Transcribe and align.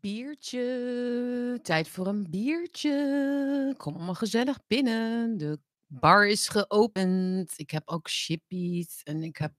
Biertje, 0.00 1.58
tijd 1.62 1.88
voor 1.88 2.06
een 2.06 2.30
biertje. 2.30 3.74
Kom 3.76 3.94
allemaal 3.94 4.14
gezellig 4.14 4.58
binnen. 4.66 5.36
De 5.36 5.58
bar 5.86 6.26
is 6.26 6.48
geopend. 6.48 7.52
Ik 7.56 7.70
heb 7.70 7.82
ook 7.88 8.08
chippies 8.10 9.02
en 9.02 9.22
ik 9.22 9.36
heb 9.36 9.52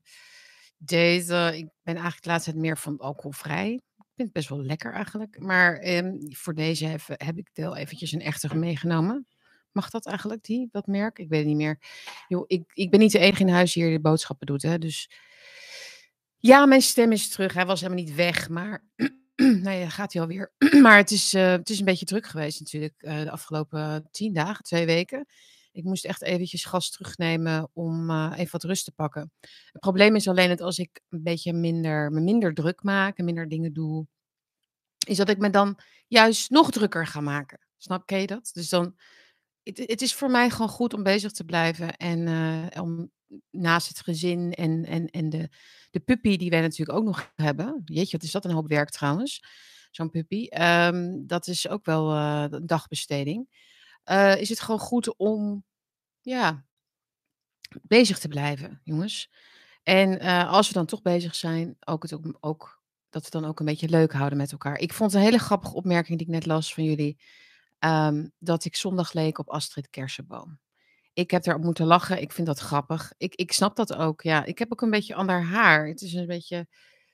deze. 0.77 1.52
Ik 1.55 1.68
ben 1.84 1.93
eigenlijk 1.93 2.23
de 2.23 2.30
laatste 2.30 2.52
tijd 2.52 2.64
meer 2.64 2.77
van 2.77 2.98
alcoholvrij. 2.98 3.71
Ik 3.71 4.05
vind 4.16 4.27
het 4.27 4.32
best 4.32 4.50
wel 4.50 4.62
lekker 4.62 4.93
eigenlijk. 4.93 5.39
Maar 5.39 5.77
ehm, 5.77 6.16
voor 6.30 6.54
deze 6.54 6.86
heb, 6.86 7.02
heb 7.08 7.38
ik 7.38 7.50
deel 7.54 7.76
eventjes 7.76 8.12
een 8.12 8.21
echte 8.21 8.55
meegenomen. 8.55 9.28
Mag 9.71 9.89
dat 9.89 10.05
eigenlijk, 10.05 10.44
die, 10.44 10.68
dat 10.71 10.88
merk? 10.88 11.20
Ik 11.20 11.30
weet 11.30 11.39
het 11.39 11.48
niet 11.48 11.58
meer. 11.58 11.80
Yo, 12.28 12.44
ik, 12.48 12.64
ik 12.73 12.92
ben 12.92 13.00
niet 13.00 13.12
de 13.12 13.20
enige 13.20 13.42
in 13.42 13.50
huis 13.50 13.73
die 13.73 13.84
hier 13.84 13.94
de 13.94 14.02
boodschappen 14.02 14.48
doet. 14.48 14.62
Hè? 14.62 14.78
Dus 14.78 15.10
ja, 16.38 16.66
mijn 16.66 16.82
stem 16.82 17.12
is 17.12 17.30
terug. 17.30 17.54
Hij 17.54 17.66
was 17.66 17.82
helemaal 17.82 18.04
niet 18.04 18.15
weg, 18.15 18.50
maar 18.50 18.83
nou 19.66 19.78
ja, 19.78 19.90
gaat 19.90 20.14
hij 20.14 20.21
alweer. 20.21 20.54
maar 20.82 20.98
het 20.98 21.12
is, 21.12 21.34
uh, 21.34 21.52
het 21.52 21.70
is 21.70 21.80
een 21.80 21.86
beetje 21.86 22.06
druk 22.06 22.26
geweest 22.26 22.60
natuurlijk 22.60 22.94
uh, 22.98 23.21
de 23.21 23.32
afgelopen 23.32 24.07
tien 24.12 24.34
dagen, 24.34 24.64
twee 24.64 24.86
weken. 24.86 25.26
Ik 25.71 25.84
moest 25.84 26.06
echt 26.06 26.21
eventjes 26.21 26.66
gas 26.66 26.90
terugnemen 26.90 27.70
om 27.74 28.10
uh, 28.10 28.34
even 28.36 28.52
wat 28.52 28.64
rust 28.64 28.86
te 28.86 28.92
pakken. 28.92 29.32
Het 29.71 29.82
probleem 29.82 30.16
is 30.16 30.28
alleen 30.28 30.50
dat 30.50 30.62
als 30.62 30.78
ik 30.78 31.02
een 31.10 31.24
beetje 31.24 31.54
minder, 31.54 32.12
me 32.12 32.20
minder 32.20 32.54
druk 32.54 32.84
maak 32.84 33.17
en 33.17 33.26
minder 33.26 33.48
dingen 33.48 33.73
doe, 33.73 34.08
is 35.08 35.17
dat 35.17 35.30
ik 35.30 35.38
me 35.38 35.50
dan 35.50 35.80
juist 36.08 36.50
nog 36.50 36.72
drukker 36.72 37.08
ga 37.08 37.22
maken. 37.22 37.59
Snap 37.78 38.09
je 38.09 38.28
dat? 38.28 38.50
Dus 38.54 38.70
dan, 38.70 38.95
het, 39.64 39.78
het 39.78 40.02
is 40.02 40.14
voor 40.14 40.32
mij 40.32 40.50
gewoon 40.50 40.70
goed 40.70 40.94
om 40.94 41.04
bezig 41.04 41.32
te 41.32 41.44
blijven 41.44 41.98
en 41.98 42.28
om 42.80 43.12
naast 43.50 43.88
het 43.88 44.02
gezin 44.02 44.53
en, 44.53 44.86
en, 44.86 45.09
en 45.09 45.30
de, 45.30 45.50
de 45.90 46.00
puppy 46.00 46.38
die 46.38 46.50
wij 46.50 46.62
natuurlijk 46.62 46.98
ook 47.00 47.06
nog 47.06 47.31
hebben. 47.36 47.81
Jeetje, 47.86 48.17
wat 48.17 48.26
is 48.26 48.31
dat 48.31 48.45
een 48.45 48.52
hoop 48.52 48.67
werk 48.67 48.90
trouwens, 48.90 49.44
zo'n 49.92 50.09
puppy. 50.09 50.48
Um, 50.62 51.28
dat 51.28 51.48
is 51.48 51.68
ook 51.68 51.86
wel 51.86 52.16
uh, 52.16 52.46
een 52.50 52.66
dagbesteding. 52.66 53.50
Uh, 54.06 54.36
is 54.36 54.50
het 54.50 54.60
gewoon 54.60 54.80
goed 54.80 55.18
om, 55.18 55.66
ja, 56.22 56.66
bezig 57.82 58.20
te 58.20 58.28
blijven, 58.28 58.82
jongens. 58.84 59.32
En 59.84 60.23
uh, 60.23 60.52
als 60.52 60.68
we 60.68 60.73
dan 60.73 60.86
toch 60.86 61.02
bezig 61.02 61.36
zijn, 61.36 61.78
ook 61.80 62.04
het 62.04 62.14
ook, 62.14 62.38
ook, 62.40 62.82
dat 63.10 63.23
we 63.23 63.30
dan 63.30 63.45
ook 63.45 63.60
een 63.60 63.66
beetje 63.66 63.90
leuk 63.90 64.14
houden 64.14 64.38
met 64.38 64.52
elkaar. 64.52 64.78
Ik 64.78 64.94
vond 64.94 65.14
een 65.14 65.22
hele 65.22 65.40
grappige 65.40 65.76
opmerking 65.76 66.18
die 66.18 66.28
ik 66.28 66.34
net 66.34 66.45
las 66.45 66.73
van 66.73 66.84
jullie. 66.84 67.18
Um, 67.80 68.32
dat 68.40 68.66
ik 68.66 68.76
zondag 68.76 69.14
leek 69.14 69.38
op 69.38 69.50
Astrid 69.50 69.90
Kersenboom. 69.90 70.60
Ik 71.14 71.31
heb 71.31 71.45
erop 71.45 71.64
moeten 71.64 71.86
lachen. 71.86 72.22
Ik 72.22 72.31
vind 72.31 72.48
dat 72.48 72.59
grappig. 72.59 73.14
Ik, 73.17 73.36
ik 73.36 73.52
snap 73.52 73.76
dat 73.76 73.95
ook. 73.95 74.22
Ja, 74.22 74.45
ik 74.45 74.59
heb 74.59 74.72
ook 74.72 74.81
een 74.81 74.90
beetje 74.90 75.16
ander 75.16 75.44
haar. 75.44 75.88
Het 75.88 76.02
is 76.02 76.14
een 76.14 76.28
beetje 76.28 76.67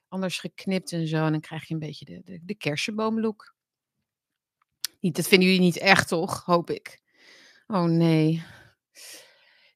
anders 0.08 0.40
geknipt 0.40 0.92
en 0.92 1.08
zo. 1.08 1.26
En 1.26 1.32
dan 1.32 1.42
krijg 1.42 1.68
je 1.68 1.74
een 1.74 1.80
beetje 1.80 2.06
de, 2.06 2.22
de, 2.24 2.40
de. 2.44 3.36
Niet, 5.00 5.16
dat 5.16 5.28
vinden 5.28 5.48
jullie 5.48 5.64
niet 5.64 5.78
echt, 5.78 6.08
toch? 6.08 6.44
Hoop 6.46 6.70
ik. 6.70 7.02
Oh 7.68 7.84
nee. 7.84 8.44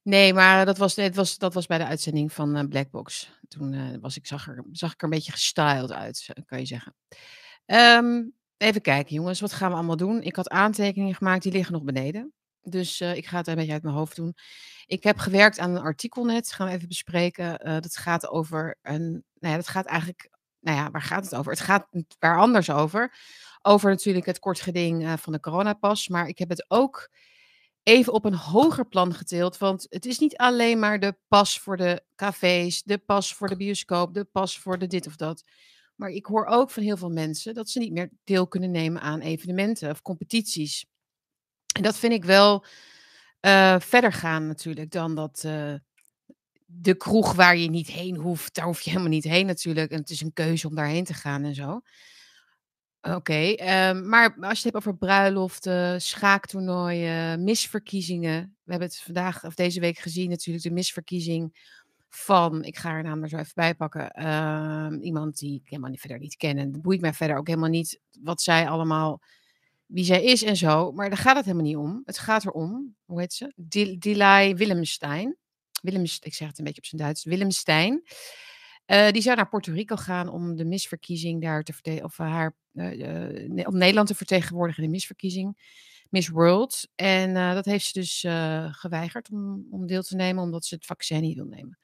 Nee, 0.02 0.34
maar 0.34 0.64
dat 0.64 0.78
was, 0.78 0.96
het 0.96 1.14
was, 1.14 1.38
dat 1.38 1.54
was 1.54 1.66
bij 1.66 1.78
de 1.78 1.86
uitzending 1.86 2.32
van 2.32 2.56
uh, 2.56 2.68
Blackbox. 2.68 3.30
Toen 3.48 3.72
uh, 3.72 3.96
was 4.00 4.16
ik, 4.16 4.26
zag, 4.26 4.48
er, 4.48 4.64
zag 4.72 4.92
ik 4.92 4.98
er 4.98 5.04
een 5.04 5.10
beetje 5.10 5.32
gestyled 5.32 5.92
uit, 5.92 6.28
kan 6.46 6.58
je 6.58 6.66
zeggen. 6.66 6.94
Um, 7.66 8.34
even 8.56 8.80
kijken, 8.80 9.14
jongens. 9.14 9.40
Wat 9.40 9.52
gaan 9.52 9.70
we 9.70 9.76
allemaal 9.76 9.96
doen? 9.96 10.22
Ik 10.22 10.36
had 10.36 10.48
aantekeningen 10.48 11.14
gemaakt, 11.14 11.42
die 11.42 11.52
liggen 11.52 11.72
nog 11.72 11.82
beneden. 11.82 12.32
Dus 12.62 13.00
uh, 13.00 13.16
ik 13.16 13.26
ga 13.26 13.36
het 13.36 13.46
een 13.46 13.54
beetje 13.54 13.72
uit 13.72 13.82
mijn 13.82 13.94
hoofd 13.94 14.16
doen. 14.16 14.36
Ik 14.86 15.02
heb 15.02 15.18
gewerkt 15.18 15.58
aan 15.58 15.70
een 15.70 15.82
artikel 15.82 16.24
net, 16.24 16.52
gaan 16.52 16.66
we 16.66 16.72
even 16.72 16.88
bespreken. 16.88 17.68
Uh, 17.68 17.72
dat 17.80 17.96
gaat 17.96 18.28
over 18.28 18.78
een, 18.82 19.10
nou 19.10 19.52
ja, 19.52 19.56
dat 19.56 19.68
gaat 19.68 19.86
eigenlijk, 19.86 20.30
nou 20.60 20.76
ja, 20.76 20.90
waar 20.90 21.02
gaat 21.02 21.24
het 21.24 21.34
over? 21.34 21.52
Het 21.52 21.60
gaat 21.60 21.86
waar 22.18 22.38
anders 22.38 22.70
over. 22.70 23.14
Over 23.62 23.90
natuurlijk 23.90 24.26
het 24.26 24.38
kort 24.38 24.60
geding 24.60 25.02
uh, 25.02 25.12
van 25.16 25.32
de 25.32 25.40
coronapas. 25.40 26.08
Maar 26.08 26.28
ik 26.28 26.38
heb 26.38 26.48
het 26.48 26.64
ook 26.68 27.10
even 27.82 28.12
op 28.12 28.24
een 28.24 28.34
hoger 28.34 28.86
plan 28.86 29.14
geteeld. 29.14 29.58
Want 29.58 29.86
het 29.88 30.06
is 30.06 30.18
niet 30.18 30.36
alleen 30.36 30.78
maar 30.78 31.00
de 31.00 31.16
pas 31.28 31.58
voor 31.58 31.76
de 31.76 32.02
cafés, 32.16 32.82
de 32.82 32.98
pas 32.98 33.34
voor 33.34 33.48
de 33.48 33.56
bioscoop, 33.56 34.14
de 34.14 34.24
pas 34.24 34.58
voor 34.58 34.78
de 34.78 34.86
dit 34.86 35.06
of 35.06 35.16
dat. 35.16 35.44
Maar 35.96 36.10
ik 36.10 36.26
hoor 36.26 36.46
ook 36.46 36.70
van 36.70 36.82
heel 36.82 36.96
veel 36.96 37.10
mensen 37.10 37.54
dat 37.54 37.68
ze 37.68 37.78
niet 37.78 37.92
meer 37.92 38.10
deel 38.24 38.48
kunnen 38.48 38.70
nemen 38.70 39.02
aan 39.02 39.20
evenementen 39.20 39.90
of 39.90 40.02
competities. 40.02 40.84
En 41.72 41.82
dat 41.82 41.98
vind 41.98 42.12
ik 42.12 42.24
wel 42.24 42.64
uh, 43.40 43.80
verder 43.80 44.12
gaan 44.12 44.46
natuurlijk 44.46 44.90
dan 44.90 45.14
dat 45.14 45.42
uh, 45.46 45.74
de 46.66 46.94
kroeg 46.94 47.32
waar 47.32 47.56
je 47.56 47.70
niet 47.70 47.88
heen 47.88 48.16
hoeft, 48.16 48.54
daar 48.54 48.64
hoef 48.64 48.80
je 48.80 48.90
helemaal 48.90 49.12
niet 49.12 49.24
heen 49.24 49.46
natuurlijk. 49.46 49.90
En 49.90 49.98
het 49.98 50.10
is 50.10 50.20
een 50.20 50.32
keuze 50.32 50.68
om 50.68 50.74
daarheen 50.74 51.04
te 51.04 51.14
gaan 51.14 51.44
en 51.44 51.54
zo. 51.54 51.80
Oké, 53.00 53.54
um, 53.88 54.08
maar 54.08 54.34
als 54.40 54.60
je 54.60 54.64
het 54.64 54.74
hebt 54.74 54.76
over 54.76 54.96
bruiloften, 54.96 56.02
schaaktoernooien, 56.02 57.44
misverkiezingen. 57.44 58.56
We 58.64 58.70
hebben 58.70 58.88
het 58.88 59.00
vandaag 59.00 59.44
of 59.44 59.54
deze 59.54 59.80
week 59.80 59.98
gezien 59.98 60.28
natuurlijk, 60.28 60.64
de 60.64 60.70
misverkiezing 60.70 61.70
van, 62.08 62.64
ik 62.64 62.78
ga 62.78 62.90
haar 62.90 63.02
naam 63.02 63.28
zo 63.28 63.36
even 63.36 63.52
bij 63.54 63.74
pakken, 63.74 64.12
uh, 64.18 65.04
iemand 65.04 65.38
die 65.38 65.54
ik 65.54 65.68
helemaal 65.68 65.90
niet, 65.90 66.00
verder 66.00 66.18
niet 66.18 66.36
ken. 66.36 66.58
En 66.58 66.72
het 66.72 66.82
boeit 66.82 67.00
mij 67.00 67.12
verder 67.12 67.36
ook 67.36 67.46
helemaal 67.46 67.68
niet 67.68 68.00
wat 68.20 68.42
zij 68.42 68.68
allemaal 68.68 69.20
wie 69.92 70.04
zij 70.04 70.24
is 70.24 70.42
en 70.42 70.56
zo. 70.56 70.92
Maar 70.92 71.08
daar 71.08 71.18
gaat 71.18 71.36
het 71.36 71.44
helemaal 71.44 71.66
niet 71.66 71.76
om. 71.76 72.02
Het 72.04 72.18
gaat 72.18 72.44
erom, 72.44 72.96
hoe 73.04 73.20
heet 73.20 73.32
ze? 73.32 73.52
Dilay 73.98 74.56
Willemstein. 74.56 75.36
Willems, 75.82 76.18
ik 76.18 76.34
zeg 76.34 76.48
het 76.48 76.58
een 76.58 76.64
beetje 76.64 76.80
op 76.80 76.86
zijn 76.86 77.02
Duits. 77.02 77.24
Willemstein. 77.24 78.02
Uh, 78.86 79.10
die 79.10 79.22
zou 79.22 79.36
naar 79.36 79.48
Puerto 79.48 79.72
Rico 79.72 79.96
gaan 79.96 80.28
om 80.28 80.56
de 80.56 80.64
misverkiezing 80.64 81.42
daar 81.42 81.62
te 81.62 81.72
vertegen, 81.72 82.04
of 82.04 82.16
haar, 82.16 82.56
uh, 82.72 82.92
uh, 82.92 83.66
om 83.66 83.76
Nederland 83.76 84.08
te 84.08 84.14
vertegenwoordigen 84.14 84.82
in 84.82 84.88
de 84.88 84.94
misverkiezing. 84.94 85.80
Miss 86.10 86.28
World. 86.28 86.88
En 86.94 87.34
dat 87.54 87.64
heeft 87.64 87.84
ze 87.84 87.92
dus 87.92 88.20
geweigerd 88.78 89.30
om, 89.30 89.66
om 89.70 89.86
deel 89.86 90.02
te 90.02 90.16
nemen, 90.16 90.42
omdat 90.42 90.64
ze 90.64 90.74
het 90.74 90.86
vaccin 90.86 91.20
niet 91.20 91.36
wil 91.36 91.44
nemen. 91.44 91.78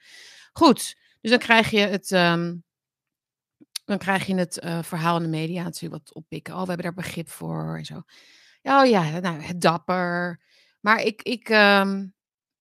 Goed, 0.53 0.97
dus 1.21 1.31
dan 1.31 1.41
krijg 1.41 1.71
je 1.71 1.79
het, 1.79 2.11
um, 2.11 2.65
dan 3.89 3.99
krijg 3.99 4.27
je 4.27 4.35
het 4.35 4.65
uh, 4.65 4.83
verhaal 4.83 5.17
in 5.17 5.23
de 5.23 5.29
media 5.29 5.63
natuurlijk 5.63 6.05
wat 6.05 6.15
oppikken. 6.15 6.55
Oh, 6.55 6.61
we 6.61 6.67
hebben 6.67 6.85
daar 6.85 7.05
begrip 7.05 7.29
voor 7.29 7.77
en 7.77 7.85
zo. 7.85 8.03
Oh 8.63 8.87
ja, 8.87 9.19
nou, 9.19 9.41
het 9.41 9.61
dapper. 9.61 10.41
Maar 10.81 11.03
ik, 11.03 11.23
ik, 11.23 11.49
um, 11.49 12.15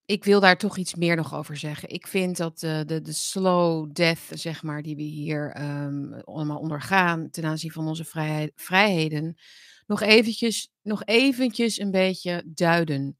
ik 0.05 0.23
wil 0.23 0.39
daar 0.39 0.57
toch 0.57 0.77
iets 0.77 0.95
meer 0.95 1.15
nog 1.15 1.35
over 1.35 1.57
zeggen. 1.57 1.89
Ik 1.89 2.07
vind 2.07 2.37
dat 2.37 2.61
uh, 2.63 2.81
de, 2.85 3.01
de 3.01 3.13
slow 3.13 3.93
death, 3.93 4.19
zeg 4.29 4.63
maar, 4.63 4.81
die 4.81 4.95
we 4.95 5.01
hier 5.01 5.61
um, 5.61 6.13
allemaal 6.13 6.59
ondergaan 6.59 7.29
ten 7.29 7.45
aanzien 7.45 7.71
van 7.71 7.87
onze 7.87 8.05
vrijheid, 8.05 8.51
vrijheden, 8.55 9.37
nog 9.85 10.01
eventjes, 10.01 10.71
nog 10.81 11.03
eventjes 11.05 11.79
een 11.79 11.91
beetje 11.91 12.43
duiden. 12.45 13.17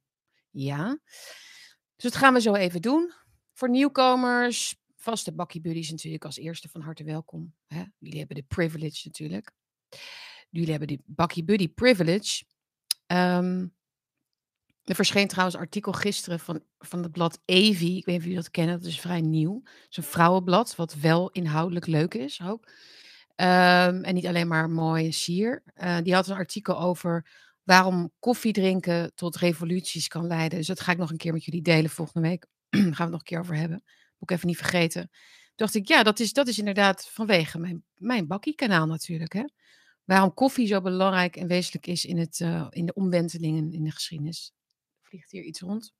Ja. 0.50 1.00
Dus 1.96 2.12
dat 2.12 2.16
gaan 2.16 2.34
we 2.34 2.42
zo 2.42 2.54
even 2.54 2.82
doen. 2.82 3.14
Voor 3.54 3.70
nieuwkomers, 3.70 4.76
vaste 5.10 5.34
Bakkie 5.34 5.62
Buddies 5.62 5.92
natuurlijk 5.92 6.26
als 6.26 6.38
eerste 6.38 6.70
van 6.70 6.82
harte 6.82 7.04
welkom. 7.04 7.54
Hè? 7.68 7.84
Jullie 7.98 8.18
hebben 8.18 8.36
de 8.36 8.44
privilege 8.48 9.02
natuurlijk. 9.04 9.52
Jullie 10.50 10.70
hebben 10.70 10.88
de 10.88 11.00
Bakkie 11.06 11.44
Buddy 11.44 11.70
privilege. 11.70 12.44
Um, 13.08 13.76
er 14.84 14.96
verscheen 14.96 15.28
trouwens 15.28 15.56
een 15.56 15.64
artikel 15.64 15.92
gisteren 15.92 16.40
van, 16.40 16.64
van 16.80 17.04
het 17.04 17.12
blad 17.12 17.42
Evi. 17.46 17.98
Ik 17.98 18.06
weet 18.06 18.06
niet 18.06 18.18
of 18.18 18.22
jullie 18.22 18.36
dat 18.36 18.52
kennen, 18.52 18.80
dat 18.80 18.88
is 18.88 19.00
vrij 19.00 19.22
nieuw. 19.22 19.62
Het 19.64 19.88
is 19.90 19.98
een 19.98 20.04
vrouwenblad, 20.04 20.76
wat 20.76 20.94
wel 20.94 21.30
inhoudelijk 21.30 21.86
leuk 21.86 22.14
is 22.14 22.42
ook. 22.42 22.66
Um, 22.66 24.04
en 24.04 24.14
niet 24.14 24.28
alleen 24.28 24.48
maar 24.48 24.70
mooi 24.70 25.06
en 25.06 25.14
sier. 25.14 25.64
Uh, 25.76 25.98
die 26.04 26.14
had 26.14 26.28
een 26.28 26.36
artikel 26.36 26.80
over 26.80 27.28
waarom 27.64 28.12
koffie 28.20 28.54
drinken 28.54 29.12
tot 29.16 29.36
revoluties 29.36 30.08
kan 30.08 30.28
leiden. 30.28 30.58
Dus 30.58 30.68
dat 30.68 30.80
ga 30.80 30.92
ik 30.92 30.98
nog 30.98 31.12
een 31.12 31.18
keer 31.18 31.34
met 31.34 31.46
jullie 31.46 31.62
delen 31.62 31.90
volgende 31.90 32.28
week. 32.28 32.46
Daar 32.70 32.82
gaan 32.82 32.92
we 32.92 33.02
het 33.02 33.10
nog 33.10 33.20
een 33.20 33.26
keer 33.26 33.40
over 33.40 33.56
hebben. 33.56 33.84
Moet 34.18 34.30
ik 34.30 34.36
even 34.36 34.48
niet 34.48 34.58
vergeten. 34.58 35.10
Dacht 35.56 35.76
ik, 35.76 35.88
ja, 35.88 36.04
dat 36.04 36.20
is, 36.20 36.34
dat 36.34 36.48
is 36.48 36.58
inderdaad 36.58 37.10
vanwege 37.10 37.60
mijn, 37.60 37.84
mijn 37.96 38.28
bakkiekanaal 38.28 38.86
natuurlijk. 38.86 39.34
Hè? 39.34 39.44
Waarom 40.04 40.34
koffie 40.34 40.68
zo 40.68 40.82
belangrijk 40.82 41.36
en 41.36 41.48
wezenlijk 41.48 41.88
is 41.88 42.06
in, 42.06 42.18
het, 42.18 42.40
uh, 42.40 42.68
in 42.70 42.86
de 42.86 42.94
omwentelingen 42.94 43.72
in 43.72 43.84
de 43.84 43.92
geschiedenis. 43.92 44.54
Vliegt 45.02 45.32
hier 45.32 45.44
iets 45.44 45.60
rond? 45.60 45.94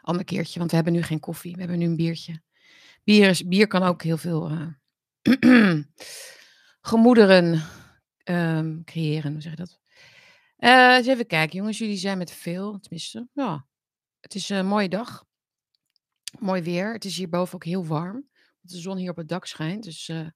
Ander 0.00 0.24
keertje, 0.24 0.58
want 0.58 0.70
we 0.70 0.76
hebben 0.76 0.94
nu 0.94 1.02
geen 1.02 1.20
koffie. 1.20 1.52
We 1.52 1.60
hebben 1.60 1.78
nu 1.78 1.86
een 1.86 1.96
biertje. 1.96 2.42
Bier, 3.04 3.28
is, 3.28 3.46
bier 3.46 3.66
kan 3.66 3.82
ook 3.82 4.02
heel 4.02 4.16
veel 4.16 4.50
uh, 4.50 5.78
gemoederen 6.90 7.62
um, 8.24 8.84
creëren. 8.84 9.32
Hoe 9.32 9.40
zeg 9.40 9.50
je 9.50 9.56
dat? 9.56 9.80
Uh, 10.58 11.06
even 11.06 11.26
kijken, 11.26 11.56
jongens. 11.56 11.78
Jullie 11.78 11.96
zijn 11.96 12.18
met 12.18 12.32
veel, 12.32 12.78
tenminste. 12.80 13.28
Ja, 13.32 13.66
het 14.20 14.34
is 14.34 14.48
een 14.48 14.66
mooie 14.66 14.88
dag. 14.88 15.27
Mooi 16.38 16.62
weer. 16.62 16.92
Het 16.92 17.04
is 17.04 17.16
hierboven 17.16 17.54
ook 17.54 17.64
heel 17.64 17.86
warm. 17.86 18.28
De 18.60 18.78
zon 18.78 18.96
hier 18.96 19.10
op 19.10 19.16
het 19.16 19.28
dak 19.28 19.46
schijnt. 19.46 19.84
Dus 19.84 20.08
uh, 20.08 20.26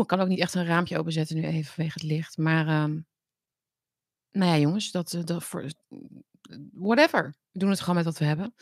ik 0.00 0.06
kan 0.06 0.20
ook 0.20 0.28
niet 0.28 0.40
echt 0.40 0.54
een 0.54 0.66
raampje 0.66 0.98
openzetten 0.98 1.36
nu 1.36 1.44
even 1.44 1.72
vanwege 1.72 1.98
het 2.00 2.08
licht. 2.08 2.36
Maar 2.36 2.82
um, 2.82 3.06
nou 4.30 4.52
ja, 4.52 4.58
jongens, 4.58 4.90
dat, 4.90 5.18
dat 5.24 5.44
voor, 5.44 5.70
whatever. 6.72 7.34
We 7.50 7.58
doen 7.58 7.70
het 7.70 7.80
gewoon 7.80 7.94
met 7.96 8.04
wat 8.04 8.18
we 8.18 8.24
hebben. 8.24 8.54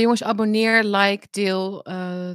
Jongens, 0.00 0.22
abonneer, 0.22 0.84
like, 0.84 1.26
deel 1.30 1.82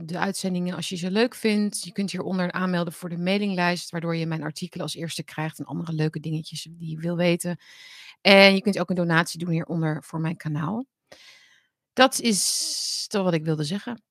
de 0.05 0.17
uitzendingen 0.17 0.75
als 0.75 0.89
je 0.89 0.95
ze 0.95 1.11
leuk 1.11 1.35
vindt. 1.35 1.83
Je 1.83 1.91
kunt 1.91 2.11
hieronder 2.11 2.51
aanmelden 2.51 2.93
voor 2.93 3.09
de 3.09 3.17
mailinglijst, 3.17 3.89
waardoor 3.89 4.15
je 4.15 4.25
mijn 4.25 4.43
artikelen 4.43 4.83
als 4.83 4.95
eerste 4.95 5.23
krijgt 5.23 5.59
en 5.59 5.65
andere 5.65 5.93
leuke 5.93 6.19
dingetjes 6.19 6.67
die 6.71 6.89
je 6.89 6.99
wil 6.99 7.15
weten. 7.15 7.57
En 8.21 8.55
je 8.55 8.61
kunt 8.61 8.79
ook 8.79 8.89
een 8.89 8.95
donatie 8.95 9.39
doen 9.39 9.49
hieronder 9.49 10.03
voor 10.03 10.19
mijn 10.19 10.37
kanaal. 10.37 10.85
Dat 11.93 12.19
is 12.19 13.05
toch 13.07 13.23
wat 13.23 13.33
ik 13.33 13.43
wilde 13.43 13.63
zeggen. 13.63 14.03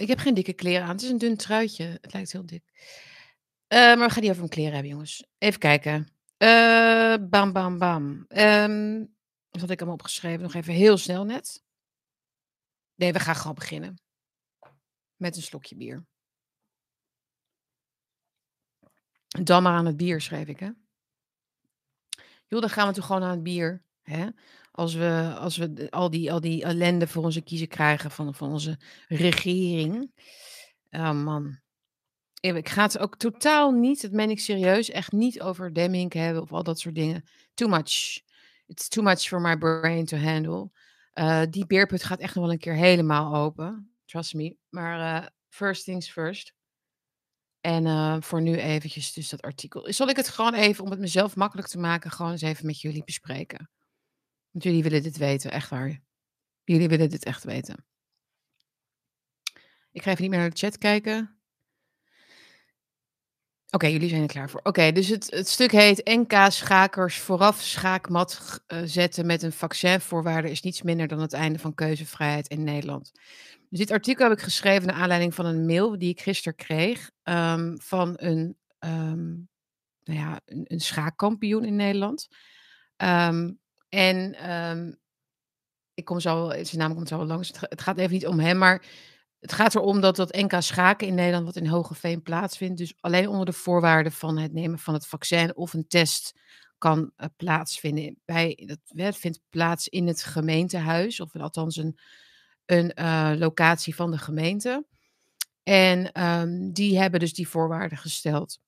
Ik 0.00 0.08
heb 0.08 0.18
geen 0.18 0.34
dikke 0.34 0.52
kleren 0.52 0.82
aan. 0.82 0.92
Het 0.92 1.02
is 1.02 1.10
een 1.10 1.18
dun 1.18 1.36
truitje. 1.36 1.84
Het 1.84 2.12
lijkt 2.12 2.32
heel 2.32 2.46
dik. 2.46 2.62
Uh, 3.68 3.78
maar 3.78 4.06
we 4.06 4.10
gaan 4.10 4.22
niet 4.22 4.30
over 4.30 4.36
mijn 4.36 4.48
kleren 4.48 4.72
hebben, 4.72 4.90
jongens. 4.90 5.26
Even 5.38 5.58
kijken. 5.58 6.08
bam, 7.30 7.52
bam, 7.52 7.78
bam. 7.78 8.24
Um, 8.28 9.16
wat 9.48 9.60
had 9.60 9.70
ik 9.70 9.78
allemaal 9.78 9.98
opgeschreven? 9.98 10.42
Nog 10.42 10.54
even 10.54 10.74
heel 10.74 10.96
snel 10.96 11.24
net. 11.24 11.64
Nee, 12.94 13.12
we 13.12 13.20
gaan 13.20 13.36
gewoon 13.36 13.54
beginnen. 13.54 14.00
Met 15.16 15.36
een 15.36 15.42
slokje 15.42 15.76
bier. 15.76 16.06
Dan 19.28 19.62
maar 19.62 19.72
aan 19.72 19.86
het 19.86 19.96
bier, 19.96 20.20
schreef 20.20 20.46
ik, 20.46 20.60
hè? 20.60 20.70
Joh, 22.46 22.60
dan 22.60 22.70
gaan 22.70 22.88
we 22.88 22.94
toch 22.94 23.06
gewoon 23.06 23.22
aan 23.22 23.30
het 23.30 23.42
bier. 23.42 23.84
Hè? 24.08 24.26
Als 24.70 24.94
we, 24.94 25.34
als 25.38 25.56
we 25.56 25.86
al, 25.90 26.10
die, 26.10 26.32
al 26.32 26.40
die 26.40 26.62
ellende 26.64 27.06
voor 27.06 27.24
onze 27.24 27.42
kiezen 27.42 27.68
krijgen 27.68 28.10
van, 28.10 28.34
van 28.34 28.52
onze 28.52 28.78
regering. 29.08 30.12
Oh 30.90 31.22
man. 31.22 31.58
Ik 32.40 32.68
ga 32.68 32.82
het 32.82 32.98
ook 32.98 33.16
totaal 33.16 33.70
niet, 33.70 34.02
dat 34.02 34.10
meen 34.10 34.30
ik 34.30 34.40
serieus, 34.40 34.90
echt 34.90 35.12
niet 35.12 35.40
over 35.40 35.72
Demming 35.72 36.12
hebben 36.12 36.42
of 36.42 36.52
al 36.52 36.62
dat 36.62 36.80
soort 36.80 36.94
dingen. 36.94 37.24
Too 37.54 37.68
much. 37.68 38.20
It's 38.66 38.88
too 38.88 39.02
much 39.02 39.20
for 39.20 39.40
my 39.40 39.56
brain 39.56 40.04
to 40.04 40.16
handle. 40.16 40.70
Uh, 41.14 41.42
die 41.50 41.66
beerput 41.66 42.04
gaat 42.04 42.20
echt 42.20 42.34
nog 42.34 42.44
wel 42.44 42.52
een 42.52 42.58
keer 42.58 42.74
helemaal 42.74 43.34
open. 43.34 43.90
Trust 44.04 44.34
me. 44.34 44.56
Maar 44.68 45.22
uh, 45.22 45.28
first 45.48 45.84
things 45.84 46.10
first. 46.10 46.52
En 47.60 47.86
uh, 47.86 48.16
voor 48.20 48.42
nu 48.42 48.56
eventjes 48.56 49.12
dus 49.12 49.28
dat 49.28 49.42
artikel. 49.42 49.92
Zal 49.92 50.08
ik 50.08 50.16
het 50.16 50.28
gewoon 50.28 50.54
even, 50.54 50.84
om 50.84 50.90
het 50.90 51.00
mezelf 51.00 51.36
makkelijk 51.36 51.68
te 51.68 51.78
maken, 51.78 52.10
gewoon 52.10 52.32
eens 52.32 52.42
even 52.42 52.66
met 52.66 52.80
jullie 52.80 53.04
bespreken? 53.04 53.70
Want 54.50 54.64
jullie 54.64 54.82
willen 54.82 55.02
dit 55.02 55.16
weten, 55.16 55.50
echt 55.50 55.70
waar. 55.70 56.00
Jullie 56.64 56.88
willen 56.88 57.10
dit 57.10 57.24
echt 57.24 57.44
weten. 57.44 57.84
Ik 59.92 60.02
ga 60.02 60.10
even 60.10 60.22
niet 60.22 60.30
meer 60.30 60.40
naar 60.40 60.50
de 60.50 60.56
chat 60.56 60.78
kijken. 60.78 61.38
Oké, 63.70 63.86
jullie 63.86 64.08
zijn 64.08 64.22
er 64.22 64.28
klaar 64.28 64.50
voor. 64.50 64.60
Oké, 64.62 64.92
dus 64.92 65.08
het, 65.08 65.30
het 65.30 65.48
stuk 65.48 65.70
heet 65.70 66.04
NK-schakers 66.04 67.18
vooraf 67.18 67.60
schaakmat 67.60 68.60
uh, 68.68 68.80
zetten 68.84 69.26
met 69.26 69.42
een 69.42 69.52
vaccinvoorwaarde 69.52 70.50
is 70.50 70.62
niets 70.62 70.82
minder 70.82 71.08
dan 71.08 71.20
het 71.20 71.32
einde 71.32 71.58
van 71.58 71.74
keuzevrijheid 71.74 72.48
in 72.48 72.64
Nederland. 72.64 73.12
Dus 73.68 73.78
dit 73.78 73.90
artikel 73.90 74.28
heb 74.28 74.38
ik 74.38 74.44
geschreven 74.44 74.86
naar 74.86 74.96
aanleiding 74.96 75.34
van 75.34 75.46
een 75.46 75.66
mail 75.66 75.98
die 75.98 76.08
ik 76.08 76.20
gisteren 76.20 76.56
kreeg 76.56 77.10
um, 77.22 77.80
van 77.80 78.14
een, 78.16 78.56
um, 78.78 79.48
nou 80.04 80.18
ja, 80.18 80.40
een, 80.44 80.64
een, 80.68 80.80
schaakkampioen 80.80 81.64
in 81.64 81.76
Nederland. 81.76 82.28
Um, 82.96 83.58
en 83.88 84.34
ik 85.94 86.04
kom 86.04 86.20
zo, 86.20 86.50
zijn 86.50 86.78
naam 86.78 86.94
komt 86.94 87.08
zo 87.08 87.24
langs. 87.24 87.52
Het, 87.60 87.80
gaat 87.80 87.98
even 87.98 88.12
niet 88.12 88.26
om 88.26 88.38
hem, 88.38 88.58
maar 88.58 88.84
het 89.38 89.52
gaat 89.52 89.74
erom 89.74 90.00
dat 90.00 90.16
dat 90.16 90.34
NK 90.34 90.52
schaken 90.58 91.06
in 91.06 91.14
Nederland, 91.14 91.44
wat 91.44 91.56
in 91.56 91.66
Hogeveen 91.66 92.22
plaatsvindt, 92.22 92.78
dus 92.78 92.94
alleen 93.00 93.28
onder 93.28 93.46
de 93.46 93.52
voorwaarden 93.52 94.12
van 94.12 94.38
het 94.38 94.52
nemen 94.52 94.78
van 94.78 94.94
het 94.94 95.06
vaccin 95.06 95.56
of 95.56 95.74
een 95.74 95.88
test 95.88 96.40
kan 96.78 96.98
uh, 97.16 97.26
plaatsvinden. 97.36 98.20
Bij, 98.24 98.76
dat 98.86 99.16
vindt 99.16 99.40
plaats 99.48 99.88
in 99.88 100.06
het 100.06 100.22
gemeentehuis, 100.22 101.20
of 101.20 101.36
althans 101.36 101.76
een, 101.76 101.98
een 102.64 102.92
uh, 102.94 103.32
locatie 103.36 103.94
van 103.94 104.10
de 104.10 104.18
gemeente. 104.18 104.86
En 105.62 106.22
um, 106.24 106.72
die 106.72 106.98
hebben 106.98 107.20
dus 107.20 107.34
die 107.34 107.48
voorwaarden 107.48 107.98
gesteld. 107.98 108.58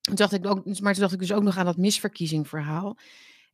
Dacht 0.00 0.32
ik 0.32 0.46
ook, 0.46 0.64
maar 0.64 0.92
toen 0.92 1.02
dacht 1.02 1.12
ik 1.12 1.18
dus 1.18 1.32
ook 1.32 1.42
nog 1.42 1.56
aan 1.56 1.64
dat 1.64 1.76
misverkiezingverhaal. 1.76 2.98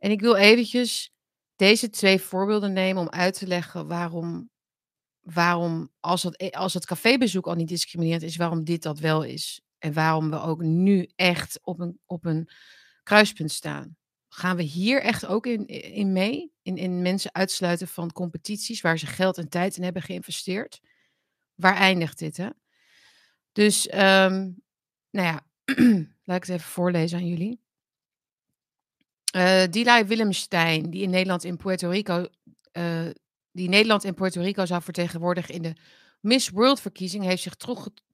En 0.01 0.11
ik 0.11 0.21
wil 0.21 0.37
eventjes 0.37 1.13
deze 1.57 1.91
twee 1.91 2.21
voorbeelden 2.21 2.73
nemen 2.73 3.03
om 3.03 3.09
uit 3.09 3.39
te 3.39 3.47
leggen 3.47 3.87
waarom 3.87 4.51
waarom, 5.21 5.91
als 6.01 6.23
het, 6.23 6.43
e, 6.43 6.49
als 6.51 6.75
het 6.75 6.87
cafébezoek 6.87 7.47
al 7.47 7.55
niet 7.55 7.69
discriminerend 7.69 8.23
is, 8.23 8.37
waarom 8.37 8.65
dit 8.65 8.83
dat 8.83 8.99
wel 8.99 9.23
is. 9.23 9.61
En 9.79 9.93
waarom 9.93 10.31
we 10.31 10.41
ook 10.41 10.63
nu 10.63 11.09
echt 11.17 11.59
op 11.63 11.81
een, 11.81 12.01
op 12.07 12.25
een 12.25 12.49
kruispunt 13.03 13.53
staan. 13.53 13.97
Gaan 14.29 14.57
we 14.57 14.63
hier 14.63 15.03
echt 15.03 15.27
ook 15.27 15.47
in, 15.47 15.67
in 15.67 16.13
mee? 16.13 16.53
In, 16.63 16.77
in 16.77 17.03
mensen 17.03 17.35
uitsluiten 17.35 17.89
van 17.89 18.13
competities 18.13 18.81
waar 18.81 18.99
ze 18.99 19.07
geld 19.07 19.39
en 19.39 19.49
tijd 19.49 19.77
in 19.77 19.83
hebben 19.83 20.03
geïnvesteerd? 20.03 20.81
Waar 21.55 21.77
eindigt 21.77 22.19
dit, 22.19 22.37
hè? 22.37 22.49
Dus, 23.53 23.93
um, 23.93 24.63
nou 25.11 25.27
ja, 25.27 25.47
laat 26.25 26.37
ik 26.37 26.45
het 26.45 26.49
even 26.49 26.61
voorlezen 26.61 27.19
aan 27.19 27.27
jullie. 27.27 27.61
Uh, 29.37 29.65
Dilay 29.71 30.07
Willemstein, 30.07 30.91
die 30.91 31.03
in 31.03 31.11
Nederland 31.11 31.45
in 31.45 31.57
Puerto 31.57 31.89
Rico 31.89 32.27
uh, 32.73 33.11
die 33.53 33.69
Nederland 33.69 34.05
en 34.05 34.15
Puerto 34.15 34.41
Rico 34.41 34.67
zou 34.67 34.83
vertegenwoordigen 34.83 35.55
in 35.55 35.63
de 35.63 35.77
Miss 36.21 36.49
World 36.49 36.81
verkiezing, 36.81 37.25
heeft 37.25 37.43
zich 37.43 37.57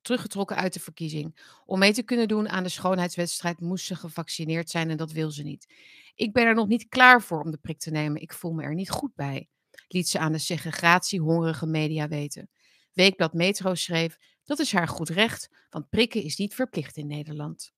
teruggetrokken 0.03 0.57
uit 0.57 0.73
de 0.73 0.81
verkiezing. 0.81 1.39
Om 1.65 1.79
mee 1.79 1.93
te 1.93 2.03
kunnen 2.03 2.29
doen 2.29 2.49
aan 2.49 2.63
de 2.63 2.69
schoonheidswedstrijd 2.69 3.61
moest 3.61 3.85
ze 3.85 3.97
gevaccineerd 3.97 4.71
zijn 4.71 4.91
en 4.91 4.97
dat 4.97 5.13
wil 5.13 5.31
ze 5.31 5.43
niet. 5.43 5.75
Ik 6.15 6.33
ben 6.33 6.47
er 6.47 6.55
nog 6.55 6.67
niet 6.67 6.89
klaar 6.89 7.23
voor 7.23 7.43
om 7.43 7.51
de 7.51 7.59
prik 7.59 7.79
te 7.79 7.91
nemen. 7.91 8.23
Ik 8.23 8.33
voel 8.33 8.53
me 8.53 8.63
er 8.63 8.75
niet 8.75 8.91
goed 8.91 9.15
bij, 9.15 9.49
liet 9.89 10.09
ze 10.09 10.19
aan 10.19 10.33
de 10.33 10.39
segregatie-hongerige 10.39 11.67
media 11.67 12.09
weten. 12.09 12.51
Weekblad 12.93 13.33
Metro 13.33 13.75
schreef: 13.75 14.17
Dat 14.45 14.59
is 14.59 14.73
haar 14.73 14.89
goed 14.89 15.09
recht, 15.09 15.49
want 15.71 15.89
prikken 15.89 16.23
is 16.23 16.37
niet 16.37 16.55
verplicht 16.55 16.97
in 16.97 17.07
Nederland. 17.07 17.73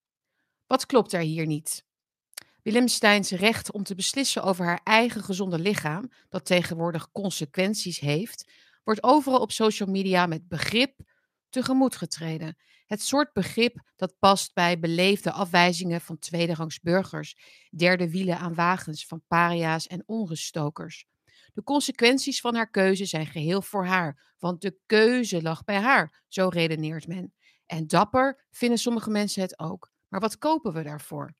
Wat 0.67 0.87
klopt 0.87 1.13
er 1.13 1.21
hier 1.21 1.47
niet? 1.47 1.87
Willemsteins 2.69 3.31
recht 3.31 3.73
om 3.73 3.83
te 3.83 3.95
beslissen 3.95 4.43
over 4.43 4.65
haar 4.65 4.81
eigen 4.85 5.23
gezonde 5.23 5.59
lichaam, 5.59 6.11
dat 6.29 6.45
tegenwoordig 6.45 7.11
consequenties 7.13 7.99
heeft, 7.99 8.53
wordt 8.85 9.03
overal 9.03 9.41
op 9.41 9.53
social 9.53 9.89
media 9.89 10.27
met 10.27 10.49
begrip 10.49 11.01
tegemoet 11.49 11.97
getreden. 11.97 12.57
Het 12.87 13.03
soort 13.03 13.33
begrip 13.33 13.81
dat 13.97 14.19
past 14.19 14.55
bij 14.55 14.79
beleefde 14.79 15.33
afwijzingen 15.33 16.01
van 16.01 16.19
tweederangs 16.19 16.81
burgers, 16.81 17.37
derde 17.71 18.11
wielen 18.11 18.39
aan 18.39 18.55
wagens 18.55 19.07
van 19.07 19.23
paria's 19.27 19.87
en 19.87 20.03
onruststokers. 20.07 21.07
De 21.53 21.63
consequenties 21.63 22.41
van 22.41 22.55
haar 22.55 22.71
keuze 22.71 23.05
zijn 23.05 23.27
geheel 23.27 23.63
voor 23.63 23.87
haar, 23.87 24.35
want 24.39 24.61
de 24.61 24.79
keuze 24.87 25.43
lag 25.43 25.65
bij 25.65 25.81
haar, 25.81 26.23
zo 26.29 26.49
redeneert 26.49 27.07
men. 27.07 27.35
En 27.67 27.87
dapper 27.87 28.47
vinden 28.51 28.79
sommige 28.79 29.11
mensen 29.11 29.43
het 29.43 29.59
ook. 29.59 29.91
Maar 30.09 30.21
wat 30.21 30.39
kopen 30.39 30.73
we 30.73 30.83
daarvoor? 30.83 31.37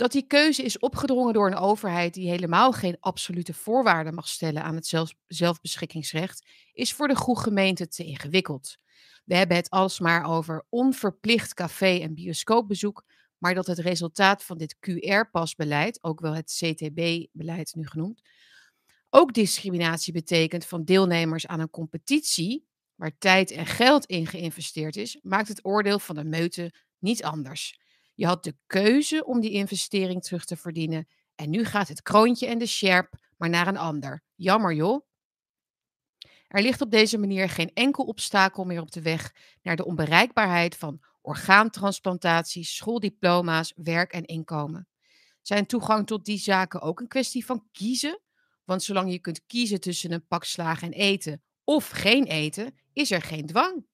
Dat 0.00 0.12
die 0.12 0.26
keuze 0.26 0.62
is 0.62 0.78
opgedrongen 0.78 1.32
door 1.32 1.46
een 1.46 1.56
overheid 1.56 2.14
die 2.14 2.30
helemaal 2.30 2.72
geen 2.72 2.96
absolute 3.00 3.54
voorwaarden 3.54 4.14
mag 4.14 4.28
stellen 4.28 4.62
aan 4.62 4.74
het 4.74 4.86
zelf, 4.86 5.14
zelfbeschikkingsrecht, 5.26 6.46
is 6.72 6.92
voor 6.92 7.08
de 7.08 7.16
goede 7.16 7.40
gemeente 7.40 7.88
te 7.88 8.04
ingewikkeld. 8.04 8.76
We 9.24 9.36
hebben 9.36 9.56
het 9.56 9.70
alsmaar 9.70 10.24
over 10.24 10.66
onverplicht 10.68 11.54
café- 11.54 11.98
en 11.98 12.14
bioscoopbezoek, 12.14 13.04
maar 13.38 13.54
dat 13.54 13.66
het 13.66 13.78
resultaat 13.78 14.44
van 14.44 14.58
dit 14.58 14.76
QR-pasbeleid, 14.78 15.98
ook 16.02 16.20
wel 16.20 16.34
het 16.34 16.56
CTB-beleid 16.58 17.74
nu 17.74 17.86
genoemd, 17.86 18.22
ook 19.10 19.32
discriminatie 19.32 20.12
betekent 20.12 20.66
van 20.66 20.84
deelnemers 20.84 21.46
aan 21.46 21.60
een 21.60 21.70
competitie 21.70 22.66
waar 22.94 23.18
tijd 23.18 23.50
en 23.50 23.66
geld 23.66 24.06
in 24.06 24.26
geïnvesteerd 24.26 24.96
is, 24.96 25.18
maakt 25.22 25.48
het 25.48 25.64
oordeel 25.64 25.98
van 25.98 26.14
de 26.14 26.24
meute 26.24 26.72
niet 26.98 27.24
anders. 27.24 27.79
Je 28.20 28.26
had 28.26 28.44
de 28.44 28.56
keuze 28.66 29.24
om 29.24 29.40
die 29.40 29.50
investering 29.50 30.22
terug 30.22 30.44
te 30.44 30.56
verdienen. 30.56 31.08
En 31.34 31.50
nu 31.50 31.64
gaat 31.64 31.88
het 31.88 32.02
kroontje 32.02 32.46
en 32.46 32.58
de 32.58 32.66
sjerp 32.66 33.14
maar 33.36 33.48
naar 33.48 33.66
een 33.66 33.76
ander. 33.76 34.22
Jammer 34.34 34.74
joh. 34.74 35.06
Er 36.48 36.62
ligt 36.62 36.80
op 36.80 36.90
deze 36.90 37.18
manier 37.18 37.48
geen 37.48 37.70
enkel 37.74 38.04
obstakel 38.04 38.64
meer 38.64 38.80
op 38.80 38.90
de 38.90 39.02
weg 39.02 39.34
naar 39.62 39.76
de 39.76 39.84
onbereikbaarheid 39.84 40.76
van 40.76 41.02
orgaantransplantaties, 41.20 42.76
schooldiploma's, 42.76 43.72
werk 43.76 44.12
en 44.12 44.24
inkomen. 44.24 44.88
Zijn 45.42 45.66
toegang 45.66 46.06
tot 46.06 46.24
die 46.24 46.38
zaken 46.38 46.80
ook 46.80 47.00
een 47.00 47.08
kwestie 47.08 47.44
van 47.44 47.68
kiezen? 47.72 48.20
Want 48.64 48.82
zolang 48.82 49.12
je 49.12 49.18
kunt 49.18 49.46
kiezen 49.46 49.80
tussen 49.80 50.12
een 50.12 50.26
pak 50.26 50.44
slagen 50.44 50.92
en 50.92 50.98
eten 50.98 51.42
of 51.64 51.88
geen 51.88 52.24
eten, 52.24 52.78
is 52.92 53.10
er 53.10 53.22
geen 53.22 53.46
dwang. 53.46 53.86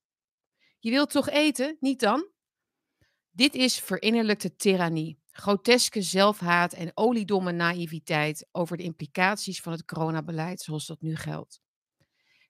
Je 0.79 0.91
wilt 0.91 1.11
toch 1.11 1.29
eten, 1.29 1.77
niet 1.81 2.01
dan? 2.01 2.35
Dit 3.37 3.55
is 3.55 3.79
verinnerlijkte 3.79 4.57
tirannie, 4.57 5.19
groteske 5.31 6.03
zelfhaat 6.03 6.73
en 6.73 6.91
oliedomme 6.95 7.53
naïviteit 7.53 8.49
over 8.53 8.77
de 8.77 8.83
implicaties 8.83 9.61
van 9.61 9.73
het 9.73 9.85
coronabeleid 9.85 10.61
zoals 10.61 10.87
dat 10.87 11.01
nu 11.01 11.17
geldt. 11.17 11.61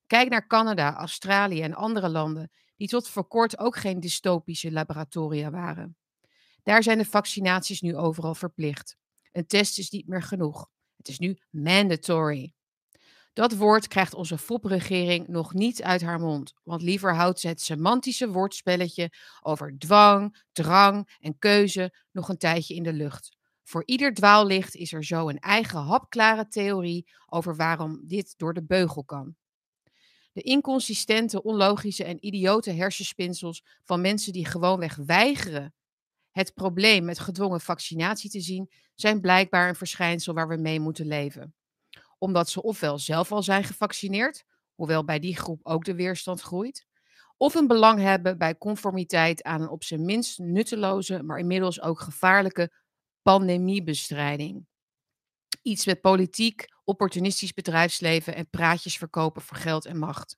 Kijk 0.06 0.28
naar 0.28 0.46
Canada, 0.46 0.94
Australië 0.94 1.62
en 1.62 1.74
andere 1.74 2.08
landen 2.08 2.50
die 2.76 2.88
tot 2.88 3.08
voor 3.08 3.28
kort 3.28 3.58
ook 3.58 3.76
geen 3.76 4.00
dystopische 4.00 4.72
laboratoria 4.72 5.50
waren. 5.50 5.96
Daar 6.62 6.82
zijn 6.82 6.98
de 6.98 7.04
vaccinaties 7.04 7.80
nu 7.80 7.96
overal 7.96 8.34
verplicht. 8.34 8.96
Een 9.32 9.46
test 9.46 9.78
is 9.78 9.90
niet 9.90 10.08
meer 10.08 10.22
genoeg. 10.22 10.70
Het 10.96 11.08
is 11.08 11.18
nu 11.18 11.38
mandatory. 11.50 12.54
Dat 13.36 13.56
woord 13.56 13.88
krijgt 13.88 14.14
onze 14.14 14.38
FOP-regering 14.38 15.28
nog 15.28 15.52
niet 15.54 15.82
uit 15.82 16.02
haar 16.02 16.20
mond, 16.20 16.52
want 16.62 16.82
liever 16.82 17.14
houdt 17.14 17.40
ze 17.40 17.48
het 17.48 17.60
semantische 17.60 18.28
woordspelletje 18.28 19.12
over 19.42 19.78
dwang, 19.78 20.44
drang 20.52 21.16
en 21.20 21.38
keuze 21.38 21.94
nog 22.12 22.28
een 22.28 22.38
tijdje 22.38 22.74
in 22.74 22.82
de 22.82 22.92
lucht. 22.92 23.36
Voor 23.62 23.82
ieder 23.84 24.14
dwaallicht 24.14 24.74
is 24.74 24.92
er 24.92 25.04
zo 25.04 25.28
een 25.28 25.38
eigen 25.38 25.78
hapklare 25.78 26.48
theorie 26.48 27.08
over 27.26 27.56
waarom 27.56 28.00
dit 28.06 28.34
door 28.36 28.54
de 28.54 28.64
beugel 28.64 29.04
kan. 29.04 29.36
De 30.32 30.42
inconsistente, 30.42 31.42
onlogische 31.42 32.04
en 32.04 32.26
idiote 32.26 32.70
hersenspinsels 32.70 33.64
van 33.84 34.00
mensen 34.00 34.32
die 34.32 34.46
gewoonweg 34.46 34.96
weigeren 34.96 35.74
het 36.30 36.54
probleem 36.54 37.04
met 37.04 37.18
gedwongen 37.18 37.60
vaccinatie 37.60 38.30
te 38.30 38.40
zien, 38.40 38.70
zijn 38.94 39.20
blijkbaar 39.20 39.68
een 39.68 39.74
verschijnsel 39.74 40.34
waar 40.34 40.48
we 40.48 40.56
mee 40.56 40.80
moeten 40.80 41.06
leven. 41.06 41.54
Omdat 42.26 42.48
ze 42.48 42.62
ofwel 42.62 42.98
zelf 42.98 43.32
al 43.32 43.42
zijn 43.42 43.64
gevaccineerd, 43.64 44.44
hoewel 44.74 45.04
bij 45.04 45.18
die 45.18 45.36
groep 45.36 45.60
ook 45.62 45.84
de 45.84 45.94
weerstand 45.94 46.40
groeit, 46.40 46.86
of 47.36 47.54
een 47.54 47.66
belang 47.66 48.00
hebben 48.00 48.38
bij 48.38 48.58
conformiteit 48.58 49.42
aan 49.42 49.60
een 49.60 49.68
op 49.68 49.84
zijn 49.84 50.04
minst 50.04 50.38
nutteloze, 50.38 51.22
maar 51.22 51.38
inmiddels 51.38 51.80
ook 51.80 52.00
gevaarlijke 52.00 52.72
pandemiebestrijding. 53.22 54.66
Iets 55.62 55.86
met 55.86 56.00
politiek, 56.00 56.64
opportunistisch 56.84 57.52
bedrijfsleven 57.52 58.34
en 58.34 58.50
praatjes 58.50 58.98
verkopen 58.98 59.42
voor 59.42 59.56
geld 59.56 59.84
en 59.84 59.98
macht. 59.98 60.36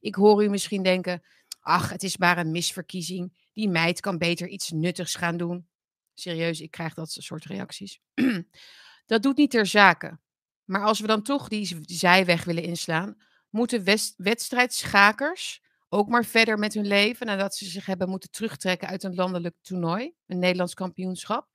Ik 0.00 0.14
hoor 0.14 0.44
u 0.44 0.48
misschien 0.48 0.82
denken: 0.82 1.22
ach, 1.60 1.90
het 1.90 2.02
is 2.02 2.16
maar 2.16 2.38
een 2.38 2.50
misverkiezing. 2.50 3.48
Die 3.52 3.68
meid 3.68 4.00
kan 4.00 4.18
beter 4.18 4.48
iets 4.48 4.70
nuttigs 4.70 5.14
gaan 5.14 5.36
doen. 5.36 5.68
Serieus, 6.14 6.60
ik 6.60 6.70
krijg 6.70 6.94
dat 6.94 7.10
soort 7.10 7.44
reacties. 7.44 8.00
dat 9.06 9.22
doet 9.22 9.36
niet 9.36 9.50
ter 9.50 9.66
zake. 9.66 10.18
Maar 10.64 10.84
als 10.84 11.00
we 11.00 11.06
dan 11.06 11.22
toch 11.22 11.48
die 11.48 11.78
zijweg 11.86 12.44
willen 12.44 12.62
inslaan, 12.62 13.16
moeten 13.50 13.84
wedstrijdschakers 14.16 15.62
ook 15.88 16.08
maar 16.08 16.24
verder 16.24 16.58
met 16.58 16.74
hun 16.74 16.86
leven 16.86 17.26
nadat 17.26 17.56
ze 17.56 17.64
zich 17.64 17.86
hebben 17.86 18.08
moeten 18.08 18.30
terugtrekken 18.30 18.88
uit 18.88 19.02
een 19.02 19.14
landelijk 19.14 19.56
toernooi, 19.62 20.14
een 20.26 20.38
Nederlands 20.38 20.74
kampioenschap. 20.74 21.48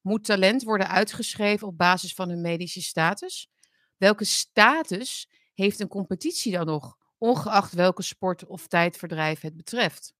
Moet 0.00 0.24
talent 0.24 0.62
worden 0.62 0.88
uitgeschreven 0.88 1.66
op 1.66 1.78
basis 1.78 2.14
van 2.14 2.28
hun 2.28 2.40
medische 2.40 2.82
status? 2.82 3.48
Welke 3.96 4.24
status 4.24 5.28
heeft 5.54 5.80
een 5.80 5.88
competitie 5.88 6.52
dan 6.52 6.66
nog, 6.66 6.96
ongeacht 7.18 7.72
welke 7.72 8.02
sport 8.02 8.46
of 8.46 8.66
tijdverdrijf 8.66 9.40
het 9.40 9.56
betreft? 9.56 10.14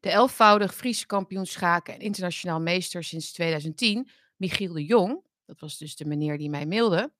De 0.00 0.10
elfvoudig 0.10 0.74
Friese 0.74 1.06
kampioen 1.06 1.46
schaken 1.46 1.94
en 1.94 2.00
internationaal 2.00 2.60
meester 2.60 3.04
sinds 3.04 3.32
2010, 3.32 4.10
Michiel 4.36 4.72
de 4.72 4.84
Jong, 4.84 5.24
dat 5.48 5.60
was 5.60 5.78
dus 5.78 5.96
de 5.96 6.04
meneer 6.04 6.38
die 6.38 6.50
mij 6.50 6.66
mailde, 6.66 7.12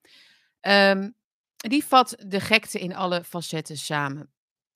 um, 0.60 1.14
die 1.56 1.84
vat 1.84 2.16
de 2.26 2.40
gekte 2.40 2.78
in 2.78 2.94
alle 2.94 3.24
facetten 3.24 3.76
samen. 3.76 4.32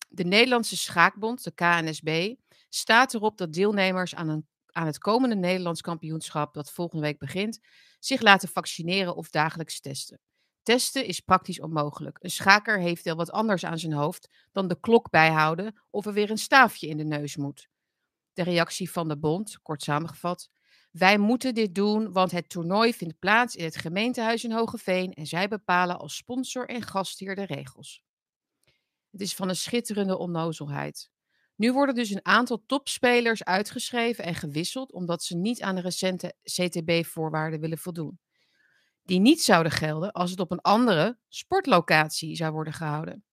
De 0.08 0.24
Nederlandse 0.24 0.76
Schaakbond, 0.76 1.44
de 1.44 1.54
KNSB, 1.54 2.34
staat 2.68 3.14
erop 3.14 3.38
dat 3.38 3.52
deelnemers 3.52 4.14
aan, 4.14 4.28
een, 4.28 4.46
aan 4.66 4.86
het 4.86 4.98
komende 4.98 5.36
Nederlands 5.36 5.80
kampioenschap, 5.80 6.54
dat 6.54 6.72
volgende 6.72 7.02
week 7.02 7.18
begint, 7.18 7.58
zich 7.98 8.20
laten 8.20 8.48
vaccineren 8.48 9.16
of 9.16 9.30
dagelijks 9.30 9.80
testen. 9.80 10.20
Testen 10.62 11.06
is 11.06 11.20
praktisch 11.20 11.60
onmogelijk. 11.60 12.18
Een 12.20 12.30
schaker 12.30 12.80
heeft 12.80 13.04
wel 13.04 13.16
wat 13.16 13.30
anders 13.30 13.64
aan 13.64 13.78
zijn 13.78 13.92
hoofd 13.92 14.28
dan 14.52 14.68
de 14.68 14.80
klok 14.80 15.10
bijhouden 15.10 15.82
of 15.90 16.06
er 16.06 16.12
weer 16.12 16.30
een 16.30 16.38
staafje 16.38 16.88
in 16.88 16.96
de 16.96 17.04
neus 17.04 17.36
moet. 17.36 17.68
De 18.32 18.42
reactie 18.42 18.90
van 18.90 19.08
de 19.08 19.18
bond, 19.18 19.58
kort 19.62 19.82
samengevat. 19.82 20.50
Wij 20.92 21.18
moeten 21.18 21.54
dit 21.54 21.74
doen, 21.74 22.12
want 22.12 22.30
het 22.30 22.48
toernooi 22.48 22.94
vindt 22.94 23.18
plaats 23.18 23.56
in 23.56 23.64
het 23.64 23.76
gemeentehuis 23.76 24.44
in 24.44 24.52
Hogeveen 24.52 25.12
en 25.12 25.26
zij 25.26 25.48
bepalen 25.48 25.98
als 25.98 26.16
sponsor 26.16 26.68
en 26.68 26.82
gastheer 26.82 27.34
de 27.34 27.44
regels. 27.44 28.02
Het 29.10 29.20
is 29.20 29.34
van 29.34 29.48
een 29.48 29.56
schitterende 29.56 30.18
onnozelheid. 30.18 31.10
Nu 31.56 31.72
worden 31.72 31.94
dus 31.94 32.10
een 32.10 32.26
aantal 32.26 32.62
topspelers 32.66 33.44
uitgeschreven 33.44 34.24
en 34.24 34.34
gewisseld 34.34 34.92
omdat 34.92 35.22
ze 35.22 35.36
niet 35.36 35.62
aan 35.62 35.74
de 35.74 35.80
recente 35.80 36.34
CTB-voorwaarden 36.42 37.60
willen 37.60 37.78
voldoen. 37.78 38.20
Die 39.02 39.20
niet 39.20 39.42
zouden 39.42 39.72
gelden 39.72 40.12
als 40.12 40.30
het 40.30 40.40
op 40.40 40.50
een 40.50 40.60
andere 40.60 41.18
sportlocatie 41.28 42.36
zou 42.36 42.52
worden 42.52 42.72
gehouden. 42.72 43.24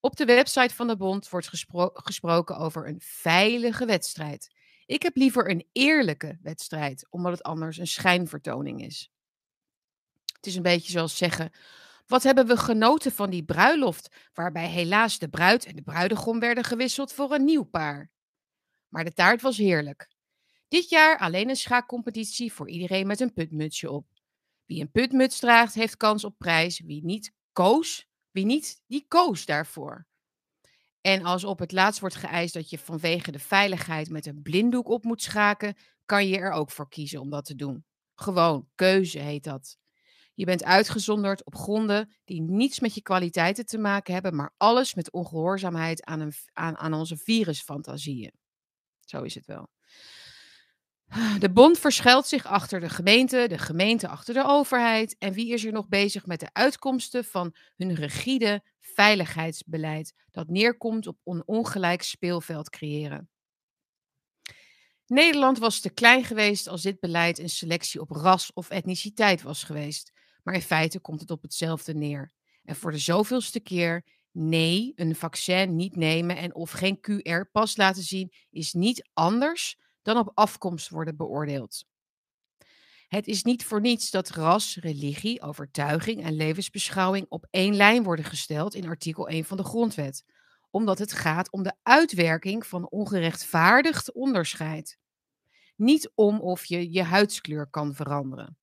Op 0.00 0.16
de 0.16 0.24
website 0.24 0.74
van 0.74 0.86
de 0.86 0.96
bond 0.96 1.28
wordt 1.28 1.50
gesproken 1.92 2.56
over 2.56 2.88
een 2.88 3.00
veilige 3.00 3.84
wedstrijd. 3.84 4.56
Ik 4.88 5.02
heb 5.02 5.16
liever 5.16 5.50
een 5.50 5.68
eerlijke 5.72 6.38
wedstrijd, 6.42 7.06
omdat 7.10 7.32
het 7.32 7.42
anders 7.42 7.78
een 7.78 7.86
schijnvertoning 7.86 8.84
is. 8.84 9.10
Het 10.24 10.46
is 10.46 10.56
een 10.56 10.62
beetje 10.62 10.90
zoals 10.90 11.16
zeggen: 11.16 11.50
wat 12.06 12.22
hebben 12.22 12.46
we 12.46 12.56
genoten 12.56 13.12
van 13.12 13.30
die 13.30 13.44
bruiloft, 13.44 14.28
waarbij 14.32 14.68
helaas 14.68 15.18
de 15.18 15.28
bruid 15.28 15.64
en 15.64 15.76
de 15.76 15.82
bruidegom 15.82 16.40
werden 16.40 16.64
gewisseld 16.64 17.12
voor 17.12 17.32
een 17.32 17.44
nieuw 17.44 17.62
paar. 17.62 18.10
Maar 18.88 19.04
de 19.04 19.12
taart 19.12 19.42
was 19.42 19.56
heerlijk. 19.56 20.10
Dit 20.68 20.88
jaar 20.88 21.18
alleen 21.18 21.48
een 21.48 21.56
schaakcompetitie 21.56 22.52
voor 22.52 22.68
iedereen 22.68 23.06
met 23.06 23.20
een 23.20 23.32
putmutsje 23.32 23.90
op. 23.90 24.06
Wie 24.64 24.80
een 24.80 24.90
putmuts 24.90 25.38
draagt, 25.38 25.74
heeft 25.74 25.96
kans 25.96 26.24
op 26.24 26.38
prijs. 26.38 26.80
Wie 26.80 27.04
niet 27.04 27.32
koos, 27.52 28.08
wie 28.30 28.44
niet, 28.44 28.82
die 28.86 29.04
koos 29.08 29.44
daarvoor. 29.46 30.07
En 31.00 31.24
als 31.24 31.44
op 31.44 31.58
het 31.58 31.72
laatst 31.72 32.00
wordt 32.00 32.14
geëist 32.14 32.54
dat 32.54 32.70
je 32.70 32.78
vanwege 32.78 33.32
de 33.32 33.38
veiligheid 33.38 34.10
met 34.10 34.26
een 34.26 34.42
blinddoek 34.42 34.88
op 34.88 35.04
moet 35.04 35.22
schaken, 35.22 35.76
kan 36.04 36.28
je 36.28 36.38
er 36.38 36.50
ook 36.50 36.70
voor 36.70 36.88
kiezen 36.88 37.20
om 37.20 37.30
dat 37.30 37.44
te 37.44 37.54
doen. 37.54 37.84
Gewoon, 38.14 38.68
keuze 38.74 39.18
heet 39.18 39.44
dat. 39.44 39.76
Je 40.34 40.44
bent 40.44 40.64
uitgezonderd 40.64 41.44
op 41.44 41.54
gronden 41.54 42.14
die 42.24 42.42
niets 42.42 42.80
met 42.80 42.94
je 42.94 43.02
kwaliteiten 43.02 43.66
te 43.66 43.78
maken 43.78 44.12
hebben, 44.12 44.34
maar 44.34 44.54
alles 44.56 44.94
met 44.94 45.12
ongehoorzaamheid 45.12 46.04
aan, 46.04 46.20
een, 46.20 46.32
aan, 46.52 46.76
aan 46.76 46.94
onze 46.94 47.16
virusfantasieën. 47.16 48.32
Zo 49.00 49.22
is 49.22 49.34
het 49.34 49.46
wel. 49.46 49.68
De 51.38 51.50
bond 51.52 51.78
verschuilt 51.78 52.26
zich 52.26 52.46
achter 52.46 52.80
de 52.80 52.88
gemeente, 52.88 53.46
de 53.48 53.58
gemeente 53.58 54.08
achter 54.08 54.34
de 54.34 54.44
overheid. 54.44 55.16
En 55.18 55.32
wie 55.32 55.52
is 55.52 55.64
er 55.64 55.72
nog 55.72 55.88
bezig 55.88 56.26
met 56.26 56.40
de 56.40 56.48
uitkomsten 56.52 57.24
van 57.24 57.54
hun 57.76 57.94
rigide 57.94 58.62
veiligheidsbeleid 58.80 60.14
dat 60.30 60.48
neerkomt 60.48 61.06
op 61.06 61.18
een 61.24 61.42
ongelijk 61.46 62.02
speelveld 62.02 62.70
creëren? 62.70 63.28
Nederland 65.06 65.58
was 65.58 65.80
te 65.80 65.90
klein 65.90 66.24
geweest 66.24 66.68
als 66.68 66.82
dit 66.82 67.00
beleid 67.00 67.38
een 67.38 67.48
selectie 67.48 68.00
op 68.00 68.10
ras 68.10 68.52
of 68.52 68.70
etniciteit 68.70 69.42
was 69.42 69.62
geweest. 69.62 70.12
Maar 70.42 70.54
in 70.54 70.62
feite 70.62 71.00
komt 71.00 71.20
het 71.20 71.30
op 71.30 71.42
hetzelfde 71.42 71.94
neer. 71.94 72.32
En 72.64 72.76
voor 72.76 72.90
de 72.90 72.98
zoveelste 72.98 73.60
keer, 73.60 74.04
nee, 74.32 74.92
een 74.94 75.14
vaccin 75.14 75.76
niet 75.76 75.96
nemen 75.96 76.36
en 76.36 76.54
of 76.54 76.70
geen 76.70 76.98
QR-pas 77.00 77.76
laten 77.76 78.02
zien 78.02 78.32
is 78.50 78.72
niet 78.72 79.08
anders 79.12 79.76
dan 80.08 80.18
op 80.18 80.30
afkomst 80.34 80.88
worden 80.88 81.16
beoordeeld. 81.16 81.84
Het 83.08 83.26
is 83.26 83.42
niet 83.42 83.64
voor 83.64 83.80
niets 83.80 84.10
dat 84.10 84.28
ras, 84.28 84.76
religie, 84.80 85.42
overtuiging 85.42 86.22
en 86.22 86.36
levensbeschouwing 86.36 87.26
op 87.28 87.46
één 87.50 87.74
lijn 87.76 88.02
worden 88.02 88.24
gesteld 88.24 88.74
in 88.74 88.88
artikel 88.88 89.28
1 89.28 89.44
van 89.44 89.56
de 89.56 89.64
Grondwet, 89.64 90.24
omdat 90.70 90.98
het 90.98 91.12
gaat 91.12 91.50
om 91.50 91.62
de 91.62 91.74
uitwerking 91.82 92.66
van 92.66 92.90
ongerechtvaardigd 92.90 94.12
onderscheid. 94.12 94.98
Niet 95.76 96.10
om 96.14 96.40
of 96.40 96.64
je 96.64 96.92
je 96.92 97.02
huidskleur 97.02 97.66
kan 97.70 97.94
veranderen. 97.94 98.58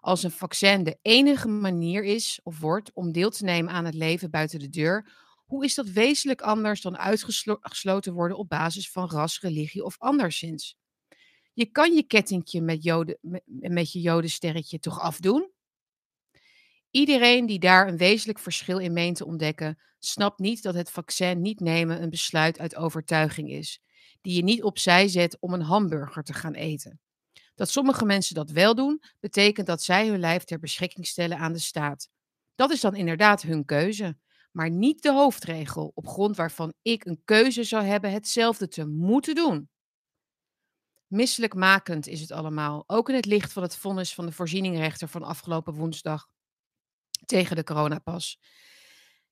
Als 0.00 0.22
een 0.22 0.30
vaccin 0.30 0.84
de 0.84 0.98
enige 1.02 1.48
manier 1.48 2.04
is 2.04 2.40
of 2.42 2.60
wordt 2.60 2.90
om 2.94 3.12
deel 3.12 3.30
te 3.30 3.44
nemen 3.44 3.72
aan 3.72 3.84
het 3.84 3.94
leven 3.94 4.30
buiten 4.30 4.58
de 4.58 4.68
deur, 4.68 5.12
hoe 5.44 5.64
is 5.64 5.74
dat 5.74 5.88
wezenlijk 5.88 6.40
anders 6.40 6.80
dan 6.80 6.98
uitgesloten 6.98 8.12
worden 8.12 8.36
op 8.36 8.48
basis 8.48 8.90
van 8.90 9.10
ras, 9.10 9.40
religie 9.40 9.84
of 9.84 9.98
anderszins? 9.98 10.76
Je 11.52 11.66
kan 11.66 11.94
je 11.94 12.02
kettingje 12.02 12.60
met, 12.60 12.82
joden, 12.82 13.18
met 13.48 13.92
je 13.92 14.00
jodensterretje 14.00 14.78
toch 14.78 15.00
afdoen? 15.00 15.50
Iedereen 16.90 17.46
die 17.46 17.58
daar 17.58 17.88
een 17.88 17.96
wezenlijk 17.96 18.38
verschil 18.38 18.78
in 18.78 18.92
meent 18.92 19.16
te 19.16 19.26
ontdekken, 19.26 19.78
snapt 19.98 20.38
niet 20.38 20.62
dat 20.62 20.74
het 20.74 20.90
vaccin 20.90 21.42
niet 21.42 21.60
nemen 21.60 22.02
een 22.02 22.10
besluit 22.10 22.58
uit 22.58 22.76
overtuiging 22.76 23.50
is, 23.50 23.80
die 24.20 24.36
je 24.36 24.42
niet 24.42 24.62
opzij 24.62 25.08
zet 25.08 25.36
om 25.40 25.52
een 25.52 25.62
hamburger 25.62 26.22
te 26.22 26.32
gaan 26.32 26.54
eten. 26.54 27.00
Dat 27.54 27.70
sommige 27.70 28.04
mensen 28.04 28.34
dat 28.34 28.50
wel 28.50 28.74
doen, 28.74 29.02
betekent 29.20 29.66
dat 29.66 29.82
zij 29.82 30.08
hun 30.08 30.20
lijf 30.20 30.44
ter 30.44 30.58
beschikking 30.58 31.06
stellen 31.06 31.38
aan 31.38 31.52
de 31.52 31.58
staat. 31.58 32.08
Dat 32.54 32.70
is 32.70 32.80
dan 32.80 32.94
inderdaad 32.94 33.42
hun 33.42 33.64
keuze 33.64 34.16
maar 34.54 34.70
niet 34.70 35.02
de 35.02 35.12
hoofdregel 35.12 35.92
op 35.94 36.06
grond 36.06 36.36
waarvan 36.36 36.74
ik 36.82 37.04
een 37.04 37.20
keuze 37.24 37.64
zou 37.64 37.84
hebben 37.84 38.12
hetzelfde 38.12 38.68
te 38.68 38.86
moeten 38.86 39.34
doen. 39.34 39.68
Misselijkmakend 41.06 42.06
is 42.06 42.20
het 42.20 42.30
allemaal, 42.30 42.84
ook 42.86 43.08
in 43.08 43.14
het 43.14 43.26
licht 43.26 43.52
van 43.52 43.62
het 43.62 43.76
vonnis 43.76 44.14
van 44.14 44.26
de 44.26 44.32
voorzieningrechter 44.32 45.08
van 45.08 45.22
afgelopen 45.22 45.74
woensdag 45.74 46.28
tegen 47.24 47.56
de 47.56 47.64
coronapas. 47.64 48.40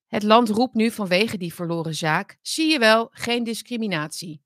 Het 0.07 0.23
land 0.23 0.49
roept 0.49 0.75
nu 0.75 0.91
vanwege 0.91 1.39
die 1.39 1.55
verloren 1.55 1.95
zaak, 1.95 2.39
zie 2.41 2.71
je 2.71 2.79
wel, 2.79 3.09
geen 3.13 3.45
discriminatie. 3.45 4.43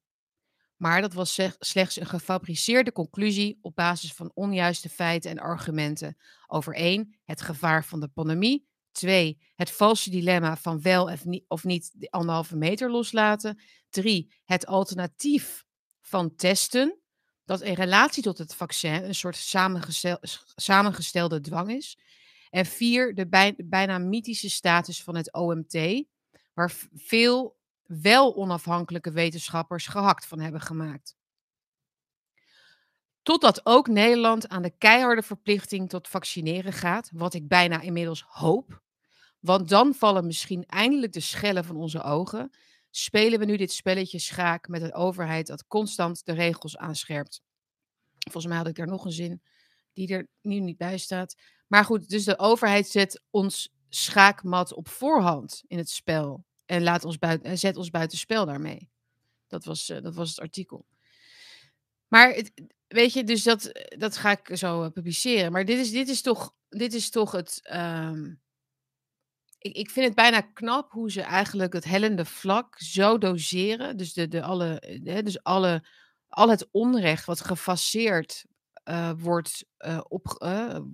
Maar 0.77 1.01
dat 1.01 1.13
was 1.13 1.41
slechts 1.59 2.01
een 2.01 2.07
gefabriceerde 2.07 2.93
conclusie 2.93 3.59
op 3.63 3.75
basis 3.75 4.13
van 4.13 4.31
onjuiste 4.35 4.89
feiten 4.89 5.31
en 5.31 5.39
argumenten 5.39 6.17
over 6.47 6.75
één, 6.75 7.19
het 7.25 7.41
gevaar 7.41 7.85
van 7.85 8.01
de 8.01 8.09
pandemie 8.09 8.67
2. 8.97 9.39
Het 9.55 9.71
valse 9.71 10.11
dilemma 10.11 10.57
van 10.57 10.83
wel 10.83 11.11
of 11.49 11.65
niet 11.65 11.91
de 11.95 12.11
anderhalve 12.11 12.57
meter 12.57 12.91
loslaten. 12.91 13.61
3. 13.91 14.33
Het 14.45 14.67
alternatief 14.67 15.65
van 16.01 16.35
testen. 16.35 16.99
Dat 17.45 17.61
in 17.61 17.75
relatie 17.75 18.23
tot 18.23 18.39
het 18.39 18.55
vaccin 18.55 19.05
een 19.05 19.15
soort 19.15 19.37
samengestelde 20.55 21.41
dwang 21.41 21.71
is. 21.71 21.99
En 22.51 22.67
4. 22.67 23.15
De 23.15 23.55
bijna 23.57 23.99
mythische 23.99 24.51
status 24.51 25.03
van 25.03 25.17
het 25.17 25.33
OMT, 25.33 26.05
waar 26.55 26.73
veel 26.95 27.57
wel 27.83 28.37
onafhankelijke 28.37 29.11
wetenschappers 29.11 29.87
gehakt 29.87 30.27
van 30.27 30.41
hebben 30.41 30.61
gemaakt. 30.61 31.17
Totdat 33.23 33.67
ook 33.67 33.89
Nederland 33.89 34.49
aan 34.49 34.63
de 34.63 34.77
keiharde 34.79 35.23
verplichting 35.23 35.89
tot 35.89 36.09
vaccineren 36.09 36.73
gaat, 36.73 37.11
wat 37.13 37.35
ik 37.35 37.49
bijna 37.49 37.81
inmiddels 37.81 38.25
hoop. 38.29 38.85
Want 39.41 39.69
dan 39.69 39.95
vallen 39.95 40.27
misschien 40.27 40.65
eindelijk 40.67 41.13
de 41.13 41.21
schellen 41.21 41.65
van 41.65 41.77
onze 41.77 42.03
ogen. 42.03 42.51
Spelen 42.91 43.39
we 43.39 43.45
nu 43.45 43.57
dit 43.57 43.73
spelletje 43.73 44.19
schaak 44.19 44.69
met 44.69 44.83
een 44.83 44.95
overheid 44.95 45.47
dat 45.47 45.67
constant 45.67 46.25
de 46.25 46.33
regels 46.33 46.77
aanscherpt. 46.77 47.43
Volgens 48.19 48.47
mij 48.47 48.57
had 48.57 48.67
ik 48.67 48.75
daar 48.75 48.87
nog 48.87 49.05
een 49.05 49.13
zin 49.13 49.43
die 49.93 50.09
er 50.09 50.29
nu 50.41 50.61
niet 50.61 50.77
bij 50.77 50.99
staat. 50.99 51.35
Maar 51.67 51.85
goed, 51.85 52.09
dus 52.09 52.25
de 52.25 52.39
overheid 52.39 52.89
zet 52.89 53.23
ons 53.31 53.75
schaakmat 53.89 54.73
op 54.73 54.89
voorhand 54.89 55.63
in 55.67 55.79
het 55.79 55.91
spel. 55.91 56.45
En 56.67 56.83
laat 56.83 57.05
ons 57.05 57.19
buiten, 57.19 57.59
zet 57.59 57.77
ons 57.77 57.91
buiten 57.91 58.19
spel 58.19 58.47
daarmee. 58.47 58.91
Dat 59.47 59.65
was, 59.65 59.91
uh, 59.91 60.03
dat 60.03 60.15
was 60.15 60.29
het 60.29 60.41
artikel. 60.41 60.87
Maar 62.09 62.43
weet 62.89 63.13
je, 63.13 63.25
dus 63.25 63.43
dat, 63.43 63.89
dat 63.99 64.17
ga 64.17 64.31
ik 64.31 64.57
zo 64.57 64.85
uh, 64.85 64.91
publiceren. 64.91 65.53
Maar 65.53 65.65
dit 65.65 65.79
is, 65.79 65.91
dit 65.91 66.09
is, 66.09 66.23
toch, 66.23 66.55
dit 66.69 66.95
is 66.95 67.11
toch 67.11 67.33
het. 67.33 67.69
Um, 67.73 68.45
ik, 69.67 69.77
ik 69.77 69.91
vind 69.91 70.07
het 70.07 70.15
bijna 70.15 70.41
knap 70.41 70.93
hoe 70.93 71.11
ze 71.11 71.23
eigenlijk 71.23 71.73
het 71.73 71.85
hellende 71.85 72.25
vlak 72.25 72.79
zo 72.79 73.19
doseren. 73.19 73.97
Dus, 73.97 74.13
de, 74.13 74.29
de 74.29 74.43
alle, 74.43 75.01
hè, 75.05 75.23
dus 75.23 75.43
alle, 75.43 75.87
al 76.29 76.49
het 76.49 76.69
onrecht 76.71 77.25
wat 77.25 77.41
gefaseerd 77.41 78.45
uh, 78.85 79.13
wordt, 79.17 79.65
uh, 79.79 80.01
op, 80.09 80.27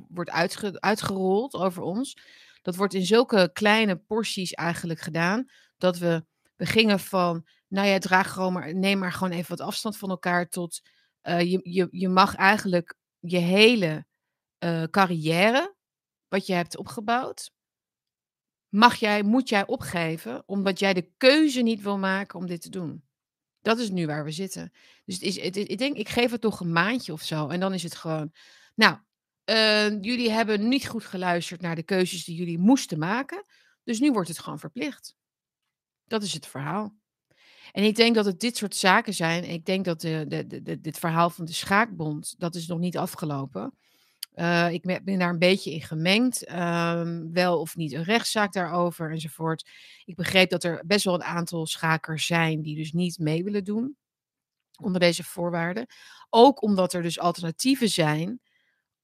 wordt 0.09 0.31
uitge, 0.31 0.81
uitgerold 0.81 1.55
over 1.55 1.83
ons. 1.83 2.17
Dat 2.63 2.77
wordt 2.77 2.95
in 2.95 3.07
zulke 3.07 3.51
kleine 3.53 3.97
porties 3.97 4.53
eigenlijk 4.53 5.01
gedaan. 5.01 5.51
Dat 5.79 5.99
we, 5.99 6.25
we 6.57 6.67
gingen 6.67 7.01
van, 7.01 7.47
nou 7.69 7.89
ja, 7.89 7.99
draag 7.99 8.33
gewoon 8.33 8.53
maar, 8.53 8.75
neem 8.75 8.99
maar 8.99 9.13
gewoon 9.13 9.33
even 9.33 9.57
wat 9.57 9.67
afstand 9.67 9.97
van 9.97 10.11
elkaar. 10.11 10.49
Tot 10.49 10.81
je, 11.23 11.61
je, 11.63 11.89
je 11.91 12.09
mag 12.09 12.35
eigenlijk 12.35 12.95
je 13.19 13.39
hele 13.39 14.07
carrière, 14.91 15.75
wat 16.29 16.47
je 16.47 16.53
hebt 16.53 16.77
opgebouwd, 16.77 17.51
mag 18.73 18.95
jij, 18.95 19.23
moet 19.23 19.49
jij 19.49 19.67
opgeven, 19.67 20.43
omdat 20.47 20.79
jij 20.79 20.95
de 20.95 21.11
keuze 21.17 21.61
niet 21.61 21.83
wil 21.83 21.99
maken 21.99 22.39
om 22.39 22.47
dit 22.47 22.61
te 22.61 22.69
doen. 22.69 23.05
Dat 23.61 23.79
is 23.79 23.91
nu 23.91 24.07
waar 24.07 24.25
we 24.25 24.31
zitten. 24.31 24.73
Dus 25.05 25.15
het 25.15 25.25
is, 25.25 25.41
het, 25.41 25.57
ik 25.57 25.79
denk, 25.79 25.97
ik 25.97 26.09
geef 26.09 26.31
het 26.31 26.41
toch 26.41 26.61
een 26.61 26.73
maandje 26.73 27.13
of 27.13 27.23
zo. 27.23 27.49
En 27.49 27.61
dan 27.61 27.75
is 27.75 27.83
het 27.83 27.95
gewoon. 27.95 28.33
Nou, 28.75 28.99
uh, 29.51 29.89
jullie 29.89 30.31
hebben 30.31 30.69
niet 30.69 30.89
goed 30.89 31.05
geluisterd 31.05 31.61
naar 31.61 31.75
de 31.75 31.83
keuzes 31.83 32.25
die 32.25 32.37
jullie 32.37 32.59
moesten 32.59 32.99
maken. 32.99 33.45
Dus 33.85 34.01
nu 34.01 34.13
wordt 34.13 34.29
het 34.29 34.39
gewoon 34.39 34.59
verplicht. 34.59 35.15
Dat 36.05 36.23
is 36.23 36.33
het 36.33 36.47
verhaal. 36.47 36.97
En 37.73 37.85
ik 37.85 37.97
denk 37.97 38.15
dat 38.15 38.25
het 38.25 38.41
dit 38.41 38.57
soort 38.57 38.77
zaken 38.77 39.15
zijn. 39.15 39.45
Ik 39.45 39.65
denk 39.65 39.85
dat 39.85 40.01
de, 40.01 40.25
de, 40.29 40.63
de, 40.63 40.81
dit 40.81 40.99
verhaal 40.99 41.31
van 41.31 41.45
de 41.45 41.53
Schaakbond, 41.53 42.35
dat 42.39 42.55
is 42.55 42.67
nog 42.67 42.79
niet 42.79 42.97
afgelopen. 42.97 43.75
Uh, 44.35 44.73
ik 44.73 44.83
ben 45.05 45.19
daar 45.19 45.31
een 45.31 45.39
beetje 45.39 45.73
in 45.73 45.83
gemengd. 45.83 46.49
Uh, 46.49 47.19
wel 47.33 47.61
of 47.61 47.77
niet 47.77 47.93
een 47.93 48.05
rechtszaak 48.05 48.53
daarover 48.53 49.11
enzovoort. 49.11 49.69
Ik 50.05 50.17
begreep 50.17 50.51
dat 50.51 50.65
er 50.65 50.83
best 50.87 51.05
wel 51.05 51.15
een 51.15 51.25
aantal 51.25 51.67
schakers 51.67 52.27
zijn 52.27 52.63
die 52.63 52.77
dus 52.77 52.93
niet 52.93 53.19
mee 53.19 53.45
willen 53.45 53.65
doen 53.65 53.97
onder 54.81 55.01
deze 55.01 55.25
voorwaarden. 55.25 55.87
Ook 56.31 56.63
omdat 56.63 56.93
er 56.93 57.03
dus 57.03 57.19
alternatieven 57.19 57.89
zijn 57.89 58.41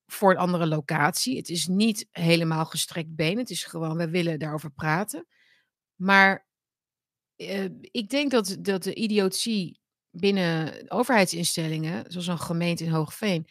voor 0.06 0.30
een 0.30 0.36
andere 0.36 0.66
locatie. 0.66 1.36
Het 1.36 1.48
is 1.48 1.66
niet 1.66 2.06
helemaal 2.10 2.64
gestrekt 2.64 3.14
been. 3.14 3.38
Het 3.38 3.50
is 3.50 3.64
gewoon, 3.64 3.96
we 3.96 4.10
willen 4.10 4.38
daarover 4.38 4.70
praten. 4.70 5.26
Maar 5.94 6.46
uh, 7.36 7.64
ik 7.80 8.08
denk 8.08 8.30
dat, 8.30 8.56
dat 8.60 8.82
de 8.82 8.94
idiotie 8.94 9.80
binnen 10.10 10.84
overheidsinstellingen, 10.90 12.04
zoals 12.08 12.26
een 12.26 12.38
gemeente 12.38 12.84
in 12.84 12.90
Hoogveen, 12.90 13.48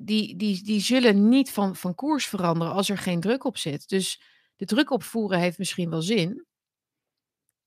die, 0.00 0.36
die, 0.36 0.62
die 0.62 0.80
zullen 0.80 1.28
niet 1.28 1.50
van, 1.50 1.76
van 1.76 1.94
koers 1.94 2.26
veranderen 2.26 2.74
als 2.74 2.88
er 2.88 2.98
geen 2.98 3.20
druk 3.20 3.44
op 3.44 3.56
zit. 3.56 3.88
Dus 3.88 4.22
de 4.56 4.64
druk 4.64 4.90
opvoeren 4.90 5.38
heeft 5.38 5.58
misschien 5.58 5.90
wel 5.90 6.02
zin. 6.02 6.46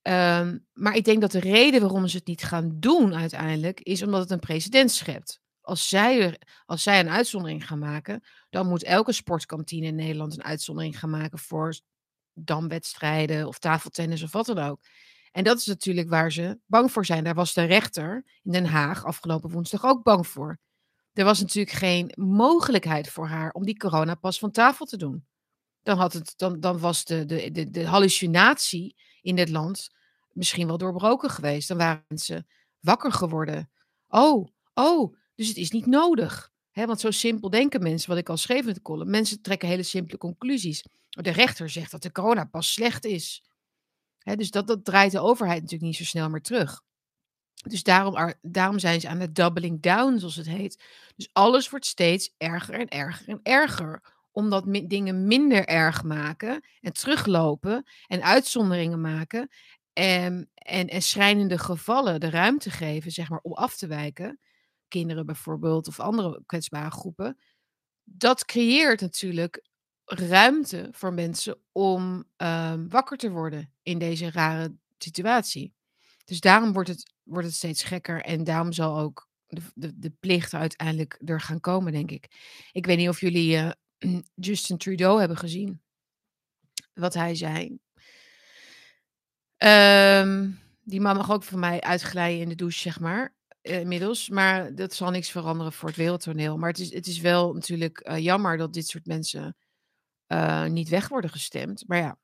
Um, 0.02 0.65
maar 0.74 0.96
ik 0.96 1.06
denk 1.06 1.22
dat 1.22 1.32
de 1.32 1.39
reden 1.39 1.82
waarom 1.82 2.08
ze 2.08 2.17
het 2.17 2.28
niet 2.28 2.44
gaan 2.44 2.80
doen 2.80 3.15
uiteindelijk 3.15 3.80
is 3.80 4.04
omdat 4.04 4.22
het 4.22 4.32
een 4.32 4.39
precedent 4.39 4.91
schept. 4.91 5.39
Als 5.62 5.89
zij, 5.89 6.22
er, 6.22 6.41
als 6.65 6.84
zij 6.84 7.00
een 7.00 7.10
uitzondering 7.10 7.67
gaan 7.67 7.80
maken, 7.80 8.24
dan 8.50 8.67
moet 8.67 8.84
elke 8.84 9.12
sportkantine 9.12 9.88
in 9.88 9.96
Nederland 9.96 10.34
een 10.34 10.44
uitzondering 10.44 11.00
gaan 11.00 11.10
maken 11.10 11.39
voor 11.39 11.80
damwedstrijden 12.34 13.48
of 13.48 13.60
tafeltennis 13.60 14.24
of 14.24 14.32
wat 14.32 14.46
dan 14.46 14.58
ook. 14.58 14.80
En 15.32 15.44
dat 15.44 15.58
is 15.58 15.65
natuurlijk 15.65 16.10
waar 16.10 16.32
ze 16.32 16.60
bang 16.65 16.91
voor 16.91 17.06
zijn. 17.06 17.24
Daar 17.24 17.36
was 17.36 17.54
de 17.54 17.63
rechter 17.63 18.24
in 18.44 18.52
Den 18.52 18.65
Haag 18.65 19.06
afgelopen 19.06 19.50
woensdag 19.50 19.86
ook 19.86 20.04
bang 20.04 20.28
voor. 20.28 20.60
Er 21.13 21.24
was 21.24 21.39
natuurlijk 21.39 21.76
geen 21.76 22.12
mogelijkheid 22.15 23.10
voor 23.10 23.28
haar 23.28 23.52
om 23.52 23.65
die 23.65 23.78
coronapas 23.78 24.39
van 24.39 24.52
tafel 24.52 24.86
te 24.86 24.97
doen. 24.97 25.26
Dan, 25.84 25.97
had 25.97 26.13
het, 26.13 26.34
dan, 26.36 26.60
dan 26.60 26.80
was 26.80 27.06
de, 27.06 27.26
de, 27.26 27.69
de, 27.69 27.86
hallucinatie 27.86 28.95
in 29.21 29.36
dit 29.36 29.50
land 29.50 29.89
misschien 30.32 30.67
wel 30.67 30.78
doorbroken 30.78 31.30
geweest. 31.30 31.67
Dan 31.67 31.78
waren 31.78 32.06
mensen 32.08 32.47
wakker 32.80 33.12
geworden. 33.12 33.69
Oh, 34.08 34.47
oh, 34.74 35.15
dus 35.36 35.47
het 35.47 35.58
is 35.58 35.71
niet 35.71 35.86
nodig. 35.86 36.52
He, 36.71 36.86
want 36.86 37.00
zo 37.00 37.12
simpel 37.12 37.50
denken 37.50 37.84
mensen, 37.84 38.10
wat 38.10 38.17
ik 38.17 38.30
al 38.30 38.38
schreef 38.38 38.65
in 38.65 38.74
de 38.74 38.82
column. 38.82 39.10
Mensen 39.10 39.41
trekken 39.41 39.67
hele 39.67 39.84
simpele 39.84 40.17
conclusies. 40.17 40.86
De 41.10 41.32
rechter 41.32 41.69
zegt 41.69 41.91
dat 41.91 42.02
de 42.02 42.12
coronapas 42.12 42.74
slecht 42.74 43.06
is. 43.06 43.43
Dus 44.24 44.52
dat, 44.52 44.67
dat 44.67 44.86
draait 44.86 45.12
de 45.12 45.19
overheid 45.19 45.62
natuurlijk 45.62 45.91
niet 45.91 45.95
zo 45.95 46.04
snel 46.04 46.30
meer 46.30 46.41
terug. 46.41 46.82
Dus 47.62 47.84
daarom, 47.84 48.34
daarom 48.41 48.80
zijn 48.80 49.02
ze 49.02 49.08
aan 49.08 49.19
het 49.19 49.36
doubling 49.36 49.82
down, 49.82 50.17
zoals 50.17 50.36
het 50.36 50.47
heet. 50.47 50.84
Dus 51.15 51.30
alles 51.34 51.69
wordt 51.69 51.86
steeds 51.86 52.34
erger 52.38 52.80
en 52.80 52.88
erger 52.88 53.28
en 53.28 53.39
erger. 53.43 54.04
Omdat 54.32 54.65
dingen 54.84 55.28
minder 55.28 55.65
erg 55.65 56.04
maken 56.04 56.63
en 56.80 56.93
teruglopen 56.93 57.89
en 58.08 58.24
uitzonderingen 58.24 59.02
maken. 59.02 59.50
En, 59.93 60.50
en, 60.54 60.88
en 60.88 61.02
schrijnende 61.02 61.58
gevallen 61.58 62.19
de 62.19 62.30
ruimte 62.30 62.69
geven, 62.69 63.12
zeg 63.12 63.30
maar, 63.30 63.39
om 63.41 63.54
af 63.54 63.76
te 63.76 63.88
wijken. 63.88 64.39
Kinderen 64.88 65.26
bijvoorbeeld 65.26 65.88
of 65.88 66.00
andere 66.00 66.43
kwetsbare 66.45 66.91
groepen. 66.91 67.39
Dat 68.04 68.45
creëert 68.45 69.02
natuurlijk 69.02 69.65
ruimte 70.06 70.88
voor 70.91 71.13
mensen 71.13 71.58
om 71.71 72.24
um, 72.38 72.89
wakker 72.89 73.17
te 73.17 73.30
worden 73.30 73.74
in 73.84 73.97
deze 73.97 74.32
rare 74.32 74.76
situatie. 74.97 75.74
Dus 76.26 76.39
daarom 76.39 76.74
wordt 76.74 76.89
het, 76.89 77.11
wordt 77.23 77.47
het 77.47 77.55
steeds 77.55 77.84
gekker 77.84 78.21
en 78.21 78.43
daarom 78.43 78.71
zal 78.71 78.99
ook 78.99 79.29
de, 79.47 79.62
de, 79.75 79.99
de 79.99 80.10
plicht 80.19 80.53
uiteindelijk 80.53 81.21
er 81.25 81.41
gaan 81.41 81.60
komen, 81.60 81.91
denk 81.91 82.12
ik. 82.12 82.27
Ik 82.71 82.86
weet 82.86 82.97
niet 82.97 83.10
of 83.10 83.19
jullie 83.19 83.55
uh, 83.55 83.71
Justin 84.36 84.77
Trudeau 84.77 85.19
hebben 85.19 85.38
gezien. 85.38 85.81
Wat 86.93 87.13
hij 87.13 87.36
zei. 87.36 87.79
Um, 89.57 90.60
die 90.84 91.01
man 91.01 91.15
mag 91.15 91.31
ook 91.31 91.43
van 91.43 91.60
mij 91.60 91.81
uitglijden 91.81 92.41
in 92.41 92.49
de 92.49 92.55
douche, 92.55 92.79
zeg 92.79 92.99
maar. 92.99 93.36
Uh, 93.62 93.79
inmiddels. 93.79 94.29
Maar 94.29 94.75
dat 94.75 94.93
zal 94.93 95.12
niks 95.12 95.29
veranderen 95.29 95.73
voor 95.73 95.88
het 95.88 95.97
wereldtoneel. 95.97 96.57
Maar 96.57 96.69
het 96.69 96.79
is, 96.79 96.93
het 96.93 97.07
is 97.07 97.19
wel 97.19 97.53
natuurlijk 97.53 98.07
uh, 98.10 98.17
jammer 98.17 98.57
dat 98.57 98.73
dit 98.73 98.88
soort 98.88 99.05
mensen 99.05 99.55
niet 100.67 100.89
weg 100.89 101.07
worden 101.07 101.29
gestemd. 101.29 101.84
Maar 101.88 101.97
ja, 101.97 102.17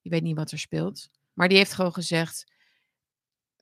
je 0.00 0.10
weet 0.10 0.22
niet 0.22 0.36
wat 0.36 0.50
er 0.50 0.58
speelt. 0.58 1.08
Maar 1.32 1.48
die 1.48 1.58
heeft 1.58 1.72
gewoon 1.72 1.92
gezegd 1.92 2.51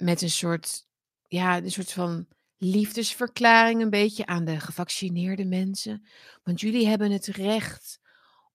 met 0.00 0.22
een 0.22 0.30
soort, 0.30 0.86
ja, 1.28 1.56
een 1.56 1.70
soort 1.70 1.92
van 1.92 2.28
liefdesverklaring 2.56 3.82
een 3.82 3.90
beetje 3.90 4.26
aan 4.26 4.44
de 4.44 4.60
gevaccineerde 4.60 5.44
mensen. 5.44 6.06
Want 6.42 6.60
jullie 6.60 6.86
hebben 6.86 7.10
het 7.10 7.26
recht 7.26 8.00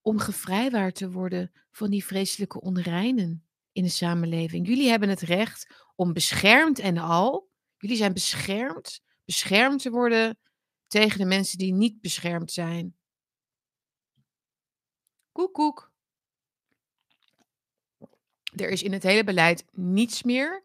om 0.01 0.19
gevrijwaard 0.19 0.95
te 0.95 1.11
worden 1.11 1.51
van 1.71 1.89
die 1.89 2.05
vreselijke 2.05 2.61
onreinen 2.61 3.45
in 3.71 3.83
de 3.83 3.89
samenleving. 3.89 4.67
Jullie 4.67 4.89
hebben 4.89 5.09
het 5.09 5.21
recht 5.21 5.67
om 5.95 6.13
beschermd 6.13 6.79
en 6.79 6.97
al, 6.97 7.49
jullie 7.77 7.97
zijn 7.97 8.13
beschermd, 8.13 9.01
beschermd 9.25 9.81
te 9.81 9.89
worden 9.89 10.37
tegen 10.87 11.19
de 11.19 11.25
mensen 11.25 11.57
die 11.57 11.73
niet 11.73 12.01
beschermd 12.01 12.51
zijn. 12.51 12.95
Koek, 15.31 15.53
koek. 15.53 15.91
Er 18.55 18.69
is 18.69 18.83
in 18.83 18.93
het 18.93 19.03
hele 19.03 19.23
beleid 19.23 19.65
niets 19.71 20.23
meer 20.23 20.63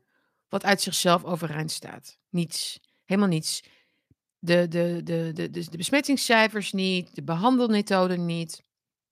wat 0.51 0.65
uit 0.65 0.81
zichzelf 0.81 1.25
overeind 1.25 1.71
staat. 1.71 2.19
Niets. 2.29 2.81
Helemaal 3.05 3.29
niets. 3.29 3.63
De, 4.39 4.69
de, 4.69 5.01
de, 5.05 5.31
de, 5.33 5.51
de, 5.51 5.71
de 5.71 5.77
besmettingscijfers 5.77 6.73
niet, 6.73 7.15
de 7.15 7.23
behandelmethoden 7.23 8.27
niet. 8.27 8.63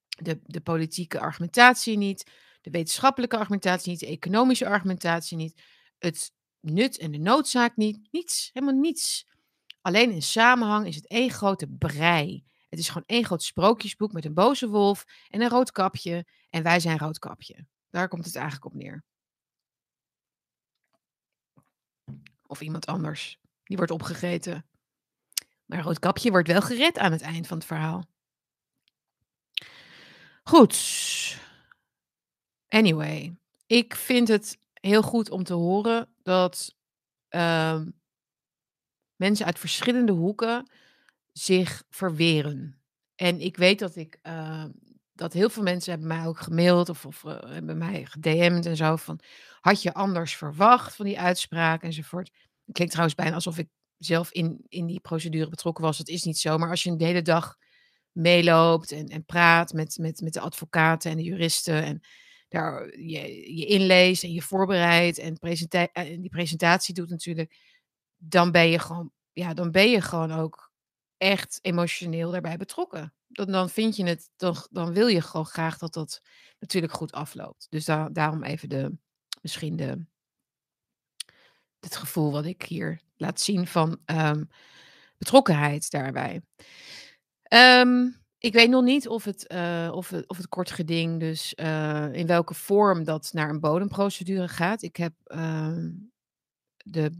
de, 0.08 0.40
de 0.42 0.60
politieke 0.60 1.20
argumentatie 1.20 1.96
niet, 1.96 2.30
de 2.60 2.70
wetenschappelijke 2.70 3.36
argumentatie 3.36 3.90
niet, 3.90 4.00
de 4.00 4.06
economische 4.06 4.66
argumentatie 4.66 5.36
niet, 5.36 5.62
het 5.98 6.32
nut 6.60 6.98
en 6.98 7.10
de 7.10 7.18
noodzaak 7.18 7.76
niet, 7.76 7.98
niets, 8.10 8.50
helemaal 8.52 8.80
niets. 8.80 9.26
Alleen 9.80 10.10
in 10.10 10.22
samenhang 10.22 10.86
is 10.86 10.96
het 10.96 11.06
één 11.06 11.30
grote 11.30 11.66
brei. 11.66 12.44
Het 12.68 12.78
is 12.78 12.88
gewoon 12.88 13.06
één 13.06 13.24
groot 13.24 13.42
sprookjesboek 13.42 14.12
met 14.12 14.24
een 14.24 14.34
boze 14.34 14.68
wolf 14.68 15.04
en 15.28 15.40
een 15.40 15.48
rood 15.48 15.70
kapje. 15.70 16.26
En 16.50 16.62
wij 16.62 16.80
zijn 16.80 16.98
roodkapje. 16.98 17.66
Daar 17.90 18.08
komt 18.08 18.24
het 18.24 18.34
eigenlijk 18.36 18.66
op 18.66 18.74
neer. 18.74 19.04
Of 22.48 22.60
iemand 22.60 22.86
anders. 22.86 23.38
Die 23.64 23.76
wordt 23.76 23.92
opgegeten. 23.92 24.66
Maar 25.64 25.82
roodkapje 25.82 26.30
wordt 26.30 26.48
wel 26.48 26.60
gered 26.60 26.98
aan 26.98 27.12
het 27.12 27.20
eind 27.20 27.46
van 27.46 27.56
het 27.56 27.66
verhaal. 27.66 28.04
Goed. 30.42 31.40
Anyway, 32.68 33.36
ik 33.66 33.94
vind 33.94 34.28
het 34.28 34.58
heel 34.72 35.02
goed 35.02 35.30
om 35.30 35.44
te 35.44 35.54
horen 35.54 36.08
dat 36.22 36.74
ehm, 37.28 37.90
mensen 39.16 39.46
uit 39.46 39.58
verschillende 39.58 40.12
hoeken 40.12 40.70
zich 41.32 41.84
verweren. 41.90 42.80
En 43.14 43.40
ik 43.40 43.56
weet 43.56 43.78
dat 43.78 43.96
ik 43.96 44.18
ehm, 44.22 44.70
dat 45.18 45.32
heel 45.32 45.48
veel 45.50 45.62
mensen 45.62 45.90
hebben 45.90 46.08
mij 46.08 46.26
ook 46.26 46.38
gemaild 46.38 46.88
of, 46.88 47.06
of 47.06 47.22
uh, 47.24 47.38
hebben 47.40 47.78
mij 47.78 48.04
gedM'd 48.04 48.66
en 48.66 48.76
zo 48.76 48.96
van 48.96 49.20
had 49.60 49.82
je 49.82 49.94
anders 49.94 50.36
verwacht 50.36 50.96
van 50.96 51.06
die 51.06 51.20
uitspraak 51.20 51.82
enzovoort. 51.82 52.30
Het 52.64 52.74
klinkt 52.74 52.92
trouwens 52.92 53.18
bijna 53.18 53.34
alsof 53.34 53.58
ik 53.58 53.68
zelf 53.98 54.32
in, 54.32 54.64
in 54.68 54.86
die 54.86 55.00
procedure 55.00 55.48
betrokken 55.48 55.84
was. 55.84 55.98
Dat 55.98 56.08
is 56.08 56.24
niet 56.24 56.38
zo. 56.38 56.58
Maar 56.58 56.70
als 56.70 56.82
je 56.82 56.90
een 56.90 57.02
hele 57.02 57.22
dag 57.22 57.56
meeloopt 58.12 58.92
en, 58.92 59.06
en 59.06 59.24
praat 59.24 59.72
met, 59.72 59.96
met, 60.00 60.20
met 60.20 60.32
de 60.32 60.40
advocaten 60.40 61.10
en 61.10 61.16
de 61.16 61.22
juristen 61.22 61.82
en 61.82 62.00
daar 62.48 62.98
je, 62.98 63.54
je 63.56 63.66
inleest 63.66 64.22
en 64.22 64.32
je 64.32 64.42
voorbereidt 64.42 65.18
en, 65.18 65.38
presenta 65.38 65.92
en 65.92 66.20
die 66.20 66.30
presentatie 66.30 66.94
doet 66.94 67.10
natuurlijk, 67.10 67.56
dan 68.16 68.52
ben 68.52 68.68
je 68.68 68.78
gewoon, 68.78 69.12
ja, 69.32 69.54
dan 69.54 69.70
ben 69.70 69.90
je 69.90 70.00
gewoon 70.00 70.32
ook 70.32 70.72
echt 71.16 71.58
emotioneel 71.62 72.30
daarbij 72.30 72.56
betrokken. 72.56 73.12
Dan, 73.28 73.70
vind 73.70 73.96
je 73.96 74.04
het, 74.04 74.30
dan, 74.36 74.56
dan 74.70 74.92
wil 74.92 75.06
je 75.06 75.20
gewoon 75.20 75.46
graag 75.46 75.78
dat 75.78 75.94
dat 75.94 76.20
natuurlijk 76.58 76.92
goed 76.92 77.12
afloopt. 77.12 77.66
Dus 77.70 77.84
da 77.84 78.08
daarom 78.08 78.42
even 78.42 78.68
de, 78.68 78.96
misschien 79.42 79.76
de, 79.76 80.04
het 81.80 81.96
gevoel 81.96 82.32
wat 82.32 82.44
ik 82.44 82.62
hier 82.62 83.00
laat 83.16 83.40
zien 83.40 83.66
van 83.66 84.00
um, 84.06 84.48
betrokkenheid 85.18 85.90
daarbij. 85.90 86.42
Um, 87.54 88.26
ik 88.38 88.52
weet 88.52 88.68
nog 88.70 88.84
niet 88.84 89.08
of 89.08 89.24
het, 89.24 89.52
uh, 89.52 89.90
of 89.92 90.10
het, 90.10 90.28
of 90.28 90.36
het 90.36 90.48
kort 90.48 90.70
geding, 90.70 91.20
dus 91.20 91.52
uh, 91.56 92.12
in 92.12 92.26
welke 92.26 92.54
vorm 92.54 93.04
dat 93.04 93.30
naar 93.32 93.48
een 93.48 93.60
bodemprocedure 93.60 94.48
gaat. 94.48 94.82
Ik 94.82 94.96
heb, 94.96 95.12
uh, 95.26 95.78
de, 96.76 97.10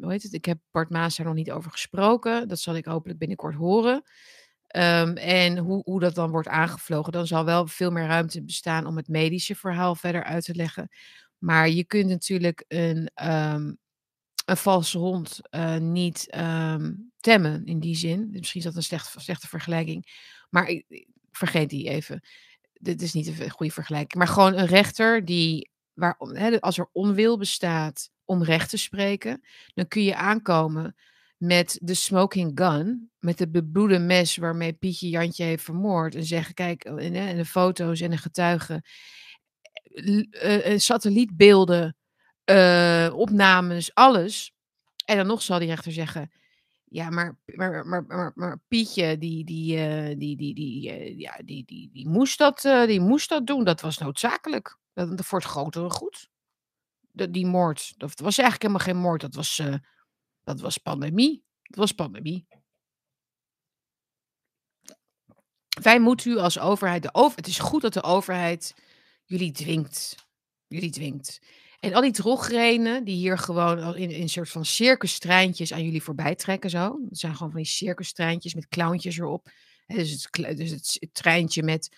hoe 0.00 0.10
heet 0.10 0.22
het? 0.22 0.32
Ik 0.32 0.44
heb 0.44 0.58
Bart 0.70 0.90
Maas 0.90 1.16
daar 1.16 1.26
nog 1.26 1.34
niet 1.34 1.50
over 1.50 1.70
gesproken. 1.70 2.48
Dat 2.48 2.60
zal 2.60 2.74
ik 2.74 2.84
hopelijk 2.84 3.18
binnenkort 3.18 3.54
horen. 3.54 4.02
Um, 4.76 5.16
en 5.16 5.58
hoe, 5.58 5.82
hoe 5.84 6.00
dat 6.00 6.14
dan 6.14 6.30
wordt 6.30 6.48
aangevlogen, 6.48 7.12
dan 7.12 7.26
zal 7.26 7.44
wel 7.44 7.66
veel 7.66 7.90
meer 7.90 8.06
ruimte 8.06 8.42
bestaan 8.42 8.86
om 8.86 8.96
het 8.96 9.08
medische 9.08 9.54
verhaal 9.54 9.94
verder 9.94 10.24
uit 10.24 10.44
te 10.44 10.54
leggen. 10.54 10.88
Maar 11.38 11.68
je 11.68 11.84
kunt 11.84 12.08
natuurlijk 12.08 12.64
een, 12.68 13.10
um, 13.24 13.78
een 14.44 14.56
valse 14.56 14.98
hond 14.98 15.40
uh, 15.50 15.76
niet 15.76 16.34
um, 16.36 17.12
temmen 17.20 17.64
in 17.64 17.80
die 17.80 17.96
zin. 17.96 18.28
Misschien 18.30 18.60
is 18.60 18.66
dat 18.66 18.76
een 18.76 18.82
slecht, 18.82 19.14
slechte 19.16 19.48
vergelijking. 19.48 20.06
Maar 20.50 20.68
ik, 20.68 21.06
vergeet 21.30 21.70
die 21.70 21.88
even. 21.88 22.20
Dit 22.72 23.02
is 23.02 23.12
niet 23.12 23.26
een 23.26 23.50
goede 23.50 23.72
vergelijking. 23.72 24.14
Maar 24.14 24.32
gewoon 24.32 24.54
een 24.54 24.66
rechter 24.66 25.24
die, 25.24 25.70
waar, 25.92 26.16
als 26.60 26.78
er 26.78 26.88
onwil 26.92 27.38
bestaat 27.38 28.10
om 28.24 28.42
recht 28.42 28.70
te 28.70 28.76
spreken, 28.76 29.42
dan 29.74 29.88
kun 29.88 30.02
je 30.02 30.16
aankomen 30.16 30.94
met 31.42 31.78
de 31.82 31.94
smoking 31.94 32.50
gun, 32.54 33.10
met 33.18 33.38
het 33.38 33.52
bebloede 33.52 33.98
mes 33.98 34.36
waarmee 34.36 34.72
Pietje 34.72 35.08
Jantje 35.08 35.44
heeft 35.44 35.64
vermoord. 35.64 36.14
En 36.14 36.24
zeggen, 36.24 36.54
kijk, 36.54 36.84
en, 36.84 37.14
en 37.14 37.36
de 37.36 37.44
foto's 37.44 38.00
en 38.00 38.10
de 38.10 38.16
getuigen, 38.16 38.82
uh, 39.84 40.78
satellietbeelden, 40.78 41.96
opnames, 43.12 43.94
alles. 43.94 44.52
En 45.04 45.16
dan 45.16 45.26
nog 45.26 45.42
zal 45.42 45.58
die 45.58 45.68
rechter 45.68 45.92
zeggen, 45.92 46.30
ja, 46.84 47.10
maar, 47.10 47.38
maar, 47.44 47.86
maar, 47.86 48.32
maar, 48.34 48.60
Pietje, 48.68 49.18
die, 49.18 49.44
die, 49.44 49.76
die, 50.16 50.36
die, 50.36 50.54
die, 50.54 51.18
ja, 51.18 51.36
die, 51.44 51.64
die, 51.64 51.90
die, 51.92 52.08
moest 52.08 52.38
dat, 52.38 52.60
die 52.86 53.00
moest 53.00 53.28
dat 53.28 53.46
doen. 53.46 53.64
Dat 53.64 53.80
was 53.80 53.98
noodzakelijk. 53.98 54.78
Dat, 54.92 55.24
voor 55.24 55.38
het 55.38 55.48
grotere 55.48 55.90
goed. 55.90 56.28
De, 57.10 57.30
die 57.30 57.46
moord. 57.46 57.94
Dat 57.96 58.20
was 58.20 58.38
eigenlijk 58.38 58.62
helemaal 58.62 58.94
geen 58.94 59.10
moord. 59.10 59.20
Dat 59.20 59.34
was, 59.34 59.62
dat 60.44 60.60
was 60.60 60.78
pandemie. 60.78 61.44
Dat 61.62 61.78
was 61.78 61.92
pandemie. 61.92 62.46
Wij 65.82 66.00
moeten 66.00 66.30
u 66.30 66.36
als 66.36 66.58
overheid, 66.58 67.02
de 67.02 67.14
over, 67.14 67.36
het 67.36 67.46
is 67.46 67.58
goed 67.58 67.82
dat 67.82 67.92
de 67.92 68.02
overheid 68.02 68.74
jullie 69.24 69.52
dwingt. 69.52 70.14
Jullie 70.66 70.90
dwingt. 70.90 71.40
En 71.80 71.94
al 71.94 72.00
die 72.00 72.12
drogrenen 72.12 73.04
die 73.04 73.16
hier 73.16 73.38
gewoon 73.38 73.96
in, 73.96 74.10
een 74.10 74.28
soort 74.28 74.50
van 74.50 74.64
circustreintjes 74.64 75.72
aan 75.72 75.84
jullie 75.84 76.02
voorbij 76.02 76.34
trekken 76.34 76.70
zo. 76.70 76.98
Dat 77.08 77.18
zijn 77.18 77.36
gewoon 77.36 77.52
van 77.52 77.62
die 77.62 77.70
circustreintjes 77.70 78.54
met 78.54 78.68
clowntjes 78.68 79.18
erop. 79.18 79.50
dus, 79.86 80.28
het, 80.30 80.56
dus 80.56 80.70
het, 80.70 81.08
treintje 81.12 81.62
met, 81.62 81.96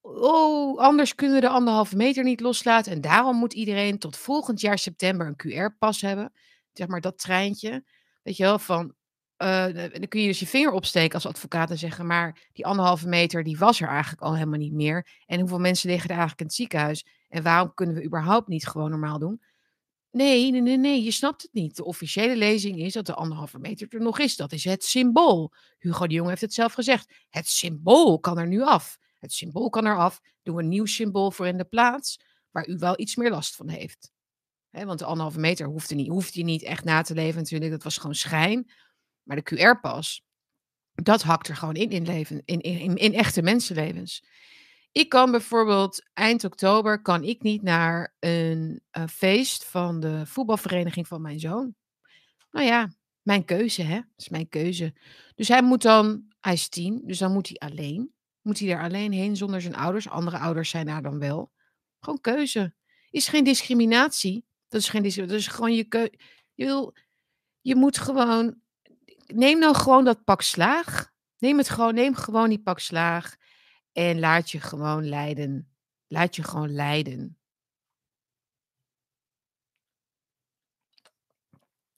oh, 0.00 0.78
anders 0.78 1.14
kunnen 1.14 1.36
we 1.36 1.42
de 1.42 1.48
anderhalve 1.48 1.96
meter 1.96 2.24
niet 2.24 2.40
loslaten. 2.40 2.92
En 2.92 3.00
daarom 3.00 3.36
moet 3.36 3.52
iedereen 3.52 3.98
tot 3.98 4.16
volgend 4.16 4.60
jaar 4.60 4.78
september 4.78 5.26
een 5.26 5.70
QR-pas 5.70 6.00
hebben. 6.00 6.32
Zeg 6.78 6.88
maar 6.88 7.00
dat 7.00 7.18
treintje. 7.18 7.84
Weet 8.22 8.36
je 8.36 8.42
wel, 8.42 8.58
van, 8.58 8.94
uh, 9.38 9.74
dan 9.74 10.08
kun 10.08 10.20
je 10.20 10.26
dus 10.26 10.40
je 10.40 10.46
vinger 10.46 10.72
opsteken 10.72 11.14
als 11.14 11.26
advocaat 11.26 11.70
en 11.70 11.78
zeggen, 11.78 12.06
maar 12.06 12.48
die 12.52 12.66
anderhalve 12.66 13.08
meter, 13.08 13.42
die 13.42 13.58
was 13.58 13.80
er 13.80 13.88
eigenlijk 13.88 14.22
al 14.22 14.34
helemaal 14.34 14.58
niet 14.58 14.72
meer. 14.72 15.08
En 15.26 15.38
hoeveel 15.40 15.58
mensen 15.58 15.90
liggen 15.90 16.10
er 16.10 16.16
eigenlijk 16.16 16.40
in 16.40 16.46
het 16.46 16.54
ziekenhuis? 16.54 17.06
En 17.28 17.42
waarom 17.42 17.74
kunnen 17.74 17.94
we 17.94 18.04
überhaupt 18.04 18.48
niet 18.48 18.66
gewoon 18.66 18.90
normaal 18.90 19.18
doen? 19.18 19.42
Nee, 20.10 20.50
nee, 20.50 20.60
nee, 20.60 20.76
nee, 20.76 21.02
je 21.02 21.10
snapt 21.10 21.42
het 21.42 21.52
niet. 21.52 21.76
De 21.76 21.84
officiële 21.84 22.36
lezing 22.36 22.78
is 22.78 22.92
dat 22.92 23.06
de 23.06 23.14
anderhalve 23.14 23.58
meter 23.58 23.86
er 23.90 24.00
nog 24.00 24.18
is. 24.18 24.36
Dat 24.36 24.52
is 24.52 24.64
het 24.64 24.84
symbool. 24.84 25.52
Hugo 25.78 26.06
de 26.06 26.14
Jong 26.14 26.28
heeft 26.28 26.40
het 26.40 26.54
zelf 26.54 26.72
gezegd. 26.72 27.12
Het 27.28 27.48
symbool 27.48 28.20
kan 28.20 28.38
er 28.38 28.46
nu 28.46 28.62
af. 28.62 28.98
Het 29.18 29.32
symbool 29.32 29.70
kan 29.70 29.86
er 29.86 29.96
af. 29.96 30.20
Doe 30.42 30.58
een 30.58 30.68
nieuw 30.68 30.86
symbool 30.86 31.30
voor 31.30 31.46
in 31.46 31.56
de 31.56 31.64
plaats 31.64 32.20
waar 32.50 32.68
u 32.68 32.76
wel 32.76 33.00
iets 33.00 33.16
meer 33.16 33.30
last 33.30 33.56
van 33.56 33.68
heeft. 33.68 34.10
Want 34.86 34.98
de 34.98 35.04
anderhalve 35.04 35.40
meter 35.40 35.66
hoeft, 35.66 35.90
er 35.90 35.96
niet, 35.96 36.08
hoeft 36.08 36.34
je 36.34 36.44
niet 36.44 36.62
echt 36.62 36.84
na 36.84 37.02
te 37.02 37.14
leven 37.14 37.40
natuurlijk. 37.40 37.70
Dat 37.70 37.82
was 37.82 37.98
gewoon 37.98 38.14
schijn. 38.14 38.72
Maar 39.22 39.42
de 39.42 39.54
QR-pas, 39.54 40.22
dat 40.94 41.22
hakt 41.22 41.48
er 41.48 41.56
gewoon 41.56 41.74
in 41.74 41.90
in, 41.90 42.06
leven, 42.06 42.42
in, 42.44 42.60
in, 42.60 42.96
in 42.96 43.14
echte 43.14 43.42
mensenlevens. 43.42 44.24
Ik 44.92 45.08
kan 45.08 45.30
bijvoorbeeld 45.30 46.08
eind 46.12 46.44
oktober 46.44 47.02
kan 47.02 47.24
ik 47.24 47.42
niet 47.42 47.62
naar 47.62 48.14
een, 48.18 48.80
eh, 48.90 49.06
feest 49.06 49.64
van 49.64 50.00
de 50.00 50.26
voetbalvereniging 50.26 51.08
van 51.08 51.22
mijn 51.22 51.40
zoon. 51.40 51.74
Nou 52.50 52.66
ja, 52.66 52.92
mijn 53.22 53.44
keuze, 53.44 53.82
hè? 53.82 54.00
Is 54.16 54.28
mijn 54.28 54.48
keuze. 54.48 54.94
Dus 55.34 55.48
hij 55.48 55.62
moet 55.62 55.82
dan, 55.82 56.24
hij 56.40 56.52
is 56.52 56.68
tien, 56.68 57.02
dus 57.04 57.18
dan 57.18 57.32
moet 57.32 57.48
hij 57.48 57.70
alleen. 57.70 58.12
Moet 58.42 58.58
hij 58.58 58.68
er 58.70 58.82
alleen 58.82 59.12
heen 59.12 59.36
zonder 59.36 59.60
zijn 59.60 59.76
ouders. 59.76 60.08
Andere 60.08 60.38
ouders 60.38 60.70
zijn 60.70 60.86
daar 60.86 61.02
dan 61.02 61.18
wel. 61.18 61.52
Gewoon 62.00 62.20
keuze. 62.20 62.74
Is 63.10 63.28
geen 63.28 63.44
discriminatie. 63.44 64.44
Dat 64.68 64.80
is 64.80 64.88
geen 64.88 65.02
discriminatie. 65.02 65.42
Dat 65.42 65.50
is 65.50 65.56
gewoon 65.56 65.74
je 65.74 65.84
keuze. 65.84 66.18
Je, 66.54 66.64
wil, 66.64 66.94
je 67.60 67.76
moet 67.76 67.98
gewoon. 67.98 68.60
Neem 69.26 69.58
nou 69.58 69.74
gewoon 69.74 70.04
dat 70.04 70.24
pak 70.24 70.42
slaag. 70.42 71.12
Neem 71.38 71.58
het 71.58 71.68
gewoon, 71.68 71.94
neem 71.94 72.14
gewoon 72.14 72.48
die 72.48 72.62
pak 72.62 72.78
slaag. 72.78 73.36
En 73.92 74.18
laat 74.18 74.50
je 74.50 74.60
gewoon 74.60 75.08
leiden. 75.08 75.72
Laat 76.06 76.36
je 76.36 76.42
gewoon 76.42 76.74
leiden. 76.74 77.38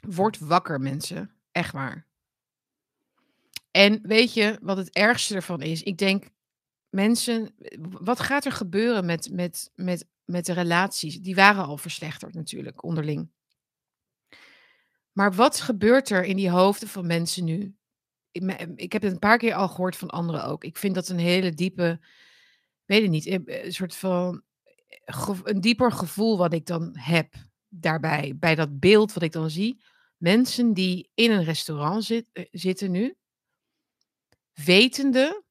Word 0.00 0.38
wakker, 0.38 0.80
mensen. 0.80 1.34
Echt 1.52 1.72
waar. 1.72 2.08
En 3.70 4.00
weet 4.02 4.34
je 4.34 4.58
wat 4.62 4.76
het 4.76 4.90
ergste 4.90 5.34
ervan 5.34 5.62
is? 5.62 5.82
Ik 5.82 5.98
denk, 5.98 6.28
mensen, 6.88 7.54
wat 7.80 8.20
gaat 8.20 8.44
er 8.44 8.52
gebeuren 8.52 9.04
met, 9.04 9.30
met, 9.32 9.70
met, 9.74 10.06
met 10.30 10.46
de 10.46 10.52
relaties? 10.52 11.20
Die 11.20 11.34
waren 11.34 11.64
al 11.64 11.76
verslechterd 11.76 12.34
natuurlijk, 12.34 12.84
onderling. 12.84 13.30
Maar 15.12 15.34
wat 15.34 15.60
gebeurt 15.60 16.10
er 16.10 16.24
in 16.24 16.36
die 16.36 16.50
hoofden 16.50 16.88
van 16.88 17.06
mensen 17.06 17.44
nu? 17.44 17.74
ik 18.74 18.92
heb 18.92 19.02
het 19.02 19.12
een 19.12 19.18
paar 19.18 19.38
keer 19.38 19.54
al 19.54 19.68
gehoord 19.68 19.96
van 19.96 20.10
anderen 20.10 20.44
ook. 20.44 20.64
Ik 20.64 20.76
vind 20.76 20.94
dat 20.94 21.08
een 21.08 21.18
hele 21.18 21.54
diepe, 21.54 22.00
weet 22.84 23.02
het 23.02 23.10
niet, 23.10 23.26
eh, 23.26 23.64
een 23.64 23.72
soort 23.72 23.96
van 23.96 24.42
eh, 24.86 25.38
een 25.42 25.60
dieper 25.60 25.92
gevoel 25.92 26.38
wat 26.38 26.52
ik 26.52 26.66
dan 26.66 26.96
heb 26.98 27.34
daarbij, 27.68 28.36
bij 28.36 28.54
dat 28.54 28.80
beeld 28.80 29.12
wat 29.12 29.22
ik 29.22 29.32
dan 29.32 29.50
zie. 29.50 29.82
Mensen 30.16 30.72
die 30.72 31.10
in 31.14 31.30
een 31.30 31.44
restaurant 31.44 32.04
zit, 32.04 32.28
eh, 32.32 32.44
zitten 32.50 32.90
nu, 32.90 33.16
wetende 34.64 35.44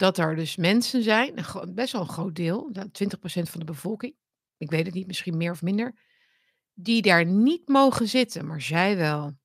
dat 0.00 0.18
er 0.18 0.36
dus 0.36 0.56
mensen 0.56 1.02
zijn, 1.02 1.34
best 1.68 1.92
wel 1.92 2.00
een 2.00 2.08
groot 2.08 2.34
deel, 2.34 2.68
nou 2.72 2.88
20% 2.88 2.90
van 3.22 3.60
de 3.60 3.66
bevolking, 3.66 4.14
ik 4.56 4.70
weet 4.70 4.86
het 4.86 4.94
niet, 4.94 5.06
misschien 5.06 5.36
meer 5.36 5.50
of 5.50 5.62
minder, 5.62 5.94
die 6.74 7.02
daar 7.02 7.26
niet 7.26 7.68
mogen 7.68 8.08
zitten, 8.08 8.46
maar 8.46 8.60
zij 8.60 8.96
wel. 8.96 9.38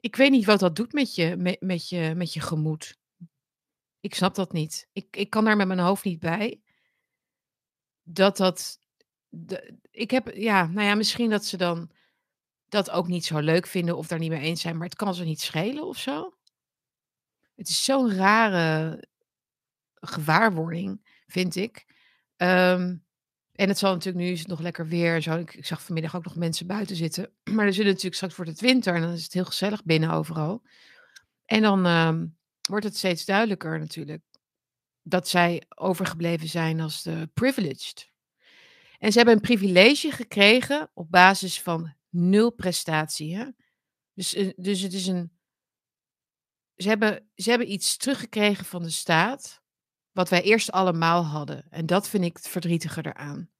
Ik 0.00 0.16
weet 0.16 0.30
niet 0.30 0.44
wat 0.44 0.60
dat 0.60 0.76
doet 0.76 0.92
met 0.92 1.14
je 1.14 1.36
me 1.36 1.56
met 1.60 1.88
je 1.88 2.12
met 2.16 2.32
je 2.32 2.40
gemoed. 2.40 2.96
Ik 4.00 4.14
snap 4.14 4.34
dat 4.34 4.52
niet. 4.52 4.88
Ik 4.92 5.16
ik 5.16 5.30
kan 5.30 5.44
daar 5.44 5.56
met 5.56 5.66
mijn 5.66 5.78
hoofd 5.78 6.04
niet 6.04 6.18
bij. 6.20 6.60
Dat 8.02 8.36
dat 8.36 8.78
ik 9.90 10.10
heb 10.10 10.34
ja, 10.34 10.66
nou 10.66 10.86
ja, 10.86 10.94
misschien 10.94 11.30
dat 11.30 11.44
ze 11.44 11.56
dan 11.56 11.90
dat 12.68 12.90
ook 12.90 13.08
niet 13.08 13.24
zo 13.24 13.38
leuk 13.38 13.66
vinden 13.66 13.96
of 13.96 14.06
daar 14.06 14.18
niet 14.18 14.30
mee 14.30 14.40
eens 14.40 14.60
zijn, 14.60 14.76
maar 14.76 14.86
het 14.86 14.96
kan 14.96 15.14
ze 15.14 15.24
niet 15.24 15.40
schelen 15.40 15.86
of 15.86 15.98
zo. 15.98 16.34
Het 17.54 17.68
is 17.68 17.84
zo'n 17.84 18.14
rare 18.14 19.04
gewaarwording, 19.94 21.22
vind 21.26 21.56
ik. 21.56 21.86
Ehm, 22.36 22.96
en 23.52 23.68
het 23.68 23.78
zal 23.78 23.92
natuurlijk 23.92 24.24
nu 24.24 24.30
is 24.30 24.38
het 24.38 24.48
nog 24.48 24.60
lekker 24.60 24.88
weer 24.88 25.20
zo. 25.20 25.36
Ik, 25.36 25.58
zag 25.60 25.82
vanmiddag 25.82 26.16
ook 26.16 26.24
nog 26.24 26.36
mensen 26.36 26.66
buiten 26.66 26.96
zitten. 26.96 27.30
Maar 27.54 27.66
er 27.66 27.72
zullen 27.72 27.88
natuurlijk 27.88 28.16
straks 28.16 28.36
wordt 28.36 28.50
het 28.50 28.60
winter 28.60 28.94
en 28.94 29.00
dan 29.00 29.12
is 29.12 29.22
het 29.22 29.32
heel 29.32 29.44
gezellig 29.44 29.84
binnen 29.84 30.10
overal. 30.10 30.62
En 31.44 31.62
dan 31.62 31.86
ehm, 31.86 32.26
wordt 32.68 32.84
het 32.84 32.96
steeds 32.96 33.24
duidelijker 33.24 33.78
natuurlijk 33.78 34.22
dat 35.02 35.28
zij 35.28 35.62
overgebleven 35.68 36.48
zijn 36.48 36.80
als 36.80 37.02
de 37.02 37.30
privileged. 37.34 38.12
En 38.98 39.12
ze 39.12 39.16
hebben 39.16 39.34
een 39.34 39.40
privilege 39.40 40.10
gekregen 40.10 40.90
op 40.94 41.10
basis 41.10 41.60
van 41.60 41.94
nul 42.08 42.50
prestatie. 42.50 43.36
Hè? 43.36 43.46
Dus, 44.14 44.34
eh, 44.34 44.52
dus 44.56 44.80
het 44.80 44.92
is 44.92 45.06
een. 45.06 45.32
Ze 46.84 46.90
hebben, 46.90 47.28
ze 47.34 47.50
hebben 47.50 47.72
iets 47.72 47.96
teruggekregen 47.96 48.64
van 48.64 48.82
de 48.82 48.90
staat. 48.90 49.62
Wat 50.12 50.28
wij 50.28 50.42
eerst 50.42 50.72
allemaal 50.72 51.24
hadden. 51.24 51.64
En 51.70 51.86
dat 51.86 52.08
vind 52.08 52.24
ik 52.24 52.36
het 52.36 52.48
verdrietige 52.48 53.06
eraan. 53.06 53.50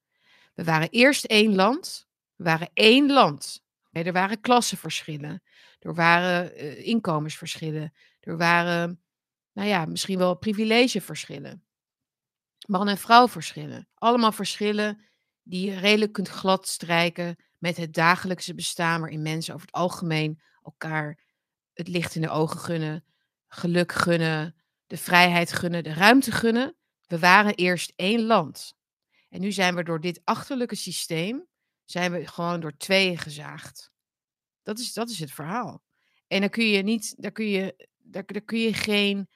We 0.55 0.65
waren 0.65 0.89
eerst 0.91 1.25
één 1.25 1.55
land. 1.55 2.09
We 2.35 2.45
waren 2.45 2.71
één 2.75 3.13
land. 3.13 3.65
er 3.93 4.13
waren 4.13 4.41
klassenverschillen. 4.41 5.43
Er 5.79 5.95
waren 5.95 6.63
uh, 6.65 6.87
inkomensverschillen. 6.87 7.93
Er 8.21 8.37
waren, 8.37 9.03
nou 9.53 9.69
ja, 9.69 9.85
misschien 9.85 10.19
wel 10.19 10.37
privilegeverschillen. 10.37 11.65
Man- 12.67 12.89
en 12.89 12.99
vrouwverschillen. 12.99 13.89
Allemaal 13.95 14.33
verschillen 14.33 15.05
die 15.43 15.71
je 15.71 15.79
redelijk 15.79 16.13
kunt 16.13 16.29
gladstrijken 16.29 17.37
met 17.59 17.77
het 17.77 17.95
dagelijkse 17.95 18.55
bestaan, 18.55 19.01
waarin 19.01 19.23
mensen 19.23 19.55
over 19.55 19.67
het 19.67 19.77
algemeen 19.77 20.41
elkaar 20.63 21.23
het 21.73 21.89
licht 21.89 22.15
in 22.15 22.21
de 22.21 22.31
ogen 22.31 22.59
gunnen, 22.59 23.05
geluk 23.55 23.93
gunnen, 23.93 24.55
de 24.87 24.97
vrijheid 24.97 25.53
gunnen, 25.53 25.85
de 25.85 25.93
ruimte 25.93 26.33
gunnen. 26.33 26.77
We 27.07 27.19
waren 27.19 27.55
eerst 27.55 27.93
één 27.97 28.23
land. 28.23 28.75
En 29.29 29.41
nu 29.41 29.53
zijn 29.53 29.75
we 29.75 29.83
door 29.83 30.01
dit 30.01 30.21
achterlijke 30.25 30.75
systeem, 30.75 31.47
zijn 31.85 32.13
we 32.13 32.27
gewoon 32.27 32.61
door 32.61 32.77
tweeën 32.77 33.19
gezaagd. 33.19 33.93
Dat 34.63 34.79
is, 34.79 34.93
dat 34.93 35.11
is 35.11 35.19
het 35.19 35.31
verhaal. 35.31 35.83
En 36.27 36.41
dan 36.41 36.49
kun 36.51 36.69
je 36.69 36.83
niet, 36.83 37.15
daar 37.19 37.33
kun 37.33 37.49
je, 37.49 37.89
daar, 37.99 38.25
kun 38.25 38.59
je 38.59 38.75
geen 38.75 39.29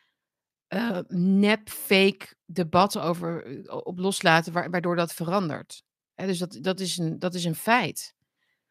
uh, 0.68 0.98
nep, 1.08 1.68
fake 1.68 2.26
debat 2.44 2.98
over 2.98 3.44
eh, 3.44 3.76
op 3.84 3.98
loslaten, 3.98 4.52
waardoor 4.52 4.96
dat 4.96 5.12
verandert. 5.12 5.82
dus 6.14 6.38
dat, 6.38 6.58
dat, 6.60 6.80
is 6.80 6.98
een, 6.98 7.18
dat 7.18 7.34
is 7.34 7.44
een 7.44 7.54
feit. 7.54 8.14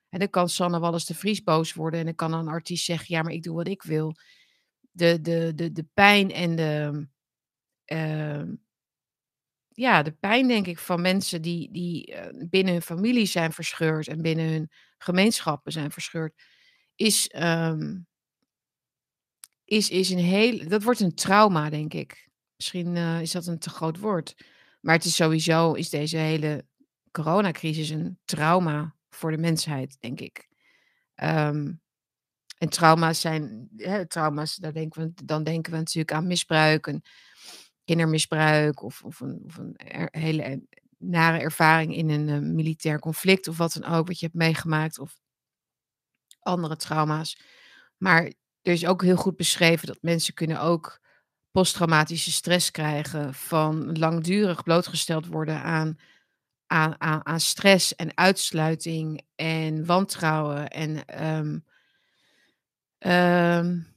En 0.09 0.19
dan 0.19 0.29
kan 0.29 0.49
Sanne 0.49 0.79
Wallis 0.79 1.05
de 1.05 1.15
Vries 1.15 1.43
boos 1.43 1.73
worden 1.73 1.99
en 1.99 2.05
dan 2.05 2.15
kan 2.15 2.33
een 2.33 2.47
artiest 2.47 2.85
zeggen, 2.85 3.15
ja, 3.15 3.21
maar 3.21 3.33
ik 3.33 3.43
doe 3.43 3.55
wat 3.55 3.67
ik 3.67 3.83
wil. 3.83 4.15
De, 4.97 5.21
de, 5.21 5.51
de, 5.55 5.71
de 5.71 5.85
pijn 5.93 6.31
en 6.31 6.55
de, 6.55 7.07
uh, 7.85 8.53
ja, 9.69 10.03
de 10.03 10.11
pijn, 10.11 10.47
denk 10.47 10.67
ik, 10.67 10.79
van 10.79 11.01
mensen 11.01 11.41
die, 11.41 11.71
die 11.71 12.11
uh, 12.11 12.47
binnen 12.49 12.73
hun 12.73 12.81
familie 12.81 13.25
zijn 13.25 13.51
verscheurd 13.51 14.07
en 14.07 14.21
binnen 14.21 14.49
hun 14.49 14.69
gemeenschappen 14.97 15.71
zijn 15.71 15.91
verscheurd, 15.91 16.41
is, 16.95 17.31
um, 17.35 18.07
is, 19.65 19.89
is 19.89 20.09
een 20.09 20.17
heel. 20.17 20.67
Dat 20.67 20.83
wordt 20.83 20.99
een 20.99 21.15
trauma, 21.15 21.69
denk 21.69 21.93
ik. 21.93 22.29
Misschien 22.55 22.95
uh, 22.95 23.21
is 23.21 23.31
dat 23.31 23.47
een 23.47 23.59
te 23.59 23.69
groot 23.69 23.99
woord. 23.99 24.35
Maar 24.81 24.95
het 24.95 25.05
is 25.05 25.15
sowieso, 25.15 25.73
is 25.73 25.89
deze 25.89 26.17
hele 26.17 26.65
coronacrisis 27.11 27.89
een 27.89 28.19
trauma 28.25 28.95
voor 29.09 29.31
de 29.31 29.37
mensheid, 29.37 29.97
denk 29.99 30.19
ik. 30.19 30.47
Um, 31.15 31.81
en 32.57 32.69
trauma's 32.69 33.21
zijn, 33.21 33.69
hè, 33.75 34.07
trauma's, 34.07 34.55
daar 34.55 34.73
denken 34.73 35.01
we, 35.01 35.25
dan 35.25 35.43
denken 35.43 35.71
we 35.71 35.77
natuurlijk 35.77 36.13
aan 36.13 36.27
misbruik 36.27 36.87
kindermisbruik 37.87 38.81
of, 38.81 39.03
of 39.03 39.19
een, 39.19 39.41
of 39.45 39.57
een 39.57 39.75
hele 40.11 40.67
nare 40.97 41.39
ervaring 41.39 41.95
in 41.95 42.09
een 42.09 42.27
uh, 42.27 42.39
militair 42.39 42.99
conflict 42.99 43.47
of 43.47 43.57
wat 43.57 43.73
dan 43.73 43.91
ook, 43.91 44.07
wat 44.07 44.19
je 44.19 44.25
hebt 44.25 44.37
meegemaakt 44.37 44.99
of 44.99 45.19
andere 46.39 46.75
trauma's. 46.75 47.39
Maar 47.97 48.23
er 48.61 48.73
is 48.73 48.85
ook 48.85 49.01
heel 49.01 49.15
goed 49.15 49.35
beschreven 49.35 49.87
dat 49.87 49.97
mensen 50.01 50.33
kunnen 50.33 50.61
ook 50.61 51.01
posttraumatische 51.51 52.31
stress 52.31 52.71
krijgen 52.71 53.33
van 53.33 53.97
langdurig 53.97 54.63
blootgesteld 54.63 55.27
worden 55.27 55.61
aan 55.61 55.97
aan, 56.67 57.25
aan, 57.25 57.39
stress 57.39 57.95
en 57.95 58.17
uitsluiting 58.17 59.21
en 59.35 59.85
wantrouwen. 59.85 60.67
En 60.67 61.23
um, 61.37 61.65
um, 63.07 63.87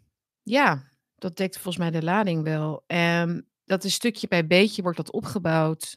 ja, 0.42 0.82
dat 1.14 1.36
dekt 1.36 1.54
volgens 1.54 1.76
mij 1.76 1.90
de 1.90 2.02
lading 2.02 2.42
wel. 2.42 2.84
Um, 2.86 3.48
dat 3.64 3.84
is 3.84 3.94
stukje 3.94 4.28
bij 4.28 4.46
beetje 4.46 4.82
wordt 4.82 4.96
dat 4.96 5.10
opgebouwd. 5.10 5.96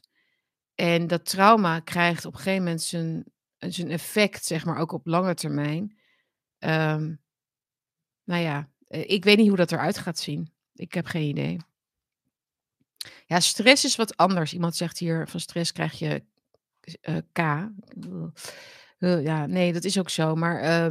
En 0.74 1.06
dat 1.06 1.24
trauma 1.26 1.80
krijgt 1.80 2.24
op 2.24 2.32
een 2.32 2.38
gegeven 2.38 2.62
moment 2.62 2.82
zijn, 2.82 3.24
zijn 3.58 3.90
effect, 3.90 4.44
zeg 4.44 4.64
maar, 4.64 4.78
ook 4.78 4.92
op 4.92 5.06
lange 5.06 5.34
termijn. 5.34 5.98
Um, 6.58 7.20
nou 8.24 8.42
ja, 8.42 8.70
eh, 8.86 9.10
ik 9.10 9.24
weet 9.24 9.36
niet 9.36 9.48
hoe 9.48 9.56
dat 9.56 9.72
eruit 9.72 9.98
gaat 9.98 10.18
zien. 10.18 10.52
Ik 10.74 10.94
heb 10.94 11.06
geen 11.06 11.28
idee. 11.28 11.58
Ja, 13.26 13.40
stress 13.40 13.84
is 13.84 13.96
wat 13.96 14.16
anders. 14.16 14.52
Iemand 14.52 14.76
zegt 14.76 14.98
hier 14.98 15.28
van 15.28 15.40
stress 15.40 15.72
krijg 15.72 15.98
je 15.98 16.24
uh, 17.02 17.16
K. 17.32 17.38
Uh, 18.98 19.24
ja, 19.24 19.46
nee, 19.46 19.72
dat 19.72 19.84
is 19.84 19.98
ook 19.98 20.10
zo. 20.10 20.34
Maar 20.34 20.90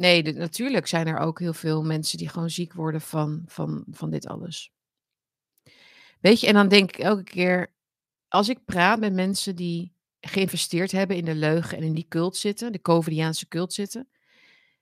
nee, 0.00 0.22
natuurlijk 0.22 0.86
zijn 0.86 1.06
er 1.06 1.18
ook 1.18 1.38
heel 1.38 1.52
veel 1.52 1.82
mensen 1.82 2.18
die 2.18 2.28
gewoon 2.28 2.50
ziek 2.50 2.72
worden 2.72 3.00
van, 3.00 3.42
van, 3.46 3.84
van 3.90 4.10
dit 4.10 4.26
alles. 4.26 4.72
Weet 6.20 6.40
je, 6.40 6.46
en 6.46 6.54
dan 6.54 6.68
denk 6.68 6.88
ik 6.88 6.98
elke 6.98 7.22
keer, 7.22 7.74
als 8.28 8.48
ik 8.48 8.64
praat 8.64 9.00
met 9.00 9.12
mensen 9.12 9.56
die 9.56 9.92
geïnvesteerd 10.20 10.92
hebben 10.92 11.16
in 11.16 11.24
de 11.24 11.34
leugen 11.34 11.76
en 11.76 11.82
in 11.82 11.94
die 11.94 12.06
cult 12.08 12.36
zitten, 12.36 12.72
de 12.72 12.80
Covidiaanse 12.80 13.48
cult 13.48 13.72
zitten. 13.72 14.08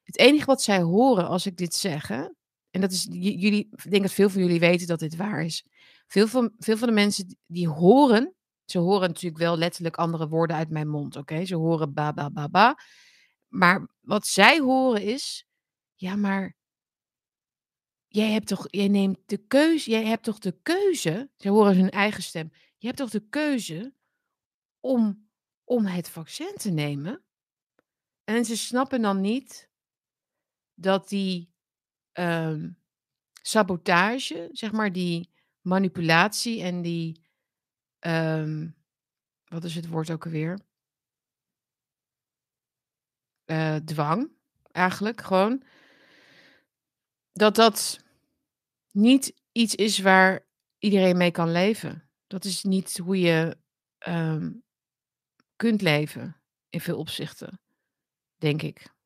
Het 0.02 0.18
enige 0.18 0.46
wat 0.46 0.62
zij 0.62 0.82
horen 0.82 1.28
als 1.28 1.46
ik 1.46 1.56
dit 1.56 1.74
zeg, 1.74 2.10
en 2.70 2.80
dat 2.80 2.92
is, 2.92 3.06
jullie, 3.10 3.68
ik 3.70 3.90
denk 3.90 4.02
dat 4.02 4.12
veel 4.12 4.30
van 4.30 4.40
jullie 4.40 4.60
weten 4.60 4.86
dat 4.86 4.98
dit 4.98 5.16
waar 5.16 5.44
is. 5.44 5.64
Veel 6.06 6.26
van, 6.26 6.52
veel 6.58 6.76
van 6.76 6.88
de 6.88 6.94
mensen 6.94 7.36
die 7.46 7.68
horen 7.68 8.36
ze 8.70 8.78
horen 8.78 9.08
natuurlijk 9.08 9.42
wel 9.42 9.56
letterlijk 9.56 9.96
andere 9.96 10.28
woorden 10.28 10.56
uit 10.56 10.70
mijn 10.70 10.88
mond, 10.88 11.16
oké? 11.16 11.44
Ze 11.44 11.54
horen 11.54 11.92
ba, 11.92 12.12
ba, 12.12 12.30
ba, 12.30 12.48
ba. 12.48 12.78
Maar 13.48 13.88
wat 14.00 14.26
zij 14.26 14.58
horen 14.58 15.02
is, 15.02 15.46
ja, 15.94 16.16
maar 16.16 16.56
jij 18.06 18.30
hebt 18.30 18.46
toch, 18.46 18.66
jij 18.70 18.88
neemt 18.88 19.18
de 19.26 19.46
keuze, 19.46 19.90
jij 19.90 20.04
hebt 20.04 20.22
toch 20.22 20.38
de 20.38 20.58
keuze, 20.62 21.30
ze 21.36 21.48
horen 21.48 21.76
hun 21.76 21.90
eigen 21.90 22.22
stem, 22.22 22.50
je 22.76 22.86
hebt 22.86 22.98
toch 22.98 23.10
de 23.10 23.28
keuze 23.28 23.94
om, 24.80 25.28
om 25.64 25.86
het 25.86 26.08
vaccin 26.08 26.54
te 26.56 26.70
nemen? 26.70 27.22
En 28.24 28.44
ze 28.44 28.56
snappen 28.56 29.02
dan 29.02 29.20
niet 29.20 29.70
dat 30.74 31.08
die 31.08 31.52
um, 32.12 32.78
sabotage, 33.42 34.48
zeg 34.52 34.72
maar, 34.72 34.92
die 34.92 35.30
manipulatie 35.60 36.62
en 36.62 36.82
die 36.82 37.26
Um, 38.06 38.76
wat 39.44 39.64
is 39.64 39.74
het 39.74 39.88
woord 39.88 40.10
ook 40.10 40.24
alweer? 40.24 40.58
Uh, 43.50 43.76
dwang, 43.76 44.30
eigenlijk 44.72 45.20
gewoon. 45.20 45.62
Dat 47.32 47.54
dat 47.54 48.04
niet 48.90 49.34
iets 49.52 49.74
is 49.74 49.98
waar 49.98 50.46
iedereen 50.78 51.16
mee 51.16 51.30
kan 51.30 51.52
leven. 51.52 52.08
Dat 52.26 52.44
is 52.44 52.62
niet 52.62 52.98
hoe 52.98 53.20
je 53.20 53.56
um, 54.08 54.62
kunt 55.56 55.82
leven 55.82 56.40
in 56.68 56.80
veel 56.80 56.98
opzichten, 56.98 57.60
denk 58.36 58.62
ik. 58.62 58.96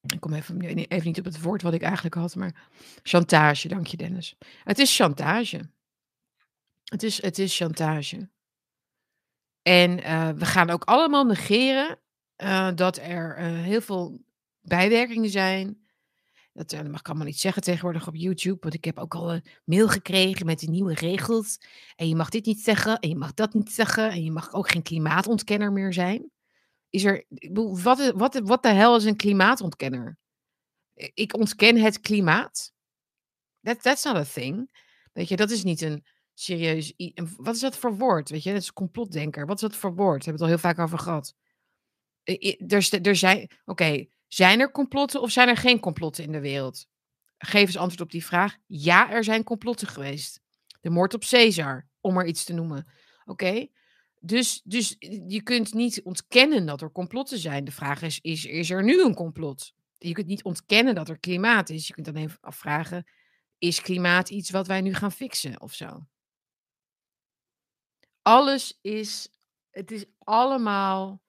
Ik 0.00 0.20
kom 0.20 0.32
even, 0.32 0.60
even 0.60 1.06
niet 1.06 1.18
op 1.18 1.24
het 1.24 1.40
woord 1.40 1.62
wat 1.62 1.74
ik 1.74 1.82
eigenlijk 1.82 2.14
had, 2.14 2.34
maar 2.34 2.68
chantage, 3.02 3.68
dank 3.68 3.86
je 3.86 3.96
Dennis. 3.96 4.36
Het 4.64 4.78
is 4.78 4.96
chantage. 4.96 5.70
Het 6.84 7.02
is, 7.02 7.22
het 7.22 7.38
is 7.38 7.56
chantage. 7.56 8.28
En 9.68 9.98
uh, 9.98 10.30
we 10.30 10.44
gaan 10.44 10.70
ook 10.70 10.84
allemaal 10.84 11.24
negeren 11.24 11.98
uh, 12.36 12.70
dat 12.74 12.96
er 12.96 13.38
uh, 13.38 13.44
heel 13.44 13.80
veel 13.80 14.24
bijwerkingen 14.60 15.30
zijn. 15.30 15.86
Dat, 16.52 16.72
eh, 16.72 16.82
mag 16.82 17.00
ik 17.00 17.08
allemaal 17.08 17.26
niet 17.26 17.40
zeggen 17.40 17.62
tegenwoordig 17.62 18.08
op 18.08 18.14
YouTube, 18.14 18.58
want 18.60 18.74
ik 18.74 18.84
heb 18.84 18.98
ook 18.98 19.14
al 19.14 19.32
een 19.32 19.44
mail 19.64 19.88
gekregen 19.88 20.46
met 20.46 20.58
de 20.58 20.70
nieuwe 20.70 20.94
regels. 20.94 21.60
En 21.96 22.08
je 22.08 22.16
mag 22.16 22.28
dit 22.28 22.46
niet 22.46 22.60
zeggen 22.60 22.98
en 22.98 23.08
je 23.08 23.16
mag 23.16 23.34
dat 23.34 23.54
niet 23.54 23.72
zeggen 23.72 24.10
en 24.10 24.24
je 24.24 24.30
mag 24.30 24.52
ook 24.52 24.70
geen 24.70 24.82
klimaatontkenner 24.82 25.72
meer 25.72 25.92
zijn. 25.92 26.30
Is 26.90 27.04
er, 27.04 27.24
wat, 27.52 28.12
wat, 28.14 28.40
wat 28.44 28.62
de 28.62 28.68
hel 28.68 28.96
is 28.96 29.04
een 29.04 29.16
klimaatontkenner? 29.16 30.18
Ik 30.94 31.36
ontken 31.36 31.76
het 31.76 32.00
klimaat. 32.00 32.72
That, 33.62 33.82
that's 33.82 34.04
not 34.04 34.16
a 34.16 34.24
thing. 34.24 34.70
Weet 35.12 35.28
je, 35.28 35.36
dat 35.36 35.50
is 35.50 35.62
niet 35.62 35.80
een 35.80 36.04
serieus. 36.40 36.94
Wat 37.36 37.54
is 37.54 37.60
dat 37.60 37.76
voor 37.76 37.96
woord? 37.96 38.30
Weet 38.30 38.42
je, 38.42 38.52
dat 38.52 38.62
is 38.62 38.72
complotdenker. 38.72 39.46
Wat 39.46 39.54
is 39.54 39.68
dat 39.68 39.76
voor 39.76 39.94
woord? 39.94 40.24
We 40.24 40.30
hebben 40.30 40.32
het 40.32 40.42
al 40.42 40.48
heel 40.48 40.72
vaak 40.72 40.78
over 40.78 40.98
gehad. 40.98 41.34
Er, 42.24 43.00
er 43.02 43.16
zijn, 43.16 43.50
oké, 43.64 44.06
zijn 44.26 44.60
er 44.60 44.70
complotten 44.70 45.20
of 45.20 45.30
zijn 45.30 45.48
er 45.48 45.56
geen 45.56 45.80
complotten 45.80 46.24
in 46.24 46.32
de 46.32 46.40
wereld? 46.40 46.86
Geef 47.38 47.66
eens 47.66 47.76
antwoord 47.76 48.00
op 48.00 48.10
die 48.10 48.24
vraag. 48.24 48.56
Ja, 48.66 49.10
er 49.10 49.24
zijn 49.24 49.44
complotten 49.44 49.88
geweest. 49.88 50.40
De 50.80 50.90
moord 50.90 51.14
op 51.14 51.24
Caesar, 51.28 51.88
om 52.00 52.14
maar 52.14 52.26
iets 52.26 52.44
te 52.44 52.52
noemen. 52.52 52.92
Oké? 53.24 53.66
Dus, 54.20 54.60
dus 54.64 54.96
je 55.26 55.42
kunt 55.42 55.74
niet 55.74 56.02
ontkennen 56.02 56.66
dat 56.66 56.82
er 56.82 56.92
complotten 56.92 57.38
zijn. 57.38 57.64
De 57.64 57.70
vraag 57.70 58.02
is, 58.02 58.18
is, 58.20 58.44
is 58.44 58.70
er 58.70 58.84
nu 58.84 59.04
een 59.04 59.14
complot? 59.14 59.72
Je 59.98 60.12
kunt 60.12 60.26
niet 60.26 60.44
ontkennen 60.44 60.94
dat 60.94 61.08
er 61.08 61.18
klimaat 61.18 61.70
is. 61.70 61.86
Je 61.86 61.92
kunt 61.92 62.06
dan 62.06 62.16
even 62.16 62.38
afvragen, 62.40 63.06
is 63.58 63.80
klimaat 63.80 64.30
iets 64.30 64.50
wat 64.50 64.66
wij 64.66 64.80
nu 64.80 64.94
gaan 64.94 65.12
fixen 65.12 65.60
of 65.60 65.74
zo? 65.74 66.06
Alles 68.28 68.78
is, 68.80 69.28
het 69.70 69.90
is 69.90 70.04
allemaal 70.18 71.22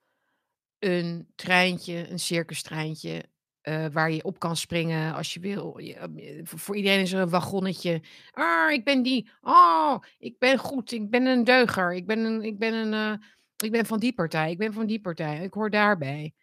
een 0.78 1.32
treintje, 1.34 2.08
een 2.08 2.18
circustreintje, 2.18 3.24
eh, 3.60 3.86
waar 3.92 4.10
je 4.10 4.24
op 4.24 4.38
kan 4.38 4.56
springen 4.56 5.14
als 5.14 5.34
je 5.34 5.40
wil. 5.40 5.78
Je- 5.78 5.94
eh, 5.94 6.40
voor 6.44 6.76
iedereen 6.76 7.00
is 7.00 7.12
er 7.12 7.20
een 7.20 7.30
wagonnetje. 7.30 8.02
Ah, 8.30 8.72
ik 8.72 8.84
ben 8.84 9.02
die. 9.02 9.30
Oh, 9.40 9.98
ik 10.18 10.38
ben 10.38 10.58
goed. 10.58 10.92
Ik 10.92 11.10
ben 11.10 11.26
een 11.26 11.44
deuger. 11.44 11.94
Ik 11.94 12.06
ben, 12.06 12.18
een, 12.18 12.42
ik, 12.42 12.58
ben 12.58 12.74
een, 12.74 12.94
eh, 12.94 13.26
ik 13.56 13.70
ben 13.70 13.86
van 13.86 13.98
die 13.98 14.14
partij. 14.14 14.50
Ik 14.50 14.58
ben 14.58 14.72
van 14.72 14.86
die 14.86 15.00
partij. 15.00 15.44
Ik 15.44 15.54
hoor 15.54 15.70
daarbij. 15.70 16.34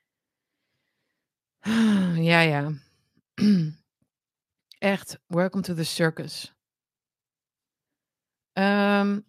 Ja, 2.30 2.40
ja. 2.42 2.72
Echt, 4.80 5.20
welcome 5.28 5.64
to 5.64 5.74
the 5.74 5.84
circus. 5.84 6.54
Ehm, 8.54 9.20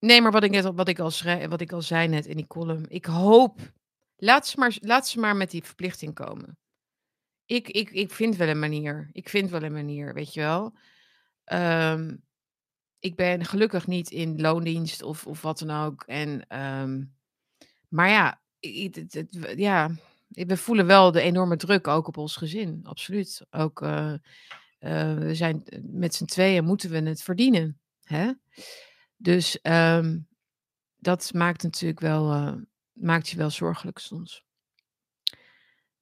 nee, 0.00 0.20
maar 0.22 0.32
wat 0.32 0.42
ik, 0.44 0.50
net, 0.50 0.64
al- 0.64 0.74
wat, 0.74 0.88
ik 0.88 0.98
al 0.98 1.10
schrij, 1.10 1.48
wat 1.48 1.60
ik 1.60 1.72
al 1.72 1.82
zei 1.82 2.08
net 2.08 2.26
in 2.26 2.36
die 2.36 2.46
column. 2.46 2.84
Ik 2.88 3.04
hoop, 3.04 3.72
laat 4.16 4.46
ze 4.46 4.58
maar, 4.58 4.76
laat 4.80 5.08
ze 5.08 5.18
maar 5.20 5.36
met 5.36 5.50
die 5.50 5.64
verplichting 5.64 6.14
komen. 6.14 6.58
Ik, 7.44 7.68
ik, 7.68 7.90
ik 7.90 8.10
vind 8.10 8.36
wel 8.36 8.48
een 8.48 8.58
manier. 8.58 9.08
Ik 9.12 9.28
vind 9.28 9.50
wel 9.50 9.62
een 9.62 9.72
manier, 9.72 10.14
weet 10.14 10.34
je 10.34 10.40
wel. 10.40 10.74
Ehm, 11.44 12.16
ik 12.98 13.16
ben 13.16 13.44
gelukkig 13.44 13.86
niet 13.86 14.10
in 14.10 14.40
loondienst 14.40 15.02
of, 15.02 15.26
of 15.26 15.42
wat 15.42 15.58
dan 15.58 15.84
ook. 15.84 16.02
En, 16.02 16.46
ehm, 16.46 17.04
maar 17.88 18.08
ja, 18.08 18.40
het- 18.60 19.26
ja, 19.56 19.90
we 20.28 20.56
voelen 20.56 20.86
wel 20.86 21.12
de 21.12 21.20
enorme 21.20 21.56
druk 21.56 21.86
ook 21.88 22.06
op 22.08 22.16
ons 22.16 22.36
gezin. 22.36 22.80
Absoluut. 22.82 23.46
Ook, 23.50 23.82
eh, 23.82 24.12
eh, 24.78 25.18
we 25.18 25.34
zijn 25.34 25.64
eh, 25.64 25.80
met 25.82 26.14
z'n 26.14 26.24
tweeën 26.24 26.64
moeten 26.64 26.90
we 26.90 27.00
het 27.00 27.22
verdienen. 27.22 27.80
Hè? 28.02 28.30
Dus 29.22 29.60
ehm, 29.60 30.18
dat 30.96 31.32
maakt 31.32 31.62
natuurlijk 31.62 32.00
wel, 32.00 32.32
eh, 32.32 32.54
maakt 32.92 33.28
je 33.28 33.36
wel 33.36 33.50
zorgelijk 33.50 33.98
soms. 33.98 34.44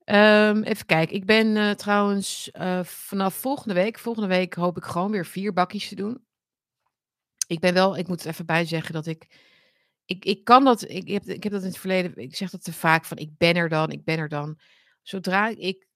Ehm, 0.05 0.63
even 0.63 0.87
kijken. 0.87 1.17
Ik 1.17 1.25
ben 1.25 1.57
eh, 1.57 1.71
trouwens 1.71 2.51
eh, 2.51 2.85
vanaf 2.85 3.35
volgende 3.35 3.75
week, 3.75 3.99
volgende 3.99 4.29
week 4.29 4.55
hoop 4.55 4.77
ik 4.77 4.85
gewoon 4.85 5.11
weer 5.11 5.27
vier 5.27 5.53
bakjes 5.53 5.89
te 5.89 5.95
doen. 5.95 6.25
Ik 7.47 7.61
ben 7.61 7.75
wel, 7.75 7.97
ik 7.97 8.09
moet 8.09 8.25
even 8.25 8.47
bij 8.47 8.65
zeggen 8.65 8.95
dat 8.95 9.07
ik, 9.07 9.27
ik, 10.05 10.25
ik 10.25 10.45
kan 10.45 10.65
dat, 10.65 10.89
ik 10.89 11.09
heb, 11.09 11.25
ik 11.25 11.43
heb 11.43 11.53
dat 11.53 11.63
in 11.63 11.69
het 11.69 11.79
verleden, 11.79 12.17
ik 12.17 12.37
zeg 12.37 12.51
dat 12.51 12.65
te 12.65 12.73
vaak 12.73 13.05
van 13.05 13.17
ik 13.17 13.37
ben 13.37 13.55
er 13.57 13.69
dan, 13.69 13.91
ik 13.91 14.05
ben 14.05 14.19
er 14.19 14.29
dan. 14.29 14.59
Zodra 15.03 15.49
ik, 15.49 15.87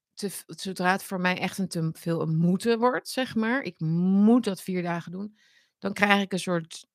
zodra 0.47 0.93
het 0.93 1.03
voor 1.03 1.21
mij 1.21 1.39
echt 1.39 1.59
een 1.59 1.69
te 1.69 1.91
veel 1.93 2.21
een 2.21 2.37
moeten 2.37 2.79
wordt, 2.79 3.09
zeg 3.09 3.35
maar, 3.35 3.63
ik 3.63 3.81
moet 3.81 4.45
dat 4.45 4.63
vier 4.63 4.83
dagen 4.83 5.13
doen, 5.13 5.39
dan 5.79 5.93
krijg 5.93 6.23
ik 6.23 6.33
een 6.33 6.39
soort 6.39 6.91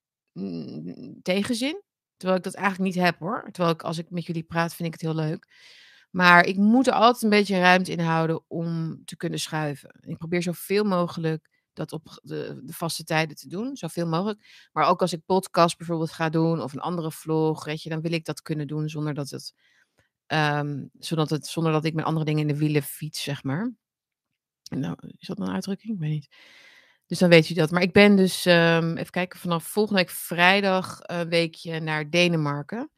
tegenzin. 1.22 1.82
Terwijl 2.18 2.40
ik 2.40 2.46
dat 2.46 2.56
eigenlijk 2.56 2.96
niet 2.96 3.04
heb 3.04 3.20
hoor. 3.20 3.50
Terwijl 3.52 3.74
ik, 3.74 3.82
als 3.82 3.98
ik 3.98 4.10
met 4.10 4.26
jullie 4.26 4.44
praat, 4.44 4.76
vind 4.76 4.88
ik 4.88 4.94
het 4.94 5.04
heel 5.12 5.26
leuk. 5.26 5.48
Maar 6.12 6.46
ik 6.46 6.58
moet 6.58 6.88
er 6.88 6.94
altijd 6.94 7.24
een 7.24 7.30
beetje 7.30 7.60
ruimte 7.60 7.92
in 7.92 8.00
houden 8.00 8.44
om 8.48 9.02
te 9.06 9.18
kunnen 9.18 9.40
schuiven. 9.40 10.00
Ik 10.02 10.18
probeer 10.18 10.42
zoveel 10.42 10.84
mogelijk 10.84 11.50
dat 11.74 11.92
op 11.92 12.20
de, 12.24 12.62
de 12.64 12.74
vaste 12.74 13.04
tijden 13.04 13.36
te 13.36 13.48
doen, 13.48 13.78
zoveel 13.78 14.08
mogelijk. 14.08 14.70
Maar 14.72 14.88
ook 14.88 15.02
als 15.02 15.14
ik 15.14 15.26
podcast 15.26 15.78
bijvoorbeeld 15.78 16.12
ga 16.12 16.30
doen 16.30 16.62
of 16.62 16.74
een 16.74 16.80
andere 16.80 17.12
vlog, 17.12 17.66
weet 17.66 17.82
je, 17.82 17.90
dan 17.90 18.02
wil 18.02 18.12
ik 18.12 18.26
dat 18.26 18.42
kunnen 18.42 18.68
doen 18.68 18.90
zonder 18.90 19.14
dat 19.14 19.30
het, 19.30 19.54
ehm, 20.26 20.86
het, 21.00 21.48
zonder 21.48 21.72
dat 21.72 21.86
ik 21.86 21.94
met 21.94 22.06
andere 22.06 22.26
dingen 22.26 22.42
in 22.42 22.48
de 22.48 22.58
wielen 22.58 22.84
fiets, 22.84 23.24
zeg 23.24 23.44
maar. 23.44 23.74
Nou, 24.70 24.96
is 25.18 25.28
dat 25.28 25.40
een 25.40 25.50
uitdrukking? 25.50 25.94
Ik 25.94 26.00
weet 26.00 26.10
niet. 26.10 26.28
Dus 27.08 27.20
dan 27.20 27.30
weet 27.30 27.50
u 27.50 27.54
dat. 27.54 27.72
Maar 27.72 27.82
ik 27.82 27.94
ben 27.94 28.16
dus, 28.16 28.46
ehm, 28.46 28.98
even 28.98 29.12
kijken, 29.12 29.40
vanaf 29.40 29.64
volgende 29.64 30.00
week 30.00 30.10
vrijdag 30.10 31.00
een 31.02 31.30
weekje 31.30 31.80
naar 31.80 32.10
Denemarken. 32.10 32.92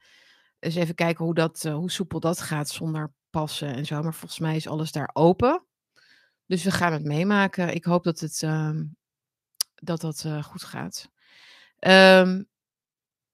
Dus 0.59 0.75
even 0.75 0.95
kijken 0.95 1.25
hoe, 1.25 1.33
dat, 1.33 1.65
eh, 1.65 1.73
hoe 1.73 1.91
soepel 1.91 2.19
dat 2.19 2.41
gaat 2.41 2.69
zonder 2.69 3.13
passen 3.29 3.75
en 3.75 3.85
zo. 3.85 4.01
Maar 4.01 4.13
volgens 4.13 4.39
mij 4.39 4.55
is 4.55 4.67
alles 4.67 4.91
daar 4.91 5.09
open. 5.13 5.65
Dus 6.45 6.63
we 6.63 6.71
gaan 6.71 6.93
het 6.93 7.03
meemaken. 7.03 7.73
Ik 7.73 7.83
hoop 7.83 8.03
dat 8.03 8.19
het, 8.19 8.43
ehm, 8.43 8.85
dat, 9.75 10.01
dat 10.01 10.23
eh, 10.25 10.43
goed 10.43 10.63
gaat. 10.63 11.09
Ehm, 11.79 12.43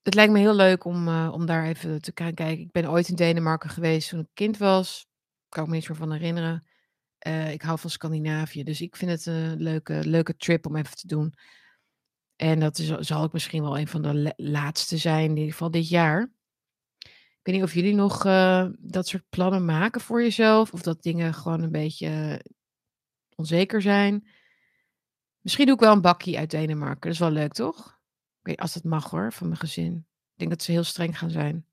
het 0.02 0.14
lijkt 0.14 0.32
me 0.32 0.40
heel 0.40 0.56
leuk 0.56 0.86
om, 0.86 1.08
eh, 1.08 1.30
om 1.34 1.46
daar 1.46 1.66
even 1.66 2.02
te 2.02 2.12
gaan 2.16 2.34
kijken. 2.34 2.64
Ik 2.64 2.72
ben 2.72 2.90
ooit 2.90 3.08
in 3.10 3.16
Denemarken 3.16 3.70
geweest 3.70 4.10
toen 4.10 4.20
ik 4.20 4.28
kind 4.34 4.58
was. 4.58 5.08
Kan 5.50 5.64
ik 5.64 5.70
me 5.70 5.76
niets 5.76 5.88
meer 5.88 5.98
van 5.98 6.12
herinneren. 6.12 6.68
Eh, 7.26 7.52
ik 7.52 7.62
hou 7.62 7.80
van 7.80 7.90
Scandinavië, 7.90 8.64
dus 8.64 8.82
ik 8.82 8.96
vind 8.96 9.12
het 9.12 9.26
een 9.26 9.62
leuke, 9.62 10.08
leuke 10.08 10.36
trip 10.36 10.66
om 10.66 10.76
even 10.76 10.96
te 10.98 11.08
doen. 11.08 11.34
En 12.36 12.60
dat 12.60 12.78
is, 12.78 12.88
zal 12.88 13.24
ook 13.24 13.34
misschien 13.34 13.62
wel 13.62 13.78
een 13.78 13.88
van 13.88 14.02
de 14.02 14.14
la- 14.14 14.34
laatste 14.36 14.98
zijn, 14.98 15.30
in 15.30 15.36
ieder 15.38 15.52
geval 15.52 15.72
dit 15.72 15.90
jaar. 15.90 16.22
Ik 17.00 17.40
weet 17.42 17.56
niet 17.56 17.64
of 17.64 17.74
jullie 17.74 17.94
nog 17.96 18.26
eh, 18.26 18.68
dat 18.80 19.08
soort 19.08 19.24
plannen 19.30 19.66
maken 19.66 20.02
voor 20.02 20.22
jezelf. 20.22 20.74
Of 20.74 20.82
dat 20.82 21.04
dingen 21.04 21.34
gewoon 21.34 21.62
een 21.62 21.72
beetje 21.72 22.42
onzeker 23.36 23.82
zijn. 23.82 24.28
Misschien 25.42 25.66
doe 25.66 25.76
ik 25.76 25.82
wel 25.82 25.92
een 25.94 26.02
bakkie 26.02 26.38
uit 26.38 26.52
Denemarken. 26.52 27.02
Dat 27.02 27.12
is 27.12 27.20
wel 27.20 27.32
leuk, 27.32 27.54
toch? 27.54 27.88
Ik 28.40 28.46
weet, 28.48 28.60
als 28.60 28.74
dat 28.74 28.84
mag 28.84 29.10
hoor, 29.10 29.34
van 29.34 29.48
mijn 29.48 29.60
gezin. 29.60 29.94
Ik 30.32 30.34
denk 30.36 30.50
dat 30.50 30.64
ze 30.64 30.72
heel 30.72 30.84
streng 30.84 31.18
gaan 31.18 31.32
zijn. 31.32 31.66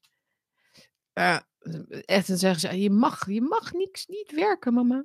Echt, 2.04 2.26
dan 2.26 2.36
zeggen 2.38 2.60
ze, 2.60 2.80
je 2.80 2.90
mag, 2.90 3.26
je 3.30 3.40
mag 3.42 3.72
niks 3.72 4.06
niet 4.06 4.32
werken, 4.32 4.74
mama. 4.74 5.04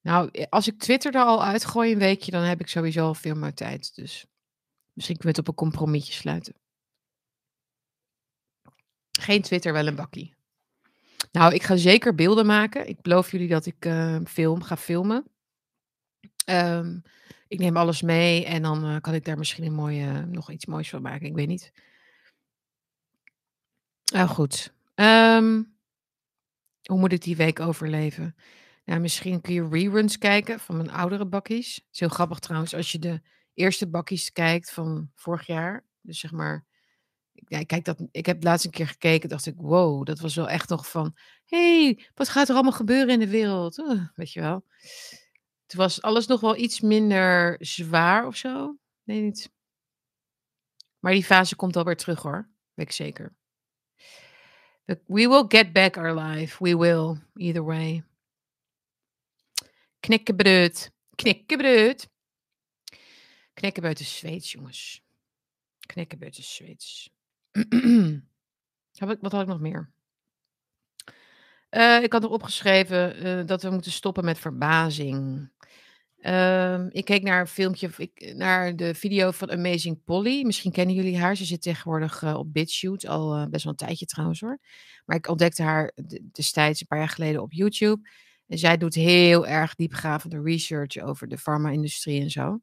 Nou, 0.00 0.28
eh, 0.32 0.46
als 0.48 0.66
ik 0.66 0.78
Twitter 0.78 1.14
er 1.14 1.24
al 1.24 1.44
uitgooi 1.44 1.92
een 1.92 1.98
weekje, 1.98 2.30
dan 2.30 2.42
heb 2.42 2.60
ik 2.60 2.68
sowieso 2.68 3.06
al 3.06 3.14
veel 3.14 3.34
meer 3.34 3.54
tijd. 3.54 3.94
Dus 3.94 4.26
misschien 4.92 5.16
kunnen 5.16 5.34
we 5.34 5.40
het 5.40 5.48
op 5.48 5.48
een 5.48 5.68
compromisje 5.70 6.12
sluiten. 6.12 6.54
Geen 9.10 9.42
Twitter, 9.42 9.72
wel 9.72 9.86
een 9.86 9.94
bakkie. 9.94 10.34
Nou, 11.32 11.54
ik 11.54 11.62
ga 11.62 11.76
zeker 11.76 12.14
beelden 12.14 12.46
maken. 12.46 12.88
Ik 12.88 13.02
beloof 13.02 13.30
jullie 13.30 13.48
dat 13.48 13.66
ik 13.66 13.84
eh, 13.84 14.16
film 14.26 14.62
ga 14.62 14.76
filmen. 14.76 15.24
Ehm, 16.44 16.98
ik 17.48 17.58
neem 17.58 17.76
alles 17.76 18.02
mee 18.02 18.44
en 18.44 18.62
dan 18.62 18.84
eh, 18.84 19.00
kan 19.00 19.14
ik 19.14 19.24
daar 19.24 19.38
misschien 19.38 19.64
een 19.64 19.74
mooie, 19.74 20.26
nog 20.26 20.50
iets 20.50 20.66
moois 20.66 20.88
van 20.88 21.02
maken. 21.02 21.26
Ik 21.26 21.34
weet 21.34 21.48
niet. 21.48 21.72
Nou 24.12 24.28
goed. 24.28 24.72
Ehm, 24.94 25.62
hoe 26.82 26.98
moet 26.98 27.12
ik 27.12 27.22
die 27.22 27.36
week 27.36 27.60
overleven? 27.60 28.36
Nou, 28.90 29.02
misschien 29.02 29.40
kun 29.40 29.54
je 29.54 29.68
reruns 29.68 30.18
kijken 30.18 30.60
van 30.60 30.76
mijn 30.76 30.90
oudere 30.90 31.26
bakkies. 31.26 31.74
Het 31.74 31.84
is 31.92 32.00
heel 32.00 32.08
grappig 32.08 32.38
trouwens 32.38 32.74
als 32.74 32.92
je 32.92 32.98
de 32.98 33.20
eerste 33.54 33.88
bakkies 33.88 34.32
kijkt 34.32 34.70
van 34.70 35.10
vorig 35.14 35.46
jaar. 35.46 35.84
Dus 36.00 36.18
zeg 36.18 36.32
maar, 36.32 36.66
ik, 37.32 37.48
ja, 37.48 37.64
kijk 37.64 37.84
dat, 37.84 38.06
ik 38.10 38.26
heb 38.26 38.42
laatst 38.42 38.64
een 38.64 38.70
keer 38.70 38.86
gekeken, 38.86 39.28
dacht 39.28 39.46
ik, 39.46 39.54
wow, 39.56 40.06
dat 40.06 40.18
was 40.18 40.34
wel 40.34 40.48
echt 40.48 40.68
nog 40.68 40.90
van, 40.90 41.16
hey, 41.44 42.06
wat 42.14 42.28
gaat 42.28 42.48
er 42.48 42.54
allemaal 42.54 42.72
gebeuren 42.72 43.08
in 43.08 43.18
de 43.18 43.28
wereld? 43.28 43.78
Uh, 43.78 44.06
weet 44.14 44.32
je 44.32 44.40
wel. 44.40 44.64
Toen 45.66 45.80
was 45.80 46.02
alles 46.02 46.26
nog 46.26 46.40
wel 46.40 46.56
iets 46.56 46.80
minder 46.80 47.56
zwaar 47.58 48.26
of 48.26 48.36
zo. 48.36 48.78
Nee, 49.04 49.20
niet. 49.20 49.52
Maar 50.98 51.12
die 51.12 51.24
fase 51.24 51.56
komt 51.56 51.76
alweer 51.76 51.96
terug 51.96 52.22
hoor, 52.22 52.50
weet 52.74 52.86
ik 52.86 52.92
zeker. 52.92 53.36
We 54.84 55.28
will 55.28 55.44
get 55.48 55.72
back 55.72 55.96
our 55.96 56.14
life. 56.14 56.64
We 56.64 56.76
will, 56.76 57.16
either 57.36 57.64
way. 57.64 58.04
Knikkenbreud. 60.00 60.90
Knikkenbreud. 61.14 62.08
Knikkenbreud 63.54 64.00
is 64.00 64.16
Zweeds, 64.16 64.52
jongens. 64.52 65.02
Knikkenbreud 65.86 66.38
is 66.38 66.54
Zweeds. 66.54 67.10
Heb 68.92 69.18
wat 69.20 69.32
had 69.32 69.40
ik 69.40 69.46
nog 69.46 69.60
meer? 69.60 69.92
Uh, 71.70 72.02
ik 72.02 72.12
had 72.12 72.22
nog 72.22 72.30
opgeschreven 72.30 73.26
uh, 73.26 73.46
dat 73.46 73.62
we 73.62 73.70
moeten 73.70 73.92
stoppen 73.92 74.24
met 74.24 74.38
verbazing. 74.38 75.50
Uh, 76.18 76.86
ik 76.88 77.04
keek 77.04 77.22
naar 77.22 77.40
een 77.40 77.46
filmpje, 77.46 77.90
ik, 77.96 78.34
naar 78.34 78.76
de 78.76 78.94
video 78.94 79.30
van 79.30 79.50
Amazing 79.50 80.04
Polly. 80.04 80.44
Misschien 80.44 80.72
kennen 80.72 80.94
jullie 80.94 81.18
haar. 81.18 81.36
Ze 81.36 81.44
zit 81.44 81.62
tegenwoordig 81.62 82.22
uh, 82.22 82.34
op 82.34 82.52
BitChute, 82.52 83.08
al 83.08 83.48
best 83.48 83.64
wel 83.64 83.72
een 83.72 83.78
tijdje 83.78 84.06
trouwens 84.06 84.40
hoor. 84.40 84.58
Maar 85.04 85.16
ik 85.16 85.28
ontdekte 85.28 85.62
haar 85.62 85.92
destijds 86.32 86.80
een 86.80 86.86
paar 86.86 86.98
jaar 86.98 87.08
geleden 87.08 87.42
op 87.42 87.52
YouTube. 87.52 88.08
Zij 88.58 88.76
doet 88.76 88.94
heel 88.94 89.46
erg 89.46 89.74
diepgravende 89.74 90.42
research 90.42 90.98
over 90.98 91.28
de 91.28 91.38
farma-industrie 91.38 92.20
en 92.20 92.30
zo. 92.30 92.60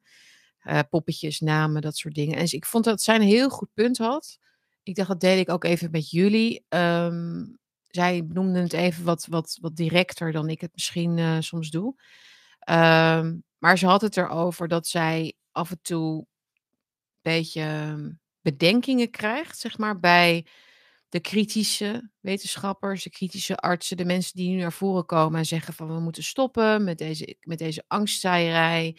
poppetjes, 0.90 1.40
namen, 1.40 1.82
dat 1.82 1.98
soort 1.98 2.16
dingen. 2.16 2.38
En 2.38 2.48
ik 2.50 2.66
vond 2.66 2.84
dat 2.84 3.02
zij 3.02 3.16
een 3.16 3.22
heel 3.22 3.50
goed 3.50 3.70
punt 3.74 3.98
had. 3.98 4.38
Ik 4.84 4.96
dacht, 4.96 5.08
dat 5.10 5.20
deel 5.20 5.38
ik 5.38 5.50
ook 5.50 5.64
even 5.64 5.92
met 5.92 6.10
jullie. 6.10 6.66
Um, 6.70 7.58
zij 7.88 8.26
noemde 8.28 8.60
het 8.60 8.74
even 8.74 9.04
wat, 9.04 9.26
wat, 9.30 9.58
wat 9.62 9.76
directer 9.76 10.32
dan 10.32 10.50
ik 10.50 10.62
het 10.62 10.72
misschien 10.74 11.18
uh, 11.18 11.38
soms 11.40 11.70
doe. 11.70 11.96
Um, 12.70 13.44
maar 13.58 13.78
ze 13.78 13.86
had 13.86 14.02
het 14.02 14.18
erover 14.18 14.68
dat 14.68 14.88
zij 14.88 15.34
af 15.52 15.72
en 15.72 15.80
toe 15.82 16.18
een 16.18 16.26
beetje 17.22 17.62
ehm, 17.62 18.12
bedenkingen 18.42 19.10
krijgt, 19.10 19.60
zeg 19.60 19.78
maar, 19.78 20.00
bij 20.00 20.46
de 21.10 21.20
kritische 21.20 22.10
wetenschappers, 22.20 23.04
de 23.04 23.10
kritische 23.10 23.56
artsen, 23.56 23.98
de 23.98 24.06
mensen 24.06 24.36
die 24.36 24.50
nu 24.50 24.60
naar 24.62 24.74
voren 24.74 25.06
komen 25.06 25.40
en 25.40 25.46
zeggen 25.46 25.74
van 25.74 25.88
we 25.88 26.00
moeten 26.00 26.24
stoppen 26.24 26.84
met 26.84 26.98
deze, 26.98 27.38
met 27.42 27.58
deze 27.58 27.84
angstzaaierij. 27.88 28.98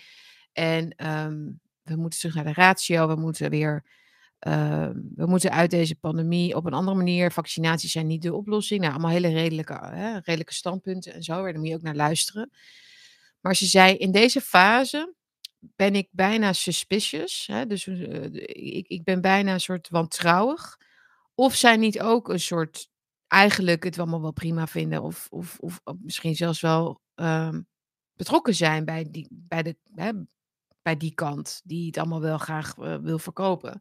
En 0.53 1.07
um, 1.07 1.61
we 1.83 1.97
moeten 1.97 2.19
terug 2.19 2.35
naar 2.35 2.45
de 2.45 2.53
ratio, 2.53 3.09
we 3.09 3.17
moeten 3.17 3.51
weer 3.51 3.85
Ehm, 4.39 5.01
we 5.15 5.27
moeten 5.27 5.51
uit 5.51 5.71
deze 5.71 5.95
pandemie 5.95 6.57
op 6.57 6.67
een 6.67 6.73
andere 6.73 6.97
manier. 6.97 7.33
Vaccinaties 7.33 7.93
zijn 7.93 8.07
niet 8.07 8.23
de 8.23 8.35
oplossing. 8.35 8.81
Nou, 8.81 8.93
allemaal 8.93 9.11
hele 9.11 9.29
redelijke, 9.29 9.73
hè, 9.73 10.19
redelijke 10.19 10.55
standpunten 10.55 11.13
en 11.13 11.23
zo. 11.23 11.43
Daar 11.43 11.59
moet 11.59 11.69
je 11.69 11.75
ook 11.75 11.83
naar 11.83 11.95
luisteren. 11.95 12.51
Maar 13.41 13.57
ze 13.57 13.67
zei, 13.67 13.97
in 13.97 14.13
deze 14.13 14.41
fase 14.41 15.15
ben 15.59 15.95
ik 15.95 16.09
bijna 16.11 16.53
suspicious. 16.53 17.47
Hè, 17.47 17.67
dus 17.67 17.87
uh, 17.87 18.25
ik, 18.43 18.89
ik 18.89 19.05
ben 19.05 19.21
bijna 19.21 19.53
een 19.53 19.61
soort 19.61 19.89
wantrouwig. 19.89 20.77
Of 21.39 21.55
zij 21.55 21.77
niet 21.77 22.01
ook 22.01 22.29
een 22.29 22.41
soort, 22.41 22.91
eigenlijk 23.27 23.85
het 23.85 23.99
allemaal 23.99 24.23
wel 24.23 24.33
prima 24.33 24.67
vinden. 24.67 25.03
Of, 25.03 25.27
of, 25.31 25.59
of, 25.59 25.81
misschien 26.01 26.35
zelfs 26.35 26.61
wel 26.61 27.01
um, 27.15 27.67
betrokken 28.15 28.55
zijn 28.55 28.85
bij 28.85 29.11
die, 29.11 29.29
bij, 29.31 29.63
de, 29.63 29.77
hè, 29.95 30.13
bij 30.83 30.97
die 30.97 31.15
kant. 31.15 31.61
Die 31.65 31.87
het 31.87 31.97
allemaal 31.97 32.21
wel 32.21 32.39
graag 32.39 32.77
uh, 32.77 32.97
wil 32.97 33.19
verkopen. 33.19 33.81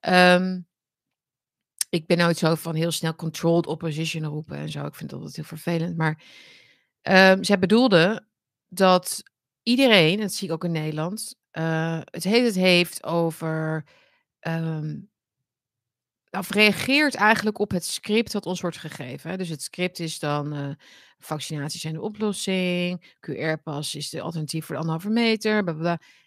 Um, 0.00 0.66
ik 1.88 2.06
ben 2.06 2.18
nooit 2.18 2.38
zo 2.38 2.54
van 2.54 2.74
heel 2.74 2.90
snel 2.90 3.14
controlled 3.14 3.66
opposition 3.66 4.24
roepen 4.24 4.56
en 4.56 4.70
zo. 4.70 4.86
Ik 4.86 4.94
vind 4.94 5.10
dat 5.10 5.18
altijd 5.18 5.36
heel 5.36 5.44
vervelend. 5.44 5.96
Maar 5.96 6.22
um, 7.02 7.44
zij 7.44 7.58
bedoelde 7.58 8.26
dat 8.68 9.22
iedereen, 9.62 10.20
dat 10.20 10.32
zie 10.32 10.48
ik 10.48 10.54
ook 10.54 10.64
in 10.64 10.72
Nederland, 10.72 11.38
uh, 11.52 12.00
het, 12.04 12.24
heeft, 12.24 12.46
het 12.46 12.64
heeft 12.64 13.04
over 13.04 13.84
of 16.38 16.50
reageert 16.50 17.14
eigenlijk 17.14 17.58
op 17.58 17.70
het 17.70 17.84
script 17.84 18.32
dat 18.32 18.46
ons 18.46 18.60
wordt 18.60 18.76
gegeven. 18.76 19.38
Dus 19.38 19.48
het 19.48 19.62
script 19.62 19.98
is 19.98 20.18
dan 20.18 20.54
uh, 20.56 20.74
vaccinaties 21.18 21.80
zijn 21.80 21.94
de 21.94 22.00
oplossing, 22.00 23.14
QR-pas 23.20 23.94
is 23.94 24.10
de 24.10 24.20
alternatief 24.20 24.64
voor 24.64 24.74
de 24.74 24.80
anderhalve 24.80 25.10
meter, 25.10 25.64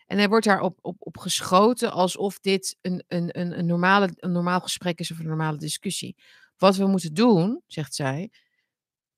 En 0.05 0.18
hij 0.18 0.30
wordt 0.30 0.45
daarop 0.45 0.80
op, 0.82 0.95
op 0.99 1.18
geschoten 1.18 1.91
alsof 1.91 2.39
dit 2.39 2.78
een, 2.82 3.03
een, 3.07 3.39
een, 3.39 3.60
een, 3.60 3.66
normale, 3.66 4.10
een 4.16 4.32
normaal 4.32 4.60
gesprek 4.60 4.99
is 4.99 5.12
of 5.12 5.20
een 5.20 5.28
normale 5.28 5.57
discussie. 5.57 6.16
Wat 6.57 6.76
we 6.76 6.88
moeten 6.88 7.14
doen, 7.14 7.64
zegt 7.68 7.95
zij, 7.95 8.32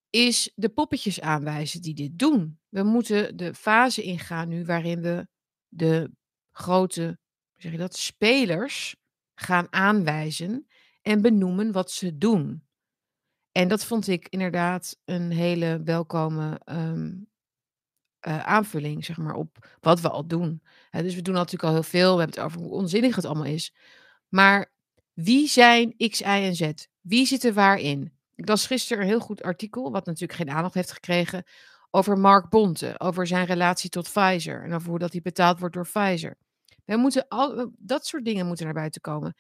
is 0.10 0.52
de 0.56 0.70
poppetjes 0.70 1.22
aanwijzen 1.22 1.82
die 1.82 1.94
dit 1.94 2.20
doen. 2.20 2.60
We 2.70 2.84
moeten 2.84 3.38
de 3.38 3.54
fase 3.54 4.02
ingaan 4.02 4.48
nu 4.48 4.66
waarin 4.66 5.02
we 5.02 5.28
de 5.68 6.12
grote, 6.52 7.20
zeg 7.56 7.72
je 7.72 7.78
dat, 7.78 7.98
spelers 7.98 8.96
gaan 9.34 9.68
aanwijzen 9.70 10.68
en 11.02 11.22
benoemen 11.22 11.72
wat 11.72 11.92
ze 11.92 12.18
doen. 12.18 12.64
En 13.52 13.68
dat 13.68 13.86
vond 13.86 14.08
ik 14.08 14.28
inderdaad 14.30 14.98
een 15.06 15.32
hele 15.32 15.82
welkome 15.84 16.62
um, 16.66 17.30
uh, 18.28 18.40
aanvulling, 18.40 19.06
zeg 19.06 19.18
maar, 19.18 19.34
op 19.34 19.78
wat 19.80 20.02
we 20.02 20.10
al 20.10 20.28
doen. 20.28 20.62
dus 20.92 21.16
we 21.16 21.22
doen 21.22 21.34
natuurlijk 21.34 21.64
al 21.64 21.74
heel 21.74 21.84
veel. 21.84 22.14
We 22.14 22.22
hebben 22.22 22.44
het 22.44 22.46
over 22.46 22.62
hoe 22.62 22.72
onzinnig 22.72 23.16
het 23.16 23.26
allemaal 23.26 23.46
is. 23.46 23.74
Maar 24.28 24.72
wie 25.14 25.48
zijn 25.48 25.96
X, 25.98 26.20
Y 26.20 26.24
en 26.24 26.56
Z? 26.56 26.72
Wie 27.02 27.26
zit 27.26 27.44
er 27.44 27.54
waarin? 27.54 28.14
Ik 28.36 28.48
las 28.48 28.66
gisteren 28.66 29.04
een 29.04 29.10
heel 29.10 29.20
goed 29.20 29.44
artikel, 29.44 29.92
wat 29.92 30.06
natuurlijk 30.06 30.40
geen 30.40 30.50
aandacht 30.50 30.74
heeft 30.74 30.92
gekregen, 30.92 31.44
over 31.92 32.18
Mark 32.18 32.50
Bonte, 32.50 33.00
over 33.00 33.28
zijn 33.28 33.46
relatie 33.46 33.90
tot 33.90 34.12
Pfizer 34.12 34.64
en 34.64 34.74
over 34.74 34.90
hoe 34.90 35.00
dat 35.00 35.12
hij 35.12 35.22
betaald 35.22 35.60
wordt 35.60 35.76
door 35.76 35.88
Pfizer. 35.88 36.38
We 36.86 36.98
moeten 36.98 37.28
al, 37.28 37.72
dat 37.78 38.06
soort 38.06 38.26
dingen 38.26 38.46
moeten 38.46 38.66
naar 38.66 38.74
buiten 38.74 39.02
komen 39.02 39.36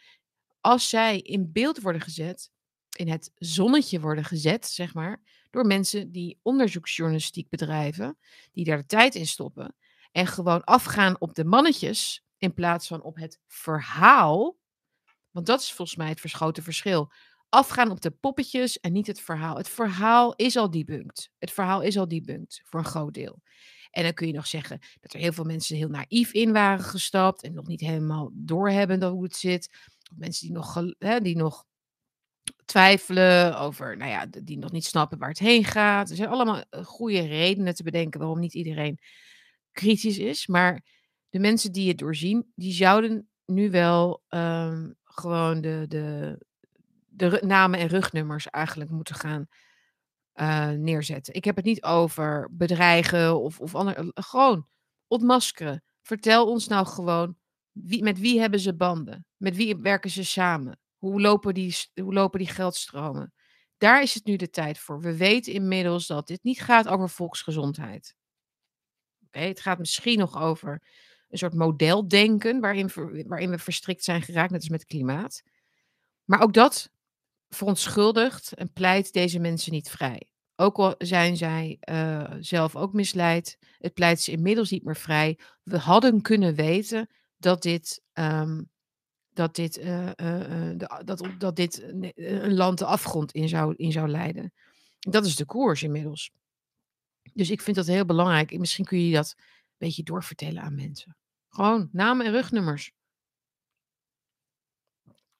als 0.61 0.89
zij 0.89 1.19
in 1.19 1.51
beeld 1.51 1.81
worden 1.81 2.01
gezet, 2.01 2.51
in 2.95 3.07
het 3.07 3.31
zonnetje 3.35 3.99
worden 3.99 4.25
gezet, 4.25 4.67
zeg 4.67 4.93
maar, 4.93 5.21
door 5.49 5.65
mensen 5.65 6.11
die 6.11 6.39
onderzoeksjournalistiek 6.41 7.49
bedrijven, 7.49 8.17
die 8.51 8.65
daar 8.65 8.77
de 8.77 8.85
tijd 8.85 9.15
in 9.15 9.27
stoppen 9.27 9.75
en 10.11 10.27
gewoon 10.27 10.63
afgaan 10.63 11.15
op 11.19 11.35
de 11.35 11.45
mannetjes 11.45 12.23
in 12.37 12.53
plaats 12.53 12.87
van 12.87 13.01
op 13.01 13.15
het 13.15 13.39
verhaal. 13.47 14.57
Want 15.31 15.45
dat 15.45 15.61
is 15.61 15.71
volgens 15.73 15.97
mij 15.97 16.09
het 16.09 16.19
verschoten 16.19 16.63
verschil. 16.63 17.11
Afgaan 17.49 17.91
op 17.91 18.01
de 18.01 18.11
poppetjes 18.11 18.79
en 18.79 18.91
niet 18.91 19.07
het 19.07 19.21
verhaal. 19.21 19.57
Het 19.57 19.69
verhaal 19.69 20.35
is 20.35 20.57
al 20.57 20.69
debunked. 20.69 21.31
Het 21.37 21.51
verhaal 21.51 21.81
is 21.81 21.97
al 21.97 22.07
debunked 22.07 22.61
voor 22.63 22.79
een 22.79 22.85
groot 22.85 23.13
deel. 23.13 23.41
En 23.91 24.03
dan 24.03 24.13
kun 24.13 24.27
je 24.27 24.33
nog 24.33 24.47
zeggen 24.47 24.79
dat 24.99 25.13
er 25.13 25.19
heel 25.19 25.33
veel 25.33 25.43
mensen 25.43 25.75
heel 25.75 25.89
naïef 25.89 26.33
in 26.33 26.51
waren 26.51 26.85
gestapt 26.85 27.43
en 27.43 27.53
nog 27.53 27.67
niet 27.67 27.81
helemaal 27.81 28.29
doorhebben 28.33 29.03
hoe 29.03 29.23
het 29.23 29.35
zit 29.35 29.69
mensen 30.15 30.47
die 30.47 30.55
nog, 30.55 30.83
hè, 30.97 31.19
die 31.19 31.35
nog 31.35 31.65
twijfelen 32.65 33.59
over, 33.59 33.97
nou 33.97 34.11
ja, 34.11 34.25
die 34.43 34.57
nog 34.57 34.71
niet 34.71 34.85
snappen 34.85 35.17
waar 35.17 35.29
het 35.29 35.39
heen 35.39 35.65
gaat. 35.65 36.09
Er 36.09 36.15
zijn 36.15 36.29
allemaal 36.29 36.63
eh, 36.69 36.85
goede 36.85 37.21
redenen 37.27 37.75
te 37.75 37.83
bedenken 37.83 38.19
waarom 38.19 38.39
niet 38.39 38.53
iedereen 38.53 38.99
kritisch 39.71 40.17
is. 40.17 40.47
Maar 40.47 40.85
de 41.29 41.39
mensen 41.39 41.71
die 41.71 41.87
het 41.87 41.97
doorzien, 41.97 42.51
die 42.55 42.73
zouden 42.73 43.29
nu 43.45 43.71
wel 43.71 44.23
um, 44.29 44.95
gewoon 45.03 45.61
de, 45.61 45.85
de, 45.87 46.37
de 47.07 47.41
namen 47.45 47.79
en 47.79 47.87
rugnummers 47.87 48.49
eigenlijk 48.49 48.89
moeten 48.89 49.15
gaan 49.15 49.47
uh, 50.35 50.69
neerzetten. 50.69 51.33
Ik 51.33 51.45
heb 51.45 51.55
het 51.55 51.65
niet 51.65 51.83
over 51.83 52.47
bedreigen 52.51 53.39
of, 53.39 53.59
of 53.59 53.75
ander, 53.75 53.99
uh, 53.99 54.09
gewoon 54.13 54.67
ontmaskeren. 55.07 55.83
Vertel 56.01 56.47
ons 56.47 56.67
nou 56.67 56.87
gewoon 56.87 57.35
met 57.73 58.19
wie 58.19 58.39
hebben 58.39 58.59
ze 58.59 58.75
banden? 58.75 59.25
Met 59.37 59.55
wie 59.55 59.75
werken 59.75 60.09
ze 60.09 60.23
samen? 60.23 60.79
Hoe 60.97 61.21
lopen, 61.21 61.53
die, 61.53 61.75
hoe 61.93 62.13
lopen 62.13 62.39
die 62.39 62.47
geldstromen? 62.47 63.33
Daar 63.77 64.01
is 64.01 64.13
het 64.13 64.25
nu 64.25 64.35
de 64.35 64.49
tijd 64.49 64.79
voor. 64.79 65.01
We 65.01 65.17
weten 65.17 65.53
inmiddels 65.53 66.07
dat 66.07 66.27
dit 66.27 66.43
niet 66.43 66.61
gaat 66.61 66.87
over 66.87 67.09
volksgezondheid. 67.09 68.15
Okay, 69.25 69.47
het 69.47 69.59
gaat 69.59 69.79
misschien 69.79 70.19
nog 70.19 70.41
over 70.41 70.81
een 71.29 71.37
soort 71.37 71.53
modeldenken 71.53 72.59
waarin, 72.59 72.91
waarin 73.27 73.49
we 73.49 73.57
verstrikt 73.57 74.03
zijn 74.03 74.21
geraakt, 74.21 74.51
net 74.51 74.59
als 74.59 74.69
met 74.69 74.85
klimaat. 74.85 75.41
Maar 76.23 76.41
ook 76.41 76.53
dat 76.53 76.91
verontschuldigt 77.49 78.53
en 78.53 78.73
pleit 78.73 79.13
deze 79.13 79.39
mensen 79.39 79.71
niet 79.71 79.89
vrij. 79.89 80.27
Ook 80.55 80.77
al 80.77 80.95
zijn 80.97 81.37
zij 81.37 81.77
uh, 81.89 82.33
zelf 82.39 82.75
ook 82.75 82.93
misleid, 82.93 83.57
het 83.77 83.93
pleit 83.93 84.21
ze 84.21 84.31
inmiddels 84.31 84.69
niet 84.69 84.83
meer 84.83 84.95
vrij. 84.95 85.39
We 85.63 85.77
hadden 85.77 86.21
kunnen 86.21 86.55
weten 86.55 87.09
dat 87.41 87.61
dit, 87.61 88.01
um, 88.13 88.69
dat 89.29 89.55
dit, 89.55 89.77
uh, 89.77 90.05
uh, 90.05 90.13
de, 90.77 91.01
dat, 91.05 91.27
dat 91.37 91.55
dit 91.55 91.83
een 92.15 92.53
land 92.53 92.77
de 92.77 92.85
afgrond 92.85 93.31
in 93.31 93.49
zou, 93.49 93.73
in 93.75 93.91
zou 93.91 94.07
leiden. 94.07 94.53
Dat 94.99 95.25
is 95.25 95.35
de 95.35 95.45
koers 95.45 95.83
inmiddels. 95.83 96.31
Dus 97.33 97.49
ik 97.49 97.61
vind 97.61 97.75
dat 97.75 97.87
heel 97.87 98.05
belangrijk. 98.05 98.57
Misschien 98.57 98.85
kun 98.85 98.99
je 98.99 99.13
dat 99.13 99.33
een 99.37 99.43
beetje 99.77 100.03
doorvertellen 100.03 100.61
aan 100.61 100.75
mensen. 100.75 101.17
Gewoon 101.49 101.89
namen 101.91 102.25
en 102.25 102.31
rugnummers. 102.31 102.91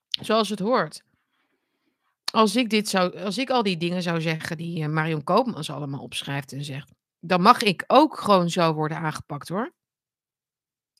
Zoals 0.08 0.48
het 0.48 0.58
hoort. 0.58 1.02
Als 2.32 2.56
ik, 2.56 2.70
dit 2.70 2.88
zou, 2.88 3.18
als 3.18 3.38
ik 3.38 3.50
al 3.50 3.62
die 3.62 3.76
dingen 3.76 4.02
zou 4.02 4.20
zeggen 4.20 4.56
die 4.56 4.88
Marion 4.88 5.24
Koopmans 5.24 5.70
allemaal 5.70 6.02
opschrijft 6.02 6.52
en 6.52 6.64
zegt, 6.64 6.92
dan 7.20 7.42
mag 7.42 7.62
ik 7.62 7.84
ook 7.86 8.18
gewoon 8.18 8.50
zo 8.50 8.72
worden 8.72 8.98
aangepakt 8.98 9.48
hoor. 9.48 9.72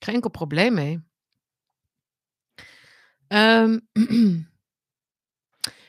Geen 0.02 0.14
enkel 0.14 0.30
probleem 0.30 0.74
mee. 0.74 1.00
Um, 3.28 3.88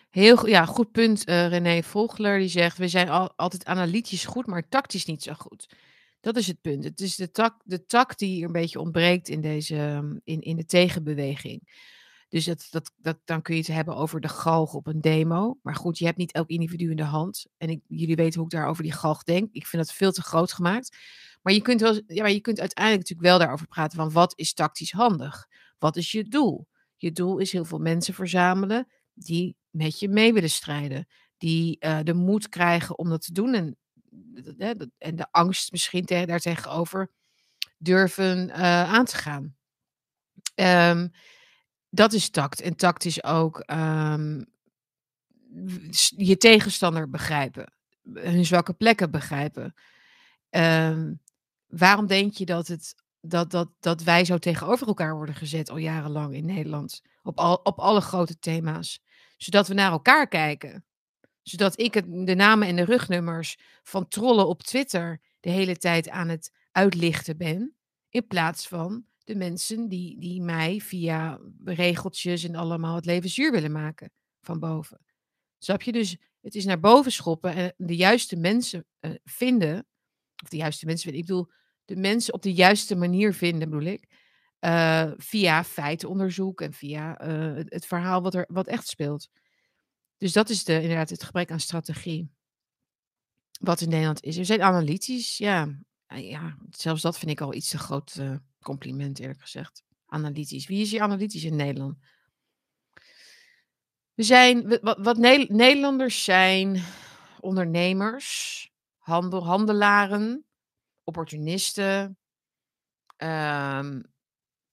heel 0.09 0.47
ja, 0.47 0.65
goed 0.65 0.91
punt, 0.91 1.29
uh, 1.29 1.47
René 1.47 1.83
Volgler. 1.83 2.39
Die 2.39 2.47
zegt: 2.47 2.77
We 2.77 2.87
zijn 2.87 3.09
al, 3.09 3.33
altijd 3.35 3.65
analytisch 3.65 4.25
goed, 4.25 4.45
maar 4.45 4.69
tactisch 4.69 5.05
niet 5.05 5.23
zo 5.23 5.33
goed. 5.33 5.75
Dat 6.21 6.35
is 6.35 6.47
het 6.47 6.61
punt. 6.61 6.83
Het 6.83 6.99
is 6.99 7.15
de 7.15 7.31
tak, 7.31 7.61
de 7.65 7.85
tak 7.85 8.17
die 8.17 8.45
een 8.45 8.51
beetje 8.51 8.79
ontbreekt 8.79 9.29
in, 9.29 9.41
deze, 9.41 10.03
in, 10.23 10.41
in 10.41 10.55
de 10.55 10.65
tegenbeweging. 10.65 11.61
Dus 12.33 12.45
dat, 12.45 12.67
dat, 12.69 12.91
dat, 12.97 13.17
dan 13.25 13.41
kun 13.41 13.55
je 13.55 13.59
het 13.59 13.69
hebben 13.69 13.95
over 13.95 14.21
de 14.21 14.27
galg 14.27 14.73
op 14.73 14.87
een 14.87 15.01
demo. 15.01 15.59
Maar 15.61 15.75
goed, 15.75 15.97
je 15.97 16.05
hebt 16.05 16.17
niet 16.17 16.31
elk 16.31 16.49
individu 16.49 16.89
in 16.89 16.95
de 16.95 17.03
hand. 17.03 17.45
En 17.57 17.69
ik, 17.69 17.81
jullie 17.87 18.15
weten 18.15 18.39
hoe 18.39 18.49
ik 18.49 18.55
daar 18.55 18.67
over 18.67 18.83
die 18.83 18.91
galg 18.91 19.23
denk. 19.23 19.49
Ik 19.51 19.67
vind 19.67 19.85
dat 19.85 19.95
veel 19.95 20.11
te 20.11 20.21
groot 20.21 20.53
gemaakt. 20.53 20.97
Maar 21.41 21.53
je 21.53 21.61
kunt, 21.61 21.81
wel, 21.81 22.01
ja, 22.07 22.21
maar 22.21 22.31
je 22.31 22.39
kunt 22.39 22.59
uiteindelijk 22.59 23.07
natuurlijk 23.07 23.29
wel 23.29 23.39
daarover 23.39 23.67
praten 23.67 23.97
van 23.97 24.11
wat 24.11 24.33
is 24.35 24.53
tactisch 24.53 24.91
handig? 24.91 25.47
Wat 25.77 25.95
is 25.95 26.11
je 26.11 26.23
doel? 26.23 26.67
Je 26.95 27.11
doel 27.11 27.37
is 27.37 27.51
heel 27.51 27.65
veel 27.65 27.79
mensen 27.79 28.13
verzamelen 28.13 28.87
die 29.13 29.55
met 29.69 29.99
je 29.99 30.09
mee 30.09 30.33
willen 30.33 30.49
strijden. 30.49 31.07
Die 31.37 31.77
uh, 31.79 31.99
de 32.03 32.13
moed 32.13 32.49
krijgen 32.49 32.97
om 32.97 33.09
dat 33.09 33.21
te 33.21 33.31
doen. 33.31 33.53
En, 33.53 33.77
en 34.97 35.15
de 35.15 35.27
angst 35.31 35.71
misschien 35.71 36.05
te, 36.05 36.23
daartegenover 36.25 37.11
durven 37.77 38.49
uh, 38.49 38.93
aan 38.93 39.05
te 39.05 39.15
gaan. 39.15 39.55
Um, 40.55 41.11
dat 41.93 42.13
is 42.13 42.29
tact. 42.29 42.61
En 42.61 42.75
tact 42.75 43.05
is 43.05 43.23
ook 43.23 43.63
um, 43.71 44.45
je 46.15 46.37
tegenstander 46.37 47.09
begrijpen. 47.09 47.73
Hun 48.13 48.45
zwakke 48.45 48.73
plekken 48.73 49.11
begrijpen. 49.11 49.73
Um, 50.49 51.21
waarom 51.67 52.07
denk 52.07 52.33
je 52.33 52.45
dat, 52.45 52.67
het, 52.67 52.95
dat, 53.21 53.51
dat, 53.51 53.69
dat 53.79 54.03
wij 54.03 54.25
zo 54.25 54.37
tegenover 54.37 54.87
elkaar 54.87 55.15
worden 55.15 55.35
gezet 55.35 55.69
al 55.69 55.77
jarenlang 55.77 56.35
in 56.35 56.45
Nederland? 56.45 57.01
Op, 57.23 57.37
al, 57.37 57.55
op 57.55 57.79
alle 57.79 58.01
grote 58.01 58.39
thema's. 58.39 59.03
Zodat 59.37 59.67
we 59.67 59.73
naar 59.73 59.91
elkaar 59.91 60.27
kijken. 60.27 60.85
Zodat 61.41 61.79
ik 61.79 61.93
het, 61.93 62.05
de 62.07 62.35
namen 62.35 62.67
en 62.67 62.75
de 62.75 62.85
rugnummers 62.85 63.57
van 63.83 64.07
trollen 64.07 64.47
op 64.47 64.63
Twitter 64.63 65.21
de 65.39 65.49
hele 65.49 65.77
tijd 65.77 66.09
aan 66.09 66.29
het 66.29 66.51
uitlichten 66.71 67.37
ben. 67.37 67.75
In 68.09 68.27
plaats 68.27 68.67
van 68.67 69.05
de 69.23 69.35
mensen 69.35 69.87
die, 69.87 70.19
die 70.19 70.41
mij 70.41 70.79
via 70.79 71.39
regeltjes 71.63 72.43
en 72.43 72.55
allemaal 72.55 72.95
het 72.95 73.05
leven 73.05 73.29
zuur 73.29 73.51
willen 73.51 73.71
maken 73.71 74.11
van 74.41 74.59
boven. 74.59 74.99
Snap 75.57 75.81
je? 75.81 75.91
Dus 75.91 76.17
het 76.41 76.55
is 76.55 76.65
naar 76.65 76.79
boven 76.79 77.11
schoppen 77.11 77.55
en 77.55 77.73
de 77.77 77.95
juiste 77.95 78.35
mensen 78.35 78.85
uh, 79.01 79.11
vinden. 79.23 79.87
Of 80.43 80.49
de 80.49 80.57
juiste 80.57 80.85
mensen 80.85 81.03
vinden. 81.03 81.21
Ik 81.21 81.27
bedoel, 81.27 81.51
de 81.85 81.95
mensen 81.95 82.33
op 82.33 82.41
de 82.41 82.53
juiste 82.53 82.95
manier 82.95 83.33
vinden, 83.33 83.69
bedoel 83.69 83.87
ik. 83.87 84.07
Uh, 84.59 85.11
via 85.17 85.63
feitenonderzoek 85.63 86.61
en 86.61 86.73
via 86.73 87.27
uh, 87.27 87.63
het, 87.65 87.85
verhaal 87.85 88.21
wat 88.21 88.33
er 88.33 88.45
wat 88.47 88.67
echt 88.67 88.87
speelt. 88.87 89.29
Dus 90.17 90.33
dat 90.33 90.49
is 90.49 90.63
de, 90.63 90.81
inderdaad 90.81 91.09
het 91.09 91.23
gebrek 91.23 91.51
aan 91.51 91.59
strategie. 91.59 92.31
Wat 93.59 93.81
in 93.81 93.89
Nederland 93.89 94.23
is. 94.23 94.37
We 94.37 94.43
zijn 94.43 94.61
analytisch, 94.61 95.37
ja. 95.37 95.79
Ja. 96.15 96.57
Zelfs 96.69 97.01
dat 97.01 97.17
vind 97.17 97.31
ik 97.31 97.41
al 97.41 97.53
iets 97.53 97.69
te 97.69 97.77
groot 97.77 98.21
compliment, 98.61 99.19
eerlijk 99.19 99.41
gezegd. 99.41 99.83
Analytisch. 100.05 100.67
Wie 100.67 100.81
is 100.81 100.91
hier 100.91 101.01
analytisch 101.01 101.43
in 101.43 101.55
Nederland? 101.55 101.97
We 104.13 104.23
zijn, 104.23 104.79
wat, 104.81 105.17
Nederlanders 105.17 106.23
zijn 106.23 106.83
ondernemers, 107.39 108.71
handel, 108.97 109.45
handelaren, 109.45 110.45
opportunisten, 111.03 112.17
um, 113.17 114.13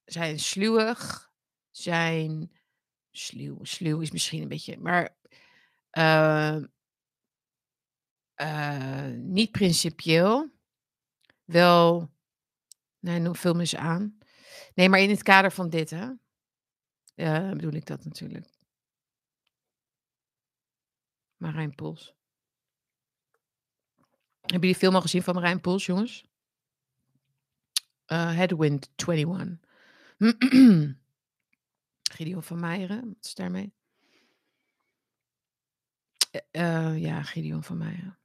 zijn 0.05 0.39
sluwig, 0.39 1.31
zijn 1.71 2.51
sluw, 3.11 3.65
sluw 3.65 4.01
is 4.01 4.11
misschien 4.11 4.43
een 4.43 4.49
beetje, 4.49 4.79
maar 4.79 5.17
uh, 5.93 6.57
uh, 8.37 9.07
niet 9.15 9.51
principieel, 9.51 10.51
wel 11.53 12.11
Nee, 13.01 13.19
noem, 13.19 13.61
eens 13.61 13.77
aan. 13.77 14.19
Nee, 14.75 14.89
maar 14.89 15.01
in 15.01 15.11
het 15.11 15.23
kader 15.23 15.53
van 15.53 15.71
dit, 15.71 15.91
hè? 15.91 16.11
Ja, 17.15 17.49
bedoel 17.53 17.73
ik 17.73 17.87
dat 17.87 18.05
natuurlijk. 18.05 18.47
Marijn 21.37 21.75
Pols. 21.75 22.15
Hebben 24.41 24.61
jullie 24.61 24.75
film 24.75 24.95
al 24.95 25.01
gezien 25.01 25.23
van 25.23 25.35
Marijn 25.35 25.61
Pols, 25.61 25.87
jongens? 25.87 26.25
Uh, 28.07 28.35
Headwind 28.35 28.91
21. 29.07 29.69
Gideon 32.13 32.43
van 32.43 32.61
Meijeren, 32.61 33.07
wat 33.07 33.25
is 33.25 33.35
daarmee? 33.35 33.73
Uh, 36.53 36.99
ja, 36.99 37.23
Gideon 37.23 37.63
van 37.65 37.79
Meijeren. 37.79 38.19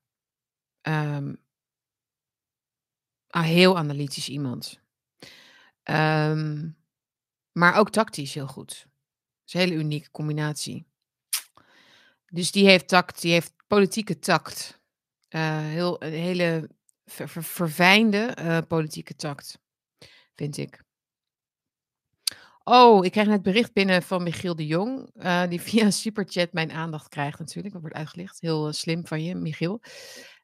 Um, 0.82 1.45
Ah, 3.36 3.43
heel 3.43 3.77
analytisch 3.77 4.29
iemand. 4.29 4.79
Um, 5.83 6.77
maar 7.51 7.75
ook 7.75 7.89
tactisch 7.89 8.33
heel 8.33 8.47
goed. 8.47 8.69
Het 8.69 8.88
is 9.45 9.53
een 9.53 9.59
hele 9.59 9.73
unieke 9.73 10.11
combinatie. 10.11 10.86
Dus 12.25 12.51
die 12.51 12.65
heeft 12.65 12.88
tact, 12.88 13.21
die 13.21 13.31
heeft 13.31 13.53
politieke 13.67 14.19
tact. 14.19 14.81
Uh, 15.29 15.57
heel, 15.59 16.03
een 16.03 16.11
hele 16.11 16.69
ver, 17.05 17.29
ver, 17.29 17.43
verfijnde 17.43 18.38
uh, 18.39 18.57
politieke 18.67 19.15
tact, 19.15 19.59
vind 20.33 20.57
ik. 20.57 20.83
Oh, 22.63 23.05
ik 23.05 23.11
krijg 23.11 23.27
net 23.27 23.41
bericht 23.41 23.73
binnen 23.73 24.03
van 24.03 24.23
Michiel 24.23 24.55
de 24.55 24.67
Jong, 24.67 25.09
uh, 25.15 25.47
die 25.47 25.61
via 25.67 25.91
superchat 25.91 26.53
mijn 26.53 26.71
aandacht 26.71 27.07
krijgt 27.07 27.39
natuurlijk. 27.39 27.73
Dat 27.73 27.81
wordt 27.81 27.97
uitgelicht. 27.97 28.41
Heel 28.41 28.73
slim 28.73 29.07
van 29.07 29.23
je, 29.23 29.36
Michiel. 29.36 29.81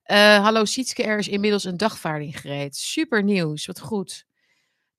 Uh, 0.05 0.43
hallo 0.43 0.65
Sietske, 0.65 1.03
er 1.03 1.17
is 1.17 1.27
inmiddels 1.27 1.63
een 1.63 1.77
dagvaarding 1.77 2.39
gereed. 2.39 2.75
Super 2.75 3.23
nieuws, 3.23 3.65
wat 3.65 3.79
goed. 3.79 4.25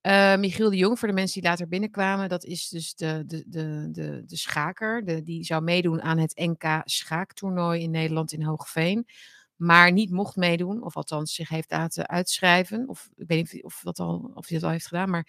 Uh, 0.01 0.35
Michiel 0.35 0.69
de 0.69 0.77
Jong, 0.77 0.99
voor 0.99 1.07
de 1.07 1.13
mensen 1.13 1.41
die 1.41 1.49
later 1.49 1.67
binnenkwamen, 1.67 2.29
dat 2.29 2.43
is 2.43 2.69
dus 2.69 2.95
de, 2.95 3.23
de, 3.25 3.43
de, 3.47 3.87
de, 3.91 4.23
de 4.25 4.37
schaker. 4.37 5.05
De, 5.05 5.23
die 5.23 5.43
zou 5.43 5.63
meedoen 5.63 6.01
aan 6.01 6.17
het 6.17 6.35
NK 6.35 6.81
schaaktoernooi 6.83 7.81
in 7.81 7.91
Nederland 7.91 8.31
in 8.31 8.43
Hoogveen. 8.43 9.07
Maar 9.55 9.91
niet 9.91 10.11
mocht 10.11 10.35
meedoen, 10.35 10.83
of 10.83 10.95
althans 10.95 11.33
zich 11.33 11.49
heeft 11.49 11.71
laten 11.71 12.07
uitschrijven. 12.07 12.89
Of 12.89 13.09
ik 13.15 13.27
weet 13.27 13.53
niet 13.53 13.63
of, 13.63 13.79
dat 13.83 13.99
al, 13.99 14.31
of 14.33 14.47
hij 14.47 14.57
dat 14.57 14.65
al 14.67 14.73
heeft 14.73 14.87
gedaan. 14.87 15.09
Maar 15.09 15.27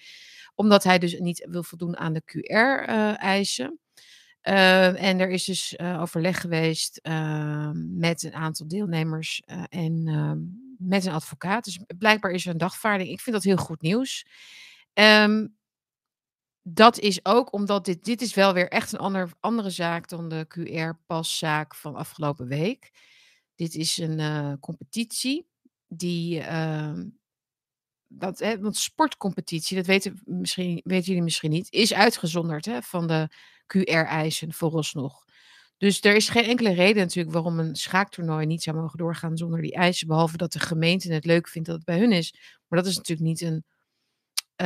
omdat 0.54 0.84
hij 0.84 0.98
dus 0.98 1.18
niet 1.18 1.46
wil 1.50 1.62
voldoen 1.62 1.96
aan 1.96 2.12
de 2.12 2.22
QR-eisen. 2.24 3.78
Uh, 4.48 5.02
en 5.02 5.20
er 5.20 5.30
is 5.30 5.44
dus 5.44 5.74
uh, 5.76 6.00
overleg 6.00 6.40
geweest 6.40 7.00
uh, 7.02 7.70
met 7.74 8.22
een 8.22 8.34
aantal 8.34 8.68
deelnemers 8.68 9.42
eh, 9.44 9.64
en 9.68 10.08
ehm, 10.08 10.38
met 10.88 11.06
een 11.06 11.12
advocaat. 11.12 11.64
Dus 11.64 11.78
blijkbaar 11.98 12.30
is 12.30 12.44
er 12.44 12.52
een 12.52 12.58
dagvaarding. 12.58 13.10
Ik 13.10 13.20
vind 13.20 13.36
dat 13.36 13.44
heel 13.44 13.56
goed 13.56 13.82
nieuws. 13.82 14.26
Dat 16.66 16.98
is 16.98 17.24
ook 17.24 17.52
omdat 17.52 17.84
dit, 17.84 18.04
dit 18.04 18.22
is 18.22 18.34
wel 18.34 18.52
weer 18.52 18.68
echt 18.68 18.92
een 18.92 18.98
ander, 18.98 19.30
andere 19.40 19.70
zaak 19.70 20.08
dan 20.08 20.28
de 20.28 20.46
QR-paszaak 20.48 21.74
van 21.74 21.94
afgelopen 21.94 22.46
week. 22.46 22.92
Dit 23.54 23.74
is 23.74 23.98
een 23.98 24.20
eh, 24.20 24.52
competitie 24.60 25.48
die 25.88 26.40
ehm, 26.40 27.08
dat, 28.18 28.38
hè, 28.38 28.58
want 28.58 28.76
sportcompetitie, 28.76 29.76
dat 29.76 29.86
weten, 29.86 30.20
misschien, 30.24 30.80
weten 30.84 31.06
jullie 31.06 31.22
misschien 31.22 31.50
niet, 31.50 31.72
is 31.72 31.94
uitgezonderd 31.94 32.64
hè, 32.64 32.82
van 32.82 33.06
de 33.06 33.28
QR-eisen 33.66 34.52
vooralsnog. 34.52 35.24
Dus 35.76 36.00
er 36.00 36.14
is 36.14 36.28
geen 36.28 36.44
enkele 36.44 36.72
reden 36.72 37.02
natuurlijk 37.02 37.34
waarom 37.34 37.58
een 37.58 37.76
schaaktoernooi 37.76 38.46
niet 38.46 38.62
zou 38.62 38.76
mogen 38.76 38.98
doorgaan 38.98 39.36
zonder 39.36 39.62
die 39.62 39.74
eisen. 39.74 40.06
Behalve 40.06 40.36
dat 40.36 40.52
de 40.52 40.60
gemeente 40.60 41.12
het 41.12 41.24
leuk 41.24 41.48
vindt 41.48 41.68
dat 41.68 41.76
het 41.76 41.84
bij 41.84 41.98
hun 41.98 42.12
is. 42.12 42.34
Maar 42.68 42.78
dat 42.78 42.88
is 42.88 42.96
natuurlijk 42.96 43.28
niet 43.28 43.40
een. 43.40 43.64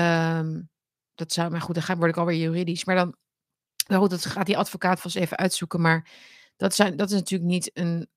Um, 0.00 0.68
dat 1.14 1.32
zou, 1.32 1.50
maar 1.50 1.60
goed, 1.60 1.86
dan 1.86 1.98
word 1.98 2.10
ik 2.10 2.16
alweer 2.16 2.36
juridisch. 2.36 2.84
Maar 2.84 2.96
dan. 2.96 3.16
Nou 3.86 4.00
goed, 4.00 4.10
dat 4.10 4.24
gaat 4.24 4.46
die 4.46 4.58
advocaat 4.58 5.00
vast 5.00 5.16
even 5.16 5.36
uitzoeken. 5.36 5.80
Maar 5.80 6.10
dat, 6.56 6.74
zijn, 6.74 6.96
dat 6.96 7.10
is 7.10 7.16
natuurlijk 7.16 7.50
niet 7.50 7.70
een, 7.74 8.08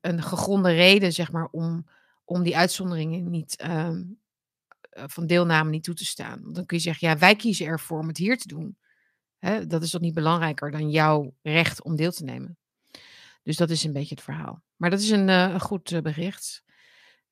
een, 0.00 0.22
gegronde 0.22 0.72
reden, 0.72 1.12
zeg 1.12 1.32
maar, 1.32 1.48
om, 1.50 1.86
om 2.24 2.42
die 2.42 2.56
uitzonderingen 2.56 3.30
niet 3.30 3.64
um, 3.64 4.20
van 4.90 5.26
deelname 5.26 5.70
niet 5.70 5.84
toe 5.84 5.94
te 5.94 6.04
staan. 6.04 6.52
Dan 6.52 6.66
kun 6.66 6.76
je 6.76 6.82
zeggen, 6.82 7.08
ja, 7.08 7.18
wij 7.18 7.36
kiezen 7.36 7.66
ervoor 7.66 7.98
om 7.98 8.08
het 8.08 8.16
hier 8.16 8.38
te 8.38 8.48
doen. 8.48 8.78
Hè, 9.38 9.66
dat 9.66 9.82
is 9.82 9.90
toch 9.90 10.00
niet 10.00 10.14
belangrijker 10.14 10.70
dan 10.70 10.90
jouw 10.90 11.34
recht 11.42 11.82
om 11.82 11.96
deel 11.96 12.12
te 12.12 12.24
nemen. 12.24 12.58
Dus 13.42 13.56
dat 13.56 13.70
is 13.70 13.84
een 13.84 13.92
beetje 13.92 14.14
het 14.14 14.24
verhaal. 14.24 14.62
Maar 14.76 14.90
dat 14.90 15.00
is 15.00 15.10
een, 15.10 15.28
een 15.28 15.60
goed 15.60 15.90
uh, 15.90 16.00
bericht. 16.00 16.62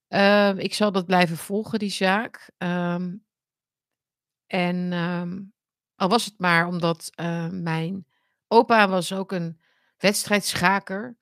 Uh, 0.09 0.57
ik 0.57 0.75
zal 0.75 0.93
dat 0.93 1.07
blijven 1.07 1.37
volgen, 1.37 1.79
die 1.79 1.91
zaak. 1.91 2.51
Um, 2.59 3.25
en 4.47 4.93
um, 4.93 5.53
al 5.95 6.09
was 6.09 6.25
het 6.25 6.39
maar 6.39 6.67
omdat 6.67 7.11
mijn 7.51 8.07
opa 8.47 8.89
was 8.89 9.13
ook 9.13 9.33
een 9.33 9.61
wedstrijdschaker. 9.97 11.17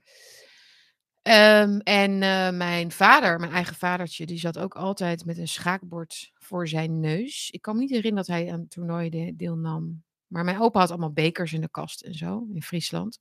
Um, 1.28 1.80
en 1.80 2.18
mijn 2.56 2.92
vader, 2.92 3.38
mijn 3.38 3.52
eigen 3.52 3.74
vadertje, 3.76 4.26
die 4.26 4.38
zat 4.38 4.58
ook 4.58 4.74
altijd 4.74 5.24
met 5.24 5.38
een 5.38 5.48
schaakbord 5.48 6.32
voor 6.34 6.68
zijn 6.68 7.00
neus. 7.00 7.50
Ik 7.50 7.62
kan 7.62 7.74
me 7.74 7.80
niet 7.80 7.90
herinneren 7.90 8.26
dat 8.26 8.36
hij 8.36 8.52
aan 8.52 8.68
toernooien 8.68 9.36
deelnam. 9.36 10.04
Maar 10.26 10.44
mijn 10.44 10.60
opa 10.60 10.80
had 10.80 10.90
allemaal 10.90 11.12
bekers 11.12 11.52
in 11.52 11.60
de 11.60 11.68
kast 11.70 12.00
en 12.00 12.14
zo, 12.14 12.46
in 12.52 12.62
Friesland. 12.62 13.18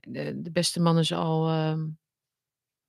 De, 0.00 0.40
de 0.40 0.50
beste 0.50 0.80
man 0.80 0.98
is 0.98 1.12
al, 1.12 1.68
um, 1.68 1.98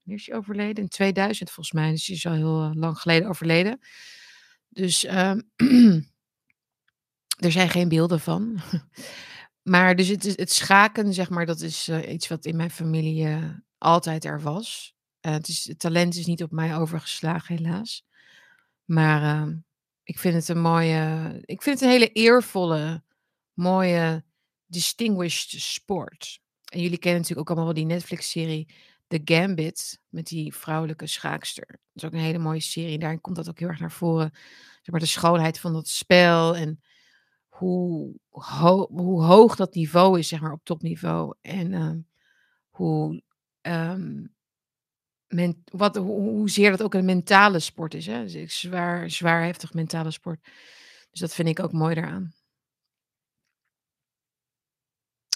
is 0.06 0.28
hij 0.28 0.38
overleden? 0.38 0.84
In 0.84 0.90
2000 0.90 1.52
volgens 1.52 1.76
mij, 1.76 1.92
dus 1.92 2.08
hij 2.08 2.16
is 2.16 2.26
al 2.26 2.34
heel 2.34 2.64
uh, 2.64 2.72
lang 2.74 2.98
geleden 3.00 3.30
overleden. 3.30 3.80
Dus 4.70 5.04
um, 5.04 5.52
er 7.46 7.52
zijn 7.52 7.70
geen 7.70 7.90
beelden 7.90 8.20
van. 8.20 8.58
Maar 9.62 9.96
dus 9.96 10.08
het 10.08 10.24
het 10.24 10.52
schaken, 10.52 11.14
zeg 11.14 11.30
maar, 11.30 11.46
dat 11.46 11.62
is, 11.62 11.88
eh, 11.88 12.14
iets 12.14 12.28
wat 12.28 12.46
in 12.46 12.56
mijn 12.56 12.72
familie, 12.72 13.26
eh, 13.26 13.50
altijd 13.86 14.26
er 14.26 14.42
was. 14.42 14.96
Eh, 15.20 15.32
het 15.32 15.48
is 15.48 15.68
het 15.68 15.80
talent 15.80 16.16
is 16.16 16.26
niet 16.26 16.44
op 16.44 16.52
mij 16.52 16.78
overgeslagen 16.78 17.56
helaas. 17.56 18.06
Maar, 18.86 19.22
ehm, 19.22 19.58
ik 20.04 20.20
vind 20.20 20.34
het 20.36 20.48
een 20.48 20.62
mooie 20.62 21.42
ik 21.46 21.62
vind 21.62 21.80
het 21.80 21.90
een 21.90 21.96
hele 21.96 22.12
eervolle, 22.12 23.04
mooie, 23.54 24.24
distinguished 24.66 25.62
sport. 25.62 26.40
En 26.66 26.82
jullie 26.82 26.98
kennen 26.98 27.22
natuurlijk 27.22 27.50
ook 27.50 27.56
allemaal 27.56 27.74
wel 27.74 27.84
die 27.84 27.96
Netflix-serie 27.96 28.68
The 29.08 29.22
Gambit 29.26 30.00
met 30.10 30.28
die 30.28 30.56
vrouwelijke 30.56 31.08
schaakster. 31.08 31.68
Dat 31.68 31.80
is 31.94 32.06
ook 32.06 32.14
een 32.14 32.20
hele 32.20 32.38
mooie 32.38 32.60
serie. 32.60 33.00
Daarin 33.00 33.22
komt 33.22 33.36
dat 33.36 33.50
ook 33.50 33.60
heel 33.60 33.68
erg 33.68 33.80
naar 33.80 33.92
voren. 33.92 34.32
Zeg 34.34 34.92
maar 34.92 35.00
de 35.00 35.06
schoonheid 35.06 35.60
van 35.60 35.74
dat 35.74 35.88
spel 35.88 36.56
en 36.56 36.82
hoe, 37.48 38.16
ho 38.30 38.88
hoe 38.92 39.24
hoog 39.24 39.56
dat 39.56 39.74
niveau 39.74 40.20
is, 40.20 40.28
zeg 40.28 40.42
maar, 40.42 40.52
op 40.52 40.64
topniveau. 40.64 41.36
En 41.42 41.74
ehm, 41.74 42.00
hoe, 42.70 43.24
men, 45.28 45.64
wat, 45.72 45.96
hoe, 45.96 46.30
hoezeer 46.30 46.72
dat 46.72 46.84
ook 46.84 46.94
een 46.94 47.06
mentale 47.06 47.60
sport 47.60 47.94
is. 47.94 48.06
Hè? 48.06 48.48
Zwaar, 48.48 49.10
zwaar 49.10 49.44
heftig 49.44 49.74
mentale 49.74 50.12
sport. 50.12 50.44
Dus 51.12 51.20
dat 51.20 51.34
vind 51.34 51.48
ik 51.48 51.60
ook 51.60 51.72
mooi 51.72 51.96
daaraan. 51.96 52.34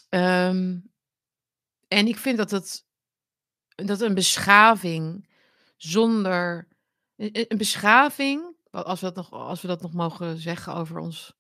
Um, 0.10 0.92
en 1.88 2.08
ik 2.08 2.18
vind 2.18 2.38
dat 2.38 2.52
het 2.52 2.88
dat 3.76 4.02
een 4.02 4.14
beschaving 4.14 5.30
zonder 5.78 6.68
een, 7.16 7.46
een 7.48 7.58
beschaving, 7.58 8.56
als 8.70 9.00
we 9.00 9.06
dat 9.06 9.16
nog, 9.16 9.32
als 9.32 9.62
we 9.62 9.68
dat 9.68 9.82
nog 9.82 9.94
mogen 9.94 10.38
zeggen 10.38 10.74
over 10.74 10.98
ons 10.98 11.38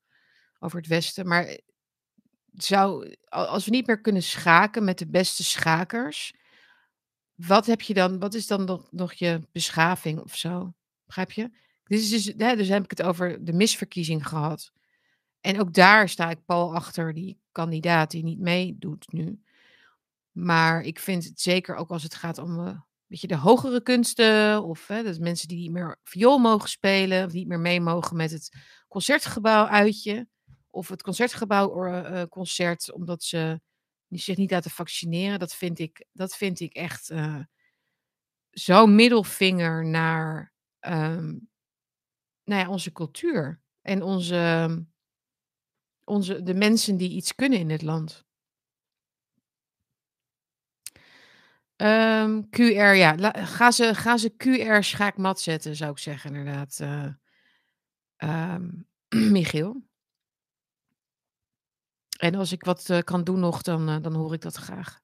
over 0.59 0.77
het 0.77 0.87
Westen. 0.87 1.27
Maar 1.27 1.59
zou, 2.53 3.15
als 3.29 3.65
we 3.65 3.71
niet 3.71 3.87
meer 3.87 4.01
kunnen 4.01 4.23
schaken 4.23 4.83
met 4.83 4.97
de 4.97 5.07
beste 5.07 5.43
schakers, 5.43 6.33
wat 7.47 7.65
heb 7.65 7.81
je 7.81 7.93
dan, 7.93 8.19
wat 8.19 8.33
is 8.33 8.47
dan 8.47 8.65
nog, 8.65 8.87
nog 8.91 9.13
je 9.13 9.47
beschaving 9.51 10.19
of 10.19 10.35
zo? 10.35 10.73
Begrijp 11.05 11.31
je? 11.31 11.49
Dit 11.83 11.99
is 11.99 12.09
dus, 12.09 12.23
dus 12.35 12.67
heb 12.67 12.83
ik 12.83 12.89
het 12.89 13.01
over 13.01 13.45
de 13.45 13.53
misverkiezing 13.53 14.27
gehad. 14.27 14.71
En 15.41 15.59
ook 15.59 15.73
daar 15.73 16.09
sta 16.09 16.29
ik 16.29 16.45
Paul 16.45 16.75
achter, 16.75 17.13
die 17.13 17.39
kandidaat 17.51 18.11
die 18.11 18.23
niet 18.23 18.39
meedoet 18.39 19.11
nu. 19.11 19.41
Maar 20.31 20.81
ik 20.81 20.99
vind 20.99 21.23
het 21.23 21.41
zeker 21.41 21.75
ook 21.75 21.89
als 21.89 22.03
het 22.03 22.15
gaat 22.15 22.37
om 22.37 22.59
uh, 22.59 22.79
weet 23.05 23.21
je, 23.21 23.27
de 23.27 23.37
hogere 23.37 23.81
kunsten. 23.81 24.63
Of 24.63 24.87
hè, 24.87 25.03
dat 25.03 25.19
mensen 25.19 25.47
die 25.47 25.57
niet 25.57 25.71
meer 25.71 25.99
viool 26.03 26.37
mogen 26.37 26.69
spelen. 26.69 27.25
Of 27.25 27.33
niet 27.33 27.47
meer 27.47 27.59
mee 27.59 27.81
mogen 27.81 28.15
met 28.17 28.31
het 28.31 28.55
concertgebouw 28.87 29.65
uitje 29.65 30.27
of 30.69 30.89
het 30.89 31.01
concertgebouw 31.01 31.85
uh, 31.87 32.21
concert, 32.29 32.91
omdat 32.93 33.23
ze 33.23 33.61
zich 34.09 34.37
niet 34.37 34.51
laten 34.51 34.71
vaccineren. 34.71 35.39
Dat 35.39 35.55
vind 35.55 35.79
ik, 35.79 36.05
dat 36.11 36.35
vind 36.35 36.59
ik 36.59 36.73
echt 36.73 37.09
uh, 37.09 37.43
zo'n 38.49 38.95
middelvinger 38.95 39.85
naar 39.85 40.53
um, 40.79 41.49
onze 42.45 42.91
cultuur. 42.91 43.61
En 43.81 44.01
onze, 44.01 44.85
onze, 46.03 46.43
de 46.43 46.53
mensen 46.53 46.97
die 46.97 47.09
iets 47.09 47.35
kunnen 47.35 47.59
in 47.59 47.69
het 47.69 47.81
land. 47.81 48.27
Um, 51.81 52.49
QR, 52.49 52.95
ja. 52.95 53.15
La, 53.17 53.31
ga, 53.45 53.71
ze, 53.71 53.95
ga 53.95 54.17
ze 54.17 54.33
QR 54.37 54.83
schaakmat 54.83 55.39
zetten, 55.41 55.75
zou 55.75 55.91
ik 55.91 55.97
zeggen, 55.97 56.35
inderdaad. 56.35 56.79
Uh, 58.23 58.55
Michiel. 59.33 59.88
En 62.19 62.35
als 62.35 62.51
ik 62.51 62.63
wat 62.63 62.89
uh, 62.89 62.99
kan 62.99 63.23
doen 63.23 63.39
nog, 63.39 63.61
dan, 63.61 63.89
uh, 63.89 64.01
dan 64.01 64.13
hoor 64.13 64.33
ik 64.33 64.41
dat 64.41 64.55
graag. 64.55 64.99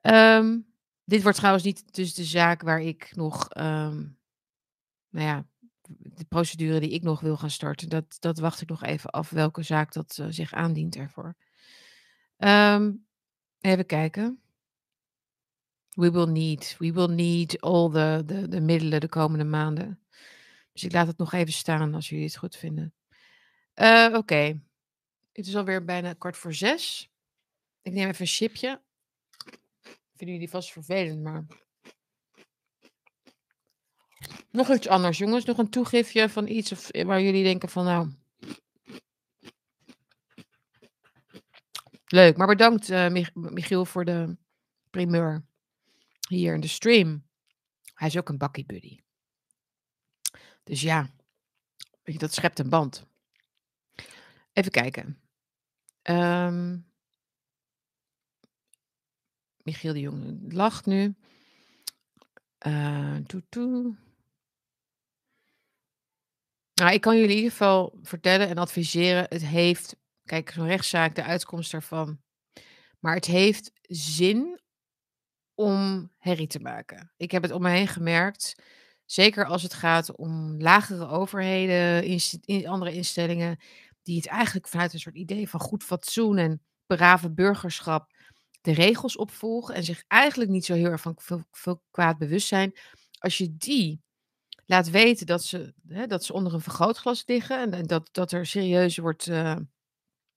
Um, 0.00 0.66
dit 1.04 1.22
wordt 1.22 1.38
trouwens 1.38 1.64
niet 1.64 1.94
dus 1.94 2.14
de 2.14 2.24
zaak 2.24 2.62
waar 2.62 2.80
ik 2.80 3.16
nog, 3.16 3.56
um, 3.56 4.18
nou 5.08 5.26
ja, 5.26 5.46
de 5.88 6.24
procedure 6.24 6.80
die 6.80 6.90
ik 6.90 7.02
nog 7.02 7.20
wil 7.20 7.36
gaan 7.36 7.50
starten. 7.50 7.88
Dat, 7.88 8.16
dat 8.18 8.38
wacht 8.38 8.60
ik 8.60 8.68
nog 8.68 8.82
even 8.82 9.10
af 9.10 9.30
welke 9.30 9.62
zaak 9.62 9.92
dat 9.92 10.18
uh, 10.20 10.26
zich 10.30 10.52
aandient 10.52 10.96
ervoor. 10.96 11.34
Um, 12.36 13.06
even 13.60 13.86
kijken. 13.86 14.40
We 15.90 16.10
will 16.10 16.26
need, 16.26 16.76
we 16.78 16.92
will 16.92 17.14
need 17.14 17.60
all 17.60 17.90
the, 17.90 18.22
de, 18.26 18.48
de 18.48 18.60
middelen 18.60 19.00
de 19.00 19.08
komende 19.08 19.44
maanden. 19.44 20.00
Dus 20.72 20.84
ik 20.84 20.92
laat 20.92 21.06
het 21.06 21.18
nog 21.18 21.32
even 21.32 21.52
staan 21.52 21.94
als 21.94 22.08
jullie 22.08 22.24
het 22.24 22.36
goed 22.36 22.56
vinden. 22.56 22.94
Oké. 24.12 24.60
Het 25.40 25.48
is 25.48 25.56
alweer 25.56 25.84
bijna 25.84 26.12
kwart 26.12 26.36
voor 26.36 26.54
zes. 26.54 27.10
Ik 27.82 27.92
neem 27.92 28.08
even 28.08 28.20
een 28.20 28.26
chipje. 28.26 28.82
Vinden 30.14 30.34
jullie 30.34 30.50
vast 30.50 30.72
vervelend, 30.72 31.22
maar. 31.22 31.46
Nog 34.50 34.70
iets 34.70 34.88
anders, 34.88 35.18
jongens. 35.18 35.44
Nog 35.44 35.58
een 35.58 35.70
toegifje 35.70 36.28
van 36.28 36.48
iets 36.48 36.72
of, 36.72 36.90
waar 37.04 37.22
jullie 37.22 37.44
denken 37.44 37.68
van 37.68 37.84
nou. 37.84 38.12
Leuk, 42.06 42.36
maar 42.36 42.46
bedankt 42.46 42.90
uh, 42.90 43.08
Michiel 43.34 43.84
voor 43.84 44.04
de 44.04 44.36
primeur 44.90 45.44
hier 46.28 46.54
in 46.54 46.60
de 46.60 46.68
stream. 46.68 47.26
Hij 47.94 48.08
is 48.08 48.18
ook 48.18 48.28
een 48.28 48.38
bakkie 48.38 48.66
buddy. 48.66 49.00
Dus 50.64 50.80
ja, 50.80 51.10
dat 52.02 52.34
schept 52.34 52.58
een 52.58 52.70
band. 52.70 53.06
Even 54.52 54.70
kijken. 54.70 55.29
Um, 56.02 56.90
Michiel 59.62 59.92
de 59.92 60.00
Jong 60.00 60.52
lacht 60.52 60.86
nu. 60.86 61.14
Uh. 62.66 63.16
Nou, 66.74 66.92
ik 66.92 67.00
kan 67.00 67.14
jullie 67.14 67.30
in 67.30 67.36
ieder 67.36 67.50
geval 67.50 67.98
vertellen 68.02 68.48
en 68.48 68.58
adviseren. 68.58 69.26
Het 69.28 69.44
heeft, 69.44 69.96
kijk, 70.24 70.50
zo'n 70.50 70.66
rechtszaak, 70.66 71.14
de 71.14 71.22
uitkomst 71.22 71.70
daarvan. 71.70 72.20
Maar 72.98 73.14
het 73.14 73.24
heeft 73.24 73.72
zin 73.82 74.60
om 75.54 76.10
herrie 76.18 76.46
te 76.46 76.60
maken. 76.60 77.12
Ik 77.16 77.30
heb 77.30 77.42
het 77.42 77.52
om 77.52 77.62
me 77.62 77.70
heen 77.70 77.88
gemerkt. 77.88 78.54
Zeker 79.04 79.44
als 79.44 79.62
het 79.62 79.74
gaat 79.74 80.16
om 80.16 80.60
lagere 80.60 81.08
overheden, 81.08 82.66
andere 82.66 82.92
instellingen 82.92 83.58
die 84.02 84.16
het 84.16 84.26
eigenlijk 84.26 84.68
vanuit 84.68 84.92
een 84.92 84.98
soort 84.98 85.14
idee 85.14 85.48
van 85.48 85.60
goed 85.60 85.84
fatsoen 85.84 86.36
en 86.36 86.62
brave 86.86 87.30
burgerschap 87.30 88.12
de 88.60 88.72
regels 88.72 89.16
opvolgen 89.16 89.74
en 89.74 89.84
zich 89.84 90.04
eigenlijk 90.06 90.50
niet 90.50 90.64
zo 90.64 90.74
heel 90.74 90.90
erg 90.90 91.00
van 91.00 91.18
veel, 91.50 91.82
kwaad 91.90 92.18
bewust 92.18 92.48
zijn. 92.48 92.72
Als 93.18 93.38
je 93.38 93.56
die 93.56 94.02
laat 94.66 94.90
weten 94.90 95.26
dat 95.26 95.44
ze, 95.44 95.74
hè, 95.88 96.06
dat 96.06 96.24
ze 96.24 96.32
onder 96.32 96.54
een 96.54 96.60
vergrootglas 96.60 97.22
liggen 97.26 97.72
en 97.72 97.86
dat, 97.86 98.08
dat 98.12 98.32
er 98.32 98.46
serieus 98.46 98.96
wordt 98.96 99.26
uh, 99.26 99.56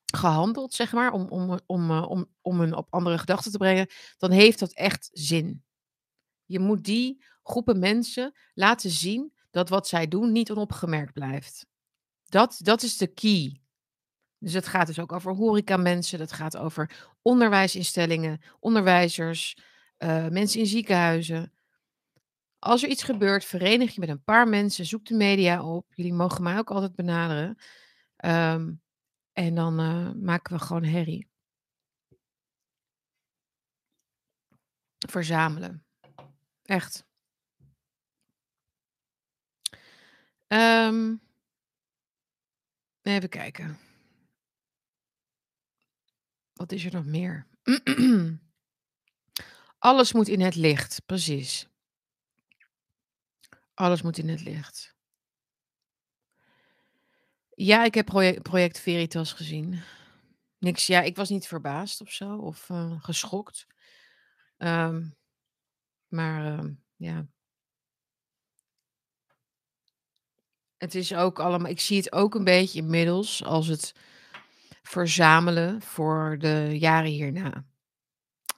gehandeld, 0.06 0.74
zeg 0.74 0.92
maar, 0.92 1.12
om, 1.12 1.28
om, 1.30 1.60
om, 1.66 1.92
uh, 1.92 2.10
om, 2.10 2.26
om 2.42 2.60
hun 2.60 2.76
op 2.76 2.88
andere 2.90 3.18
gedachten 3.18 3.52
te 3.52 3.58
brengen, 3.58 3.88
dan 4.18 4.32
heeft 4.32 4.60
dat 4.60 4.74
echt 4.74 5.10
zin. 5.12 5.64
Je 6.46 6.60
moet 6.60 6.84
die 6.84 7.26
groepen 7.44 7.80
mensen 7.80 8.34
laten 8.54 8.90
zien 8.90 9.34
dat 9.52 9.70
wat 9.70 9.88
zij 9.88 10.08
doen 10.08 10.32
niet 10.32 10.52
onopgemerkt 10.52 11.14
blijft. 11.14 11.66
Dat, 12.34 12.60
dat 12.62 12.84
is 12.84 12.98
de 12.98 13.08
key. 13.08 13.62
Dus 14.38 14.54
het 14.54 14.68
gaat 14.68 14.88
dus 14.88 15.00
ook 15.00 15.12
over 15.12 15.36
horecamensen, 15.36 16.20
dat 16.20 16.32
gaat 16.32 16.58
over 16.58 17.12
onderwijsinstellingen, 17.22 18.42
onderwijzers, 18.60 19.58
uh, 19.98 20.28
mensen 20.28 20.60
in 20.60 20.66
ziekenhuizen. 20.66 21.54
Als 22.60 22.84
er 22.84 22.90
iets 22.90 23.04
gebeurt, 23.04 23.46
verenig 23.46 23.94
je 23.94 24.00
met 24.00 24.10
een 24.10 24.24
paar 24.24 24.48
mensen, 24.48 24.86
zoek 24.86 25.06
de 25.06 25.16
media 25.16 25.64
op. 25.64 25.94
Jullie 25.94 26.14
mogen 26.14 26.44
mij 26.44 26.58
ook 26.58 26.72
altijd 26.72 26.96
benaderen. 26.96 27.58
Um, 28.26 28.82
en 29.34 29.56
dan 29.56 29.80
uh, 29.80 30.12
maken 30.12 30.58
we 30.58 30.64
gewoon 30.64 30.84
herrie. 30.84 31.28
Verzamelen. 35.08 35.86
Echt. 36.64 37.06
Um, 40.48 41.22
even 43.04 43.30
kijken. 43.30 43.78
Wat 46.54 46.72
is 46.72 46.86
er 46.86 46.94
nog 46.94 47.06
meer? 47.06 47.48
Alles 49.80 50.14
moet 50.14 50.28
in 50.28 50.42
het 50.42 50.56
licht, 50.56 51.02
precies. 51.06 51.68
Alles 53.74 54.02
moet 54.02 54.18
in 54.18 54.30
het 54.30 54.42
licht. 54.42 54.96
Ja, 57.56 57.84
ik 57.84 57.94
heb 57.94 58.06
project, 58.42 58.80
Veritas 58.80 59.34
gezien. 59.34 59.82
Niks, 60.58 60.88
ja, 60.88 61.02
ik 61.02 61.16
was 61.16 61.30
niet 61.30 61.48
verbaasd 61.48 62.02
of 62.02 62.12
zo, 62.12 62.38
of 62.38 62.70
uh, 62.70 63.04
geschokt. 63.04 63.68
Um, 64.58 65.16
maar 66.08 66.64
uh, 66.64 66.72
ja. 66.96 67.28
Het 70.84 70.96
is 70.96 71.14
ook 71.14 71.40
allemaal, 71.40 71.70
ik 71.72 71.80
zie 71.80 71.98
het 71.98 72.12
ook 72.12 72.36
een 72.36 72.44
beetje 72.44 72.80
inmiddels 72.80 73.44
als 73.44 73.68
het 73.68 73.94
verzamelen 74.82 75.82
voor 75.82 76.36
de 76.40 76.78
jaren 76.80 77.10
hierna. 77.10 77.66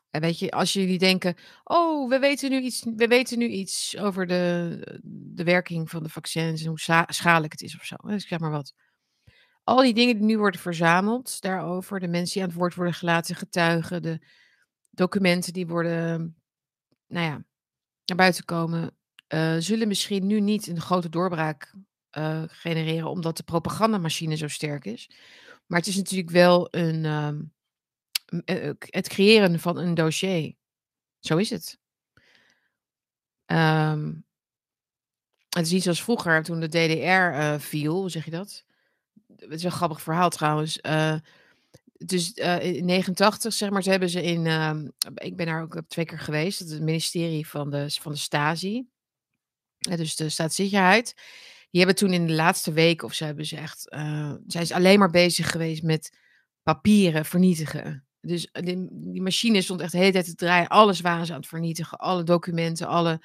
En 0.09 0.21
weet 0.21 0.39
je, 0.39 0.51
als 0.51 0.73
jullie 0.73 0.97
denken: 0.97 1.35
"Oh, 1.63 2.09
we 2.09 2.19
weten 2.19 2.49
nu 2.49 2.59
iets 2.59 2.83
we 2.95 3.07
weten 3.07 3.37
nu 3.37 3.47
iets 3.47 3.97
over 3.97 4.27
de 4.27 4.99
de 5.03 5.43
werking 5.43 5.89
van 5.89 6.03
de 6.03 6.09
vaccins 6.09 6.61
en 6.61 6.67
hoe 6.67 6.79
scha 6.79 7.05
schadelijk 7.07 7.51
het 7.51 7.61
is 7.61 7.75
of 7.75 7.85
zo." 7.85 7.95
Dus 7.95 8.23
ik 8.23 8.29
zeg 8.29 8.39
maar 8.39 8.51
wat. 8.51 8.73
Al 9.63 9.81
die 9.81 9.93
dingen 9.93 10.17
die 10.17 10.25
nu 10.25 10.37
worden 10.37 10.61
verzameld 10.61 11.41
daarover, 11.41 11.99
de 11.99 12.07
mensen 12.07 12.33
die 12.33 12.41
aan 12.41 12.49
het 12.49 12.57
woord 12.57 12.75
worden 12.75 12.93
gelaten, 12.93 13.35
getuigen, 13.35 14.01
de 14.01 14.19
documenten 14.89 15.53
die 15.53 15.67
worden, 15.67 16.35
nou 17.07 17.25
ja, 17.25 17.43
naar 18.05 18.17
buiten 18.17 18.45
komen, 18.45 18.97
uh, 19.33 19.55
zullen 19.59 19.87
misschien 19.87 20.27
nu 20.27 20.39
niet 20.39 20.67
een 20.67 20.81
grote 20.81 21.09
doorbraak 21.09 21.73
uh, 22.17 22.43
genereren, 22.47 23.09
omdat 23.09 23.37
de 23.37 23.43
propagandamachine 23.43 24.35
zo 24.35 24.47
sterk 24.47 24.85
is. 24.85 25.09
Maar 25.65 25.79
het 25.79 25.87
is 25.87 25.95
natuurlijk 25.95 26.29
wel 26.29 26.67
een, 26.71 27.05
ehm, 27.05 27.41
eh, 28.45 28.69
het 28.79 29.07
creëren 29.07 29.59
van 29.59 29.77
een 29.77 29.93
dossier. 29.93 30.55
Zo 31.19 31.37
is 31.37 31.49
het. 31.49 31.79
Um, 33.45 34.25
het 35.49 35.65
is 35.65 35.71
niet 35.71 35.83
zoals 35.83 36.03
vroeger, 36.03 36.43
toen 36.43 36.59
de 36.59 36.67
DDR 36.67 37.59
viel, 37.65 37.95
hoe 37.95 38.09
zeg 38.09 38.25
je 38.25 38.31
dat? 38.31 38.63
Het 39.35 39.51
is 39.51 39.63
een 39.63 39.71
grappig 39.71 40.01
verhaal 40.01 40.29
trouwens. 40.29 40.81
dus 41.97 42.33
in 42.33 42.85
89, 42.85 43.53
zeg 43.53 43.69
maar, 43.69 43.83
hebben 43.83 44.09
ze 44.09 44.23
in. 44.23 44.47
Ehm, 44.47 44.87
ik 45.15 45.35
ben 45.35 45.45
daar 45.45 45.61
ook 45.61 45.81
twee 45.87 46.05
keer 46.05 46.19
geweest. 46.19 46.59
Het 46.59 46.81
ministerie 46.81 47.47
van 47.47 47.69
de, 47.69 47.89
van 47.89 48.11
de 48.11 48.17
Stasi 48.17 48.87
dus 49.89 50.15
de 50.15 50.29
Staatszekerheid. 50.29 51.15
Die 51.75 51.83
hebben 51.83 52.03
toen 52.03 52.13
in 52.13 52.27
de 52.27 52.33
laatste 52.33 52.71
week 52.71 53.03
of 53.03 53.13
ze 53.13 53.25
hebben 53.25 53.45
ze 53.45 53.57
echt, 53.57 53.93
uh, 53.93 54.33
zijn 54.47 54.65
ze 54.65 54.75
alleen 54.75 54.99
maar 54.99 55.09
bezig 55.09 55.51
geweest 55.51 55.83
met 55.83 56.17
papieren 56.63 57.25
vernietigen. 57.25 58.05
Dus 58.21 58.51
eh, 58.51 58.63
die, 58.91 59.21
machine 59.21 59.61
stond 59.61 59.81
echt 59.81 59.91
de 59.91 59.97
hele 59.97 60.11
tijd 60.11 60.25
te 60.25 60.35
draaien. 60.35 60.67
Alles 60.67 61.01
waren 61.01 61.25
ze 61.25 61.33
aan 61.33 61.39
het 61.39 61.47
vernietigen. 61.47 61.97
Alle 61.97 62.23
documenten, 62.23 62.87
alle 62.87 63.21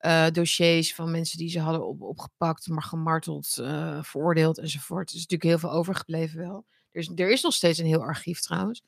uh, 0.00 0.26
dossiers 0.30 0.94
van 0.94 1.10
mensen 1.10 1.38
die 1.38 1.48
ze 1.48 1.60
hadden 1.60 1.86
op, 1.86 2.02
opgepakt, 2.02 2.68
maar 2.68 2.82
gemarteld, 2.82 3.56
uh, 3.60 4.02
veroordeeld 4.02 4.58
enzovoort. 4.58 5.08
Er 5.08 5.16
is 5.16 5.26
natuurlijk 5.26 5.50
heel 5.50 5.70
veel 5.70 5.78
overgebleven 5.78 6.38
wel. 6.38 6.66
Er 6.90 7.00
is, 7.00 7.10
er 7.14 7.30
is 7.30 7.42
nog 7.42 7.52
steeds 7.52 7.78
een 7.78 7.86
heel 7.86 8.02
archief 8.02 8.40
trouwens. 8.40 8.82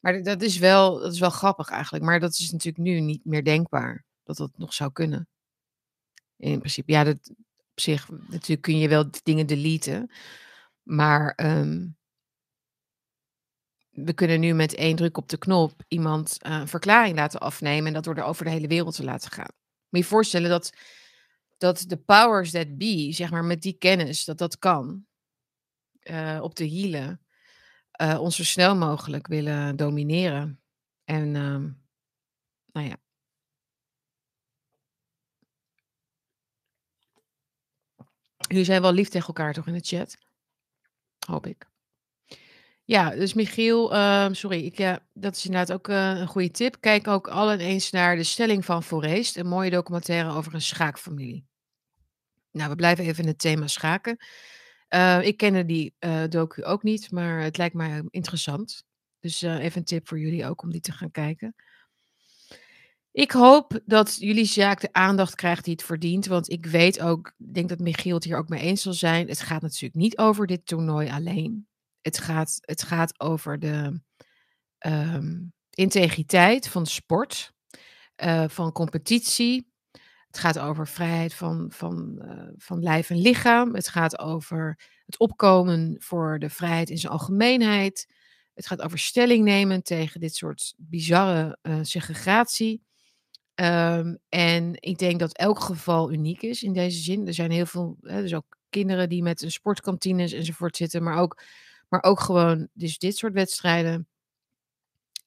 Maar 0.00 0.22
dat 0.22 0.42
is, 0.42 0.58
wel, 0.58 0.98
dat 0.98 1.12
is 1.12 1.20
wel 1.20 1.30
grappig 1.30 1.68
eigenlijk. 1.68 2.04
Maar 2.04 2.20
dat 2.20 2.32
is 2.32 2.50
natuurlijk 2.50 2.84
nu 2.84 3.00
niet 3.00 3.24
meer 3.24 3.44
denkbaar 3.44 4.04
dat 4.24 4.36
dat 4.36 4.50
nog 4.56 4.74
zou 4.74 4.92
kunnen. 4.92 5.28
In 6.36 6.58
principe, 6.58 6.92
ja, 6.92 7.04
dat, 7.04 7.32
zich, 7.80 8.08
natuurlijk 8.08 8.62
kun 8.62 8.78
je 8.78 8.88
wel 8.88 9.10
dingen 9.22 9.46
deleten. 9.46 10.10
Maar 10.82 11.32
ehm, 11.34 11.88
we 13.90 14.12
kunnen 14.12 14.40
nu 14.40 14.52
met 14.52 14.74
één 14.74 14.96
druk 14.96 15.16
op 15.16 15.28
de 15.28 15.38
knop 15.38 15.82
iemand 15.88 16.36
een 16.38 16.68
verklaring 16.68 17.16
laten 17.16 17.40
afnemen 17.40 17.86
en 17.86 17.92
dat 17.92 18.04
door 18.04 18.14
de, 18.14 18.22
over 18.22 18.44
de 18.44 18.50
hele 18.50 18.66
wereld 18.66 18.94
te 18.94 19.04
laten 19.04 19.30
gaan. 19.30 19.52
Moet 19.88 20.00
je 20.00 20.06
voorstellen 20.06 20.50
dat, 20.50 20.72
dat 21.58 21.84
de 21.86 21.96
powers 21.96 22.50
that 22.50 22.78
be, 22.78 23.08
zeg 23.12 23.30
maar 23.30 23.44
met 23.44 23.62
die 23.62 23.78
kennis, 23.78 24.24
dat 24.24 24.38
dat 24.38 24.58
kan, 24.58 25.06
uh, 26.02 26.38
op 26.42 26.54
de 26.54 26.64
hielen, 26.64 27.20
uh, 28.02 28.20
ons 28.20 28.36
zo 28.36 28.44
snel 28.44 28.76
mogelijk 28.76 29.26
willen 29.26 29.76
domineren. 29.76 30.60
En 31.04 31.36
um, 31.36 31.82
nou 32.72 32.88
ja, 32.88 32.96
Jullie 38.50 38.64
zijn 38.64 38.82
wel 38.82 38.92
lief 38.92 39.08
tegen 39.08 39.26
elkaar 39.26 39.52
toch 39.52 39.66
in 39.66 39.72
de 39.72 39.80
chat? 39.82 40.16
Hoop 41.26 41.46
ik. 41.46 41.68
Ja, 42.84 43.10
dus 43.10 43.34
Michiel, 43.34 43.94
uh, 43.94 44.28
sorry, 44.30 44.64
ik, 44.64 44.78
ja, 44.78 45.06
dat 45.12 45.36
is 45.36 45.44
inderdaad 45.44 45.72
ook 45.72 45.88
uh, 45.88 46.18
een 46.20 46.26
goede 46.26 46.50
tip. 46.50 46.76
Kijk 46.80 47.08
ook 47.08 47.28
al 47.28 47.52
eens 47.52 47.90
naar 47.90 48.16
de 48.16 48.24
stelling 48.24 48.64
van 48.64 48.82
Forest, 48.82 49.36
een 49.36 49.46
mooie 49.46 49.70
documentaire 49.70 50.32
over 50.32 50.54
een 50.54 50.62
schaakfamilie. 50.62 51.46
Nou, 52.50 52.70
we 52.70 52.76
blijven 52.76 53.04
even 53.04 53.22
in 53.22 53.28
het 53.28 53.38
thema 53.38 53.66
schaken. 53.66 54.16
Uh, 54.88 55.26
ik 55.26 55.36
kende 55.36 55.64
die 55.64 55.94
docu 56.28 56.64
ook 56.64 56.82
niet, 56.82 57.10
maar 57.10 57.40
het 57.40 57.56
lijkt 57.56 57.74
mij 57.74 58.02
interessant. 58.08 58.84
Dus 59.20 59.42
even 59.42 59.78
een 59.78 59.84
tip 59.84 60.08
voor 60.08 60.18
jullie 60.18 60.46
ook 60.46 60.62
om 60.62 60.70
die 60.70 60.80
te 60.80 60.92
gaan 60.92 61.10
kijken. 61.10 61.54
Ik 63.12 63.30
hoop 63.30 63.80
dat 63.84 64.16
jullie 64.18 64.44
zaak 64.44 64.80
de 64.80 64.92
aandacht 64.92 65.34
krijgt 65.34 65.64
die 65.64 65.72
het 65.72 65.82
verdient. 65.82 66.26
Want 66.26 66.50
ik 66.50 66.66
weet 66.66 67.00
ook, 67.00 67.34
ik 67.38 67.54
denk 67.54 67.68
dat 67.68 67.78
Michiel 67.78 68.14
het 68.14 68.24
hier 68.24 68.36
ook 68.36 68.48
mee 68.48 68.60
eens 68.60 68.82
zal 68.82 68.92
zijn. 68.92 69.28
Het 69.28 69.40
gaat 69.40 69.62
natuurlijk 69.62 69.94
niet 69.94 70.18
over 70.18 70.46
dit 70.46 70.66
toernooi 70.66 71.10
alleen. 71.10 71.68
Het 72.00 72.18
gaat, 72.18 72.58
het 72.60 72.82
gaat 72.82 73.20
over 73.20 73.58
de 73.58 74.00
um, 74.86 75.52
integriteit 75.70 76.68
van 76.68 76.86
sport, 76.86 77.52
uh, 78.24 78.44
van 78.48 78.72
competitie. 78.72 79.72
Het 80.26 80.38
gaat 80.38 80.58
over 80.58 80.88
vrijheid 80.88 81.34
van, 81.34 81.66
van, 81.72 82.22
uh, 82.22 82.48
van 82.56 82.82
lijf 82.82 83.10
en 83.10 83.20
lichaam. 83.20 83.74
Het 83.74 83.88
gaat 83.88 84.18
over 84.18 84.80
het 85.06 85.18
opkomen 85.18 85.96
voor 85.98 86.38
de 86.38 86.50
vrijheid 86.50 86.90
in 86.90 86.98
zijn 86.98 87.12
algemeenheid. 87.12 88.14
Het 88.54 88.66
gaat 88.66 88.82
over 88.82 88.98
stelling 88.98 89.44
nemen 89.44 89.82
tegen 89.82 90.20
dit 90.20 90.34
soort 90.34 90.74
bizarre 90.76 91.58
uh, 91.62 91.78
segregatie. 91.82 92.88
Um, 93.60 94.18
en 94.28 94.74
ik 94.74 94.98
denk 94.98 95.18
dat 95.18 95.36
elk 95.36 95.60
geval 95.60 96.12
uniek 96.12 96.42
is 96.42 96.62
in 96.62 96.72
deze 96.72 96.98
zin. 96.98 97.26
Er 97.26 97.34
zijn 97.34 97.50
heel 97.50 97.66
veel, 97.66 97.96
hè, 98.00 98.22
dus 98.22 98.34
ook 98.34 98.58
kinderen 98.68 99.08
die 99.08 99.22
met 99.22 99.42
een 99.42 99.50
sportkantines 99.50 100.32
enzovoort 100.32 100.76
zitten, 100.76 101.02
maar 101.02 101.18
ook, 101.18 101.42
maar 101.88 102.02
ook 102.02 102.20
gewoon 102.20 102.68
dus 102.72 102.98
dit 102.98 103.16
soort 103.16 103.32
wedstrijden. 103.32 104.08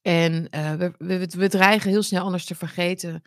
En 0.01 0.47
uh, 0.55 0.73
we, 0.73 0.93
we, 0.97 1.27
we, 1.37 1.49
dreigen 1.49 1.89
heel 1.89 2.03
snel 2.03 2.23
anders 2.23 2.45
te 2.45 2.55
vergeten 2.55 3.21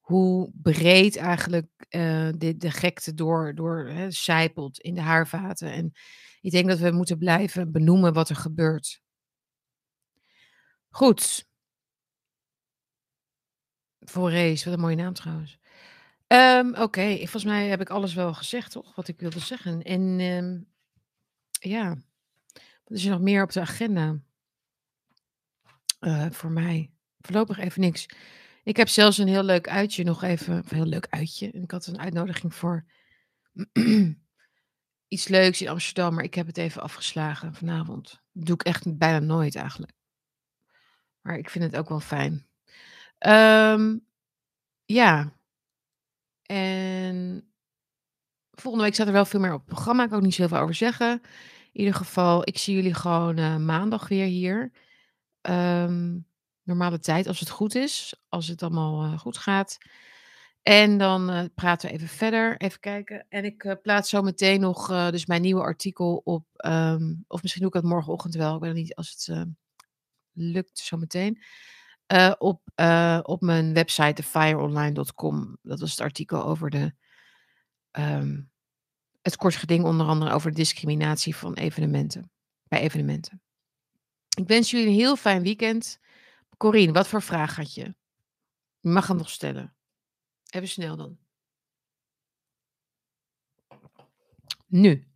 hoe 0.00 0.50
breed 0.54 1.16
eigenlijk 1.16 1.66
uh, 1.90 2.28
de, 2.36 2.56
de 2.56 2.70
gekte 2.70 3.14
door, 3.14 3.54
door 3.54 3.88
hè, 3.88 4.10
zijpelt 4.10 4.78
in 4.80 4.94
de 4.94 5.00
haarvaten. 5.00 5.72
En 5.72 5.92
ik 6.40 6.50
denk 6.50 6.68
dat 6.68 6.78
we 6.78 6.90
moeten 6.90 7.18
blijven 7.18 7.72
benoemen 7.72 8.12
wat 8.12 8.28
er 8.28 8.36
gebeurt. 8.36 9.00
Goed. 10.90 11.46
Voor 14.04 14.30
race, 14.30 14.64
wat 14.64 14.74
een 14.74 14.80
mooie 14.80 14.96
naam 14.96 15.12
trouwens. 15.12 15.58
Um, 16.26 16.74
Oké, 16.74 17.16
volgens 17.16 17.44
mij 17.44 17.68
heb 17.68 17.80
ik 17.80 17.90
alles 17.90 18.14
wel 18.14 18.34
gezegd, 18.34 18.70
toch? 18.70 18.94
Wat 18.94 19.08
ik 19.08 19.20
wilde 19.20 19.38
zeggen. 19.38 19.82
En 19.82 20.20
um, 20.20 20.66
ja, 21.50 21.96
wat 22.84 22.98
is 22.98 23.04
er 23.04 23.10
nog 23.10 23.20
meer 23.20 23.42
op 23.42 23.52
de 23.52 23.60
agenda? 23.60 24.18
Uh, 26.00 26.30
voor 26.30 26.50
mij. 26.50 26.90
Voorlopig 27.20 27.58
even 27.58 27.80
niks. 27.80 28.06
Ik 28.64 28.76
heb 28.76 28.88
zelfs 28.88 29.18
een 29.18 29.28
heel 29.28 29.42
leuk 29.42 29.68
uitje 29.68 30.04
nog 30.04 30.22
even. 30.22 30.54
Een 30.54 30.64
heel 30.68 30.86
leuk 30.86 31.06
uitje. 31.10 31.50
Ik 31.50 31.70
had 31.70 31.86
een 31.86 31.98
uitnodiging 31.98 32.54
voor 32.54 32.84
iets 35.08 35.28
leuks 35.28 35.62
in 35.62 35.68
Amsterdam. 35.68 36.14
Maar 36.14 36.24
ik 36.24 36.34
heb 36.34 36.46
het 36.46 36.56
even 36.56 36.82
afgeslagen 36.82 37.54
vanavond. 37.54 38.22
Dat 38.32 38.46
doe 38.46 38.54
ik 38.54 38.62
echt 38.62 38.98
bijna 38.98 39.18
nooit 39.18 39.54
eigenlijk. 39.54 39.92
Maar 41.20 41.38
ik 41.38 41.50
vind 41.50 41.64
het 41.64 41.76
ook 41.76 41.88
wel 41.88 42.00
fijn. 42.00 42.46
Um, 43.26 44.06
ja. 44.84 45.32
En 46.42 47.48
volgende 48.50 48.84
week 48.84 48.94
staat 48.94 49.06
er 49.06 49.12
wel 49.12 49.24
veel 49.24 49.40
meer 49.40 49.52
op 49.52 49.58
het 49.58 49.68
programma. 49.68 50.02
Ik 50.02 50.08
kan 50.08 50.18
ook 50.18 50.24
niet 50.24 50.34
zoveel 50.34 50.58
over 50.58 50.74
zeggen. 50.74 51.22
In 51.72 51.80
ieder 51.80 51.94
geval, 51.94 52.48
ik 52.48 52.58
zie 52.58 52.74
jullie 52.74 52.94
gewoon 52.94 53.38
uh, 53.38 53.56
maandag 53.56 54.08
weer 54.08 54.26
hier. 54.26 54.72
Um, 55.40 56.26
normale 56.62 56.98
tijd, 56.98 57.26
als 57.26 57.40
het 57.40 57.50
goed 57.50 57.74
is. 57.74 58.14
Als 58.28 58.48
het 58.48 58.62
allemaal 58.62 59.04
uh, 59.04 59.18
goed 59.18 59.38
gaat. 59.38 59.78
En 60.62 60.98
dan 60.98 61.30
uh, 61.30 61.44
praten 61.54 61.88
we 61.88 61.94
even 61.94 62.08
verder. 62.08 62.56
Even 62.56 62.80
kijken. 62.80 63.26
En 63.28 63.44
ik 63.44 63.76
plaats 63.82 64.08
zo 64.08 64.22
meteen 64.22 64.60
nog 64.60 65.10
dus 65.10 65.26
mijn 65.26 65.42
nieuwe 65.42 65.62
artikel 65.62 66.20
op. 66.24 66.46
Um, 66.66 67.24
of 67.26 67.42
misschien 67.42 67.62
doe 67.62 67.70
ik 67.70 67.80
het 67.82 67.90
morgenochtend 67.92 68.34
wel. 68.34 68.54
Ik 68.54 68.60
weet 68.60 68.74
niet 68.74 68.94
als 68.94 69.10
het 69.10 69.46
lukt 70.32 70.78
zo 70.78 70.96
meteen. 70.96 71.42
Uh, 72.12 72.32
op, 72.38 72.62
uh, 72.80 73.20
op 73.22 73.40
mijn 73.40 73.74
website, 73.74 74.12
thefireonline.com. 74.12 75.58
Dat 75.62 75.80
was 75.80 75.90
het 75.90 76.00
artikel 76.00 76.44
over 76.44 76.70
de, 76.70 76.94
um, 77.92 78.50
het 79.22 79.36
kort 79.36 79.54
geding 79.54 79.84
onder 79.84 80.06
andere 80.06 80.32
over 80.32 80.54
discriminatie 80.54 81.36
van 81.36 81.54
evenementen, 81.54 82.30
bij 82.68 82.80
evenementen. 82.80 83.42
Ik 84.36 84.46
wens 84.46 84.70
jullie 84.70 84.86
een 84.86 84.92
heel 84.92 85.16
fijn 85.16 85.42
weekend. 85.42 85.98
Corine, 86.56 86.92
wat 86.92 87.08
voor 87.08 87.22
vraag 87.22 87.56
had 87.56 87.74
je? 87.74 87.94
Je 88.80 88.88
mag 88.88 89.06
hem 89.06 89.16
nog 89.16 89.30
stellen. 89.30 89.74
Even 90.50 90.68
snel 90.68 90.96
dan. 90.96 91.18
Nu. 94.66 95.08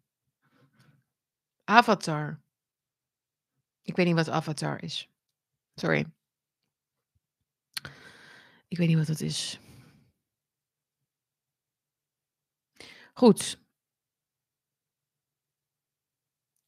Avatar. 1.65 2.41
Ik 3.83 3.97
weet 3.97 4.07
niet 4.07 4.15
wat 4.15 4.29
Avatar 4.29 4.83
is. 4.83 5.09
Sorry. 5.75 6.07
Ik 8.69 8.79
weet 8.79 8.89
niet 8.89 8.97
wat 8.97 9.07
dat 9.07 9.21
is. 9.21 9.61
Goed. 13.13 13.59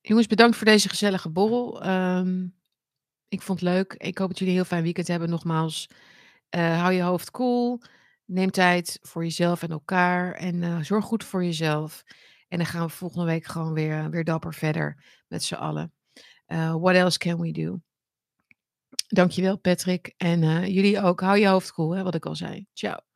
Jongens, 0.01 0.27
bedankt 0.27 0.57
voor 0.57 0.67
deze 0.67 0.89
gezellige 0.89 1.31
borrel. 1.31 1.83
Ehm, 1.83 2.49
ik 3.29 3.43
vond 3.43 3.61
het 3.61 3.69
leuk. 3.69 3.93
Ik 3.93 4.19
hoop 4.19 4.29
dat 4.29 4.39
jullie 4.39 4.55
een 4.55 4.61
heel 4.61 4.69
fijn 4.71 4.83
weekend 4.83 5.07
hebben. 5.07 5.29
Nogmaals, 5.31 5.89
uh, 6.57 6.81
hou 6.81 6.93
je 6.93 7.03
hoofd 7.03 7.31
koel. 7.31 7.79
Cool. 7.79 7.91
Neem 8.25 8.51
tijd 8.51 8.99
voor 9.03 9.23
jezelf 9.23 9.63
en 9.63 9.71
elkaar. 9.71 10.33
En 10.33 10.63
uh, 10.63 10.81
zorg 10.83 11.05
goed 11.05 11.25
voor 11.25 11.45
jezelf. 11.45 12.03
En 12.49 12.59
dan 12.59 12.67
gaan 12.67 12.87
we 12.87 12.93
volgende 12.93 13.25
week 13.27 13.45
gewoon 13.45 13.73
weer, 13.73 14.11
weer 14.11 14.25
dapper 14.25 14.55
verder 14.55 15.05
met 15.29 15.43
z'n 15.43 15.55
allen. 15.55 15.93
Uh, 16.47 16.75
what 16.75 16.95
else 16.95 17.19
can 17.19 17.41
we 17.41 17.53
do? 17.53 17.81
Dankjewel, 19.09 19.59
Patrick. 19.59 20.15
En 20.17 20.41
jullie 20.73 21.01
ook. 21.01 21.21
Hou 21.21 21.39
je 21.39 21.49
hoofd 21.49 21.73
koel, 21.73 22.03
wat 22.03 22.15
ik 22.15 22.27
al 22.27 22.37
zei. 22.37 22.67
Ciao. 22.73 23.10